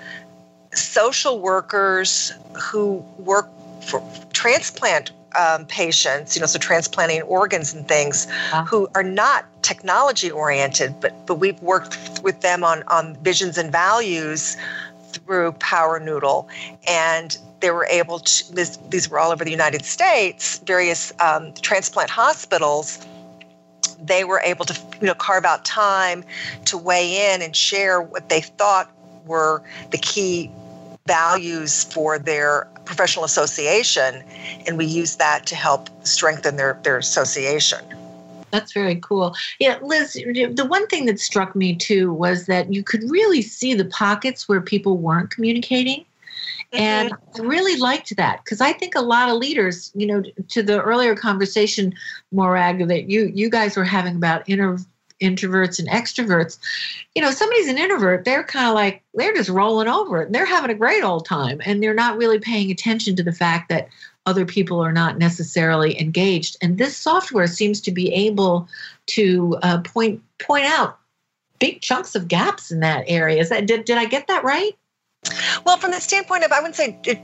social 0.73 1.41
workers 1.41 2.33
who 2.61 3.05
work 3.19 3.49
for 3.83 4.03
transplant 4.33 5.11
um, 5.39 5.65
patients, 5.67 6.35
you 6.35 6.41
know, 6.41 6.47
so 6.47 6.59
transplanting 6.59 7.23
organs 7.23 7.73
and 7.73 7.87
things, 7.87 8.27
Wow. 8.53 8.65
who 8.65 8.89
are 8.95 9.03
not 9.03 9.47
technology 9.63 10.31
oriented, 10.31 10.99
but 11.01 11.15
but 11.27 11.37
we've 11.37 11.61
worked 11.63 11.97
with 12.23 12.41
them 12.41 12.65
on 12.65 12.83
on 12.85 13.17
visions 13.17 13.59
and 13.59 13.71
values 13.71 14.57
through 15.31 15.53
Power 15.61 16.01
Noodle, 16.01 16.49
and 16.89 17.39
they 17.61 17.71
were 17.71 17.87
able 17.87 18.19
to. 18.19 18.53
This, 18.53 18.79
these 18.89 19.09
were 19.09 19.21
all 19.21 19.31
over 19.31 19.45
the 19.45 19.51
United 19.53 19.85
States, 19.85 20.59
various 20.67 21.13
um, 21.21 21.53
transplant 21.63 22.11
hospitals. 22.11 23.07
They 24.03 24.25
were 24.25 24.41
able 24.41 24.65
to, 24.65 24.77
you 25.01 25.07
know, 25.07 25.15
carve 25.15 25.45
out 25.45 25.65
time 25.65 26.25
to 26.65 26.77
weigh 26.77 27.33
in 27.33 27.43
and 27.43 27.55
share 27.55 28.03
what 28.03 28.29
they 28.29 28.41
thought 28.41 28.91
were 29.25 29.63
the 29.93 29.99
key 29.99 30.51
values 31.07 31.85
for 31.85 32.19
their 32.19 32.67
professional 32.85 33.25
association, 33.25 34.25
and 34.67 34.77
we 34.77 34.85
used 34.85 35.21
that 35.21 35.47
to 35.47 35.55
help 35.55 35.89
strengthen 36.05 36.57
their 36.57 36.81
their 36.83 36.99
association. 36.99 37.85
That's 38.51 38.73
very 38.73 38.97
cool. 38.97 39.35
Yeah, 39.59 39.79
Liz, 39.83 40.15
the 40.15 40.67
one 40.69 40.87
thing 40.89 41.07
that 41.07 41.21
struck 41.21 41.55
me 41.55 41.75
too 41.77 42.13
was 42.13 42.47
that 42.47 42.73
you 42.73 42.83
could 42.83 43.09
really 43.09 43.43
see 43.43 43.75
the 43.75 43.85
pockets 43.87 44.49
where 44.49 44.61
people 44.61 44.97
weren't 44.99 45.31
communicating. 45.31 46.05
Mm-hmm. 46.73 46.79
And 46.79 47.13
I 47.13 47.41
really 47.41 47.77
liked 47.77 48.15
that 48.17 48.45
because 48.45 48.61
I 48.61 48.73
think 48.73 48.95
a 48.95 49.01
lot 49.01 49.29
of 49.29 49.37
leaders, 49.37 49.91
you 49.95 50.07
know, 50.07 50.23
to 50.49 50.63
the 50.63 50.81
earlier 50.83 51.17
conversation, 51.17 51.95
Morag, 52.31 52.87
that 52.89 53.11
you 53.11 53.31
you 53.35 53.51
guys 53.51 53.77
were 53.77 53.85
having 53.85 54.17
about 54.17 54.49
inter, 54.49 54.79
introverts 55.21 55.79
and 55.79 55.89
extroverts. 55.89 56.59
You 57.15 57.23
know, 57.23 57.31
somebody's 57.31 57.69
an 57.69 57.79
introvert, 57.79 58.25
they're 58.25 58.45
kind 58.45 58.69
of 58.69 58.75
like 58.75 59.03
they're 59.15 59.35
just 59.35 59.51
rolling 59.51 59.89
over 59.89 60.23
it. 60.23 60.27
And 60.27 60.35
they're 60.35 60.47
having 60.47 60.71
a 60.71 60.75
great 60.75 61.03
old 61.03 61.27
time, 61.27 61.61
and 61.65 61.83
they're 61.83 61.95
not 61.95 62.17
really 62.17 62.39
paying 62.39 62.71
attention 62.71 63.17
to 63.17 63.23
the 63.23 63.33
fact 63.33 63.69
that 63.69 63.89
other 64.31 64.47
people 64.47 64.81
are 64.81 64.93
not 64.93 65.19
necessarily 65.19 66.01
engaged. 66.01 66.57
And 66.63 66.79
this 66.79 66.97
software 66.97 67.49
seems 67.49 67.81
to 67.83 67.91
be 67.91 68.13
able 68.15 68.69
to 69.07 69.59
uh, 69.63 69.81
point 69.81 70.23
point 70.39 70.67
out 70.67 70.99
big 71.59 71.81
chunks 71.83 72.15
of 72.15 72.29
gaps 72.29 72.71
in 72.71 72.81
that 72.81 73.05
area. 73.09 73.41
Is 73.41 73.49
that 73.49 73.67
did, 73.67 73.85
did 73.85 73.99
I 73.99 74.07
get 74.07 74.29
that 74.29 74.45
right? 74.45 74.73
Well, 75.67 75.77
from 75.77 75.91
the 75.91 76.01
standpoint 76.01 76.45
of, 76.45 76.53
I 76.53 76.61
wouldn't 76.61 76.77
say 76.77 76.99
it 77.05 77.21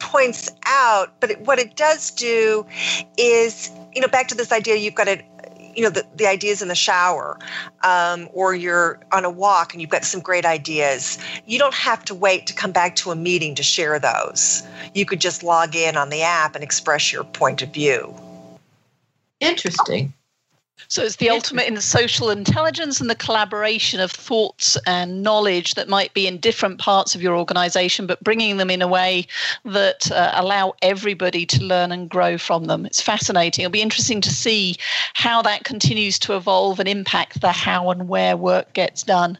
points 0.00 0.50
out, 0.66 1.20
but 1.20 1.30
it, 1.30 1.40
what 1.40 1.58
it 1.58 1.76
does 1.76 2.10
do 2.10 2.66
is, 3.16 3.70
you 3.94 4.00
know, 4.00 4.08
back 4.08 4.28
to 4.28 4.34
this 4.34 4.52
idea 4.52 4.76
you've 4.76 4.94
got 4.94 5.04
to, 5.04 5.22
you 5.78 5.84
know, 5.84 5.90
the, 5.90 6.04
the 6.16 6.26
ideas 6.26 6.60
in 6.60 6.66
the 6.66 6.74
shower, 6.74 7.38
um, 7.84 8.28
or 8.32 8.52
you're 8.52 8.98
on 9.12 9.24
a 9.24 9.30
walk 9.30 9.72
and 9.72 9.80
you've 9.80 9.90
got 9.90 10.04
some 10.04 10.20
great 10.20 10.44
ideas. 10.44 11.18
You 11.46 11.60
don't 11.60 11.72
have 11.72 12.04
to 12.06 12.16
wait 12.16 12.48
to 12.48 12.52
come 12.52 12.72
back 12.72 12.96
to 12.96 13.12
a 13.12 13.14
meeting 13.14 13.54
to 13.54 13.62
share 13.62 14.00
those. 14.00 14.64
You 14.92 15.06
could 15.06 15.20
just 15.20 15.44
log 15.44 15.76
in 15.76 15.96
on 15.96 16.10
the 16.10 16.22
app 16.22 16.56
and 16.56 16.64
express 16.64 17.12
your 17.12 17.22
point 17.22 17.62
of 17.62 17.72
view. 17.72 18.12
Interesting. 19.38 20.12
So 20.88 21.02
it's 21.02 21.16
the 21.16 21.28
ultimate 21.28 21.66
in 21.66 21.74
the 21.74 21.82
social 21.82 22.30
intelligence 22.30 22.98
and 22.98 23.10
the 23.10 23.14
collaboration 23.14 24.00
of 24.00 24.10
thoughts 24.10 24.78
and 24.86 25.22
knowledge 25.22 25.74
that 25.74 25.86
might 25.86 26.14
be 26.14 26.26
in 26.26 26.38
different 26.38 26.78
parts 26.78 27.14
of 27.14 27.20
your 27.20 27.36
organization, 27.36 28.06
but 28.06 28.22
bringing 28.24 28.56
them 28.56 28.70
in 28.70 28.80
a 28.80 28.88
way 28.88 29.26
that 29.66 30.10
uh, 30.10 30.32
allow 30.34 30.72
everybody 30.80 31.44
to 31.44 31.62
learn 31.62 31.92
and 31.92 32.08
grow 32.08 32.38
from 32.38 32.64
them. 32.64 32.86
It's 32.86 33.02
fascinating. 33.02 33.64
It'll 33.64 33.72
be 33.72 33.82
interesting 33.82 34.22
to 34.22 34.30
see 34.30 34.76
how 35.12 35.42
that 35.42 35.64
continues 35.64 36.18
to 36.20 36.34
evolve 36.34 36.80
and 36.80 36.88
impact 36.88 37.42
the 37.42 37.52
how 37.52 37.90
and 37.90 38.08
where 38.08 38.34
work 38.34 38.72
gets 38.72 39.02
done. 39.02 39.36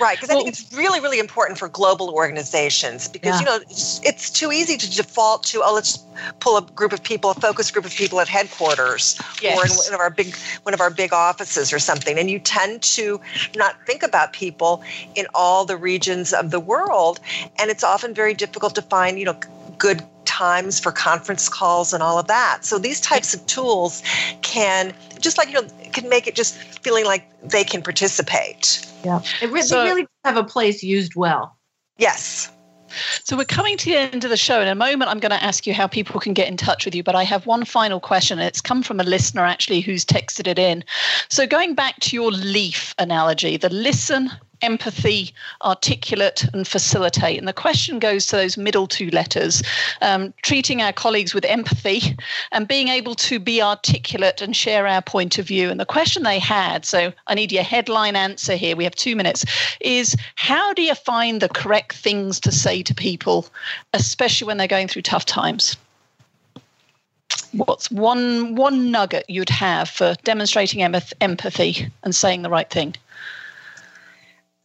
Right, 0.00 0.16
because 0.16 0.30
I 0.30 0.34
think 0.34 0.48
it's 0.48 0.72
really, 0.74 1.00
really 1.00 1.18
important 1.18 1.58
for 1.58 1.68
global 1.68 2.08
organizations 2.08 3.06
because 3.06 3.34
Yeah. 3.34 3.40
you 3.40 3.44
know 3.44 3.58
it's, 3.68 4.00
it's 4.02 4.30
too 4.30 4.50
easy 4.50 4.78
to 4.78 4.90
default 4.90 5.42
to 5.44 5.62
oh 5.62 5.74
let's 5.74 5.98
pull 6.40 6.56
a 6.56 6.62
group 6.62 6.92
of 6.92 7.02
people, 7.02 7.30
a 7.30 7.34
focus 7.34 7.70
group 7.70 7.84
of 7.84 7.92
people 7.92 8.20
at 8.20 8.28
headquarters 8.28 9.20
or 9.44 9.64
in 9.66 9.72
one 9.72 9.92
of 9.92 10.00
our 10.00 10.10
big 10.10 10.34
one 10.62 10.72
of 10.72 10.80
our 10.80 10.85
big 10.90 11.12
offices 11.12 11.72
or 11.72 11.78
something, 11.78 12.18
and 12.18 12.30
you 12.30 12.38
tend 12.38 12.82
to 12.82 13.20
not 13.56 13.74
think 13.86 14.02
about 14.02 14.32
people 14.32 14.82
in 15.14 15.26
all 15.34 15.64
the 15.64 15.76
regions 15.76 16.32
of 16.32 16.50
the 16.50 16.60
world, 16.60 17.20
and 17.58 17.70
it's 17.70 17.84
often 17.84 18.14
very 18.14 18.34
difficult 18.34 18.74
to 18.74 18.82
find 18.82 19.18
you 19.18 19.24
know 19.24 19.38
good 19.78 20.02
times 20.24 20.78
for 20.78 20.92
conference 20.92 21.48
calls 21.48 21.92
and 21.92 22.02
all 22.02 22.18
of 22.18 22.26
that. 22.26 22.64
So 22.64 22.78
these 22.78 23.00
types 23.00 23.32
of 23.32 23.46
tools 23.46 24.02
can 24.42 24.92
just 25.20 25.38
like 25.38 25.48
you 25.48 25.54
know 25.54 25.66
can 25.92 26.08
make 26.08 26.26
it 26.26 26.34
just 26.34 26.56
feeling 26.82 27.04
like 27.04 27.24
they 27.42 27.64
can 27.64 27.82
participate. 27.82 28.86
Yeah. 29.04 29.22
It 29.40 29.46
really, 29.46 29.62
So- 29.62 29.82
they 29.82 29.88
really 29.88 30.06
have 30.24 30.36
a 30.36 30.44
place 30.44 30.82
used 30.82 31.14
well. 31.16 31.56
Yes. 31.98 32.50
So 33.24 33.36
we're 33.36 33.44
coming 33.44 33.76
to 33.76 33.84
the 33.86 33.96
end 33.96 34.24
of 34.24 34.30
the 34.30 34.36
show. 34.36 34.60
In 34.60 34.68
a 34.68 34.74
moment, 34.74 35.10
I'm 35.10 35.18
going 35.18 35.30
to 35.30 35.42
ask 35.42 35.66
you 35.66 35.74
how 35.74 35.86
people 35.86 36.20
can 36.20 36.32
get 36.32 36.48
in 36.48 36.56
touch 36.56 36.84
with 36.84 36.94
you. 36.94 37.02
But 37.02 37.14
I 37.14 37.24
have 37.24 37.46
one 37.46 37.64
final 37.64 38.00
question. 38.00 38.38
It's 38.38 38.60
come 38.60 38.82
from 38.82 39.00
a 39.00 39.04
listener 39.04 39.44
actually 39.44 39.80
who's 39.80 40.04
texted 40.04 40.46
it 40.46 40.58
in. 40.58 40.84
So 41.28 41.46
going 41.46 41.74
back 41.74 41.98
to 42.00 42.16
your 42.16 42.30
leaf 42.30 42.94
analogy, 42.98 43.56
the 43.56 43.70
listen, 43.70 44.30
empathy, 44.62 45.32
articulate, 45.62 46.44
and 46.52 46.66
facilitate. 46.66 47.38
And 47.38 47.48
the 47.48 47.52
question 47.52 47.98
goes 47.98 48.26
to 48.26 48.36
those 48.36 48.56
middle 48.56 48.86
two 48.86 49.10
letters, 49.10 49.62
um, 50.02 50.32
treating 50.42 50.82
our 50.82 50.92
colleagues 50.92 51.34
with 51.34 51.44
empathy 51.44 52.16
and 52.52 52.68
being 52.68 52.88
able 52.88 53.14
to 53.16 53.38
be 53.38 53.62
articulate 53.62 54.42
and 54.42 54.54
share 54.54 54.86
our 54.86 55.02
point 55.02 55.38
of 55.38 55.46
view. 55.46 55.70
And 55.70 55.80
the 55.80 55.86
question 55.86 56.22
they 56.22 56.38
had, 56.38 56.84
so 56.84 57.12
I 57.26 57.34
need 57.34 57.52
your 57.52 57.62
headline 57.62 58.16
answer 58.16 58.56
here, 58.56 58.76
we 58.76 58.84
have 58.84 58.94
two 58.94 59.16
minutes, 59.16 59.44
is 59.80 60.16
how 60.36 60.72
do 60.72 60.82
you 60.82 60.94
find 60.94 61.40
the 61.40 61.48
correct 61.48 61.94
things 61.94 62.40
to 62.40 62.52
say 62.52 62.82
to 62.82 62.94
people, 62.94 63.46
especially 63.92 64.46
when 64.46 64.56
they're 64.56 64.66
going 64.66 64.88
through 64.88 65.02
tough 65.02 65.24
times? 65.24 65.76
What's 67.52 67.90
one 67.90 68.54
one 68.54 68.90
nugget 68.90 69.24
you'd 69.28 69.48
have 69.48 69.88
for 69.88 70.14
demonstrating 70.24 70.80
empath- 70.80 71.12
empathy 71.20 71.88
and 72.02 72.14
saying 72.14 72.42
the 72.42 72.50
right 72.50 72.68
thing? 72.68 72.94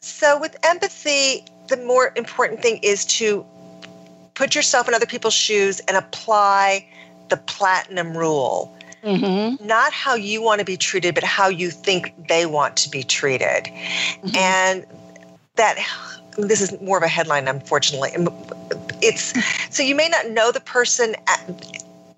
So, 0.02 0.40
with 0.40 0.58
empathy, 0.64 1.46
the 1.68 1.78
more 1.78 2.12
important 2.16 2.62
thing 2.62 2.80
is 2.82 3.06
to 3.06 3.46
put 4.34 4.56
yourself 4.56 4.88
in 4.88 4.94
other 4.94 5.06
people's 5.06 5.34
shoes 5.34 5.80
and 5.82 5.96
apply 5.96 6.88
the 7.30 7.38
platinum 7.38 8.18
rule. 8.18 8.76
Mm-hmm. 9.04 9.66
Not 9.66 9.94
how 9.94 10.16
you 10.16 10.42
want 10.42 10.60
to 10.60 10.66
be 10.66 10.78
treated, 10.78 11.16
but 11.16 11.24
how 11.24 11.50
you 11.50 11.70
think 11.70 12.14
they 12.28 12.46
want 12.46 12.78
to 12.78 12.90
be 12.90 13.04
treated. 13.04 13.66
Mhm. 14.24 14.38
And 14.38 14.86
that 15.56 15.78
this 16.38 16.62
is 16.62 16.80
more 16.82 16.98
of 16.98 17.04
a 17.04 17.08
headline, 17.08 17.48
unfortunately. 17.48 18.12
It's 19.02 19.34
so 19.70 19.84
you 19.84 19.96
may 19.96 20.10
not 20.10 20.30
know 20.30 20.52
the 20.52 20.60
person 20.60 21.16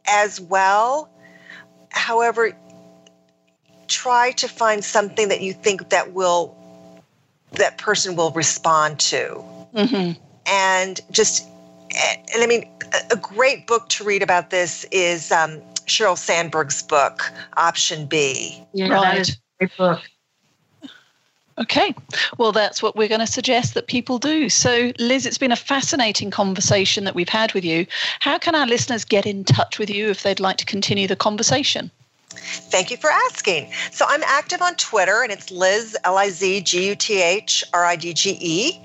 as 0.08 0.40
well. 0.40 1.10
However, 1.90 2.54
try 3.88 4.32
to 4.32 4.48
find 4.48 4.84
something 4.84 5.28
that 5.30 5.42
you 5.42 5.54
think 5.54 5.90
that 5.90 6.14
will 6.14 6.56
that 7.54 7.78
person 7.78 8.16
will 8.16 8.32
respond 8.32 8.99
to. 8.99 9.43
Mm-hmm. 9.74 10.20
And 10.45 11.01
just 11.12 11.47
and 12.34 12.43
I 12.43 12.47
mean, 12.47 12.68
a 13.12 13.16
great 13.16 13.68
book 13.68 13.89
to 13.89 14.04
read 14.04 14.24
about 14.24 14.49
this 14.49 14.84
is 14.91 15.32
um, 15.32 15.62
Sheryl 15.86 16.18
Sandberg's 16.18 16.82
book, 16.82 17.32
Option 17.58 18.06
B. 18.06 18.64
Yeah, 18.74 18.89
right. 18.89 19.04
that 19.04 19.18
is 19.18 19.30
a 19.30 19.36
great 19.60 19.78
book. 19.78 20.01
Okay, 21.60 21.93
well, 22.39 22.51
that's 22.51 22.82
what 22.82 22.95
we're 22.95 23.08
going 23.08 23.20
to 23.20 23.28
suggest 23.28 23.76
that 23.76 23.86
people 23.86 24.18
do. 24.18 24.49
So, 24.49 24.91
Liz, 24.97 25.28
it's 25.28 25.38
been 25.38 25.51
a 25.51 25.56
fascinating 25.56 26.32
conversation 26.32 27.04
that 27.04 27.14
we've 27.14 27.30
had 27.30 27.54
with 27.54 27.64
you. 27.64 27.86
How 28.22 28.39
can 28.39 28.56
our 28.56 28.66
listeners 28.66 29.06
get 29.06 29.28
in 29.28 29.43
touch 29.43 29.78
with 29.78 29.91
you 29.91 30.10
if 30.10 30.24
they'd 30.24 30.39
like 30.39 30.58
to 30.58 30.66
continue 30.66 31.08
the 31.08 31.16
conversation? 31.16 31.91
Thank 32.36 32.92
you 32.92 32.98
for 32.98 33.10
asking. 33.10 33.72
So 33.92 34.06
I'm 34.08 34.22
active 34.24 34.62
on 34.62 34.76
Twitter, 34.76 35.24
and 35.24 35.32
it's 35.32 35.50
Liz 35.52 35.98
L 36.04 36.18
I 36.18 36.30
Z 36.30 36.62
G 36.62 36.90
U 36.90 36.96
T 36.96 37.22
H 37.22 37.64
R 37.74 37.86
I 37.86 37.96
D 37.96 38.14
G 38.14 38.38
E, 38.40 38.80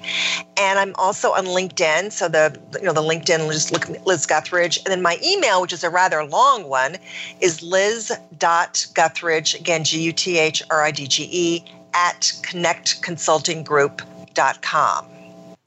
and 0.57 0.79
I'm 0.79 0.95
also 0.97 1.33
on 1.33 1.47
LinkedIn. 1.47 2.13
So 2.13 2.29
the 2.29 2.57
you 2.79 2.85
know 2.85 2.93
the 2.93 3.03
LinkedIn 3.03 3.51
just 3.53 3.73
look 3.73 3.89
Liz 4.07 4.27
Guthridge, 4.27 4.79
and 4.85 4.87
then 4.87 5.03
my 5.03 5.19
email, 5.25 5.63
which 5.63 5.73
is 5.73 5.83
a 5.85 5.91
rather 5.91 6.25
long 6.25 6.69
one, 6.69 6.97
is 7.41 7.63
Liz.Guthridge 7.63 9.59
again 9.59 9.85
G 9.85 10.03
U 10.03 10.13
T 10.13 10.39
H 10.39 10.63
R 10.71 10.83
I 10.83 10.91
D 10.91 11.07
G 11.07 11.29
E 11.31 11.65
at 11.95 12.33
connectconsultinggroup.com. 12.43 15.18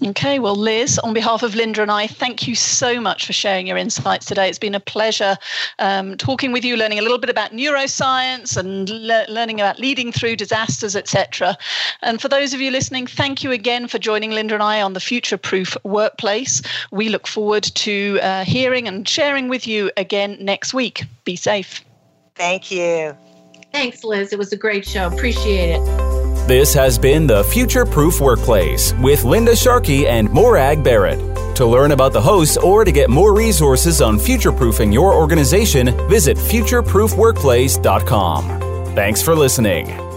Okay, 0.04 0.40
well, 0.40 0.56
Liz, 0.56 0.98
on 1.00 1.14
behalf 1.14 1.44
of 1.44 1.54
Linda 1.54 1.84
and 1.84 1.92
I, 1.92 2.08
thank 2.08 2.48
you 2.48 2.56
so 2.56 3.00
much 3.00 3.28
for 3.28 3.34
sharing 3.34 3.68
your 3.68 3.78
insights 3.78 4.26
today. 4.26 4.50
It's 4.50 4.58
been 4.58 4.74
a 4.74 4.80
pleasure 4.80 5.38
um, 5.78 6.18
talking 6.18 6.52
with 6.52 6.66
you, 6.66 6.76
learning 6.76 6.98
a 6.98 7.04
little 7.04 7.20
bit 7.20 7.30
about 7.30 7.52
neuroscience 7.52 8.58
and 8.58 8.90
le- 8.90 9.28
learning 9.30 9.62
about 9.62 9.78
leading 9.78 10.12
through 10.12 10.38
disasters, 10.38 10.96
etc. 10.96 11.56
And 12.02 12.20
for 12.20 12.30
those 12.30 12.52
of 12.52 12.60
you 12.60 12.72
listening, 12.72 13.06
thank 13.06 13.44
you 13.44 13.52
again 13.52 13.88
for 13.88 14.00
joining 14.00 14.32
Linda 14.32 14.56
and 14.56 14.64
I 14.64 14.82
on 14.82 14.94
the 14.94 15.00
Future 15.00 15.38
Proof 15.38 15.78
Workplace. 15.84 16.64
We 16.90 17.10
look 17.10 17.28
forward 17.28 17.64
to 17.64 18.20
uh, 18.24 18.44
hearing 18.44 18.88
and 18.88 19.08
sharing 19.08 19.50
with 19.50 19.68
you 19.68 19.92
again 19.98 20.36
next 20.42 20.74
week. 20.74 21.04
Be 21.26 21.36
safe. 21.36 21.86
Thank 22.34 22.72
you. 22.72 23.16
Thanks, 23.72 24.04
Liz. 24.04 24.34
It 24.34 24.40
was 24.40 24.52
a 24.52 24.58
great 24.58 24.88
show. 24.88 25.06
Appreciate 25.06 25.80
it. 25.80 26.21
This 26.52 26.74
has 26.74 27.00
been 27.00 27.28
the 27.28 27.46
Future 27.46 27.86
Proof 27.86 28.20
Workplace 28.20 28.94
with 28.96 29.24
Linda 29.24 29.56
Sharkey 29.56 30.06
and 30.06 30.30
Morag 30.32 30.84
Barrett. 30.84 31.18
To 31.56 31.66
learn 31.66 31.94
about 31.94 32.12
the 32.12 32.20
hosts 32.20 32.58
or 32.58 32.84
to 32.84 32.92
get 32.92 33.10
more 33.10 33.34
resources 33.34 34.02
on 34.02 34.20
future 34.20 34.52
proofing 34.52 34.92
your 34.92 35.14
organization, 35.14 35.96
visit 36.10 36.36
futureproofworkplace.com. 36.36 38.94
Thanks 38.94 39.22
for 39.22 39.34
listening. 39.34 40.11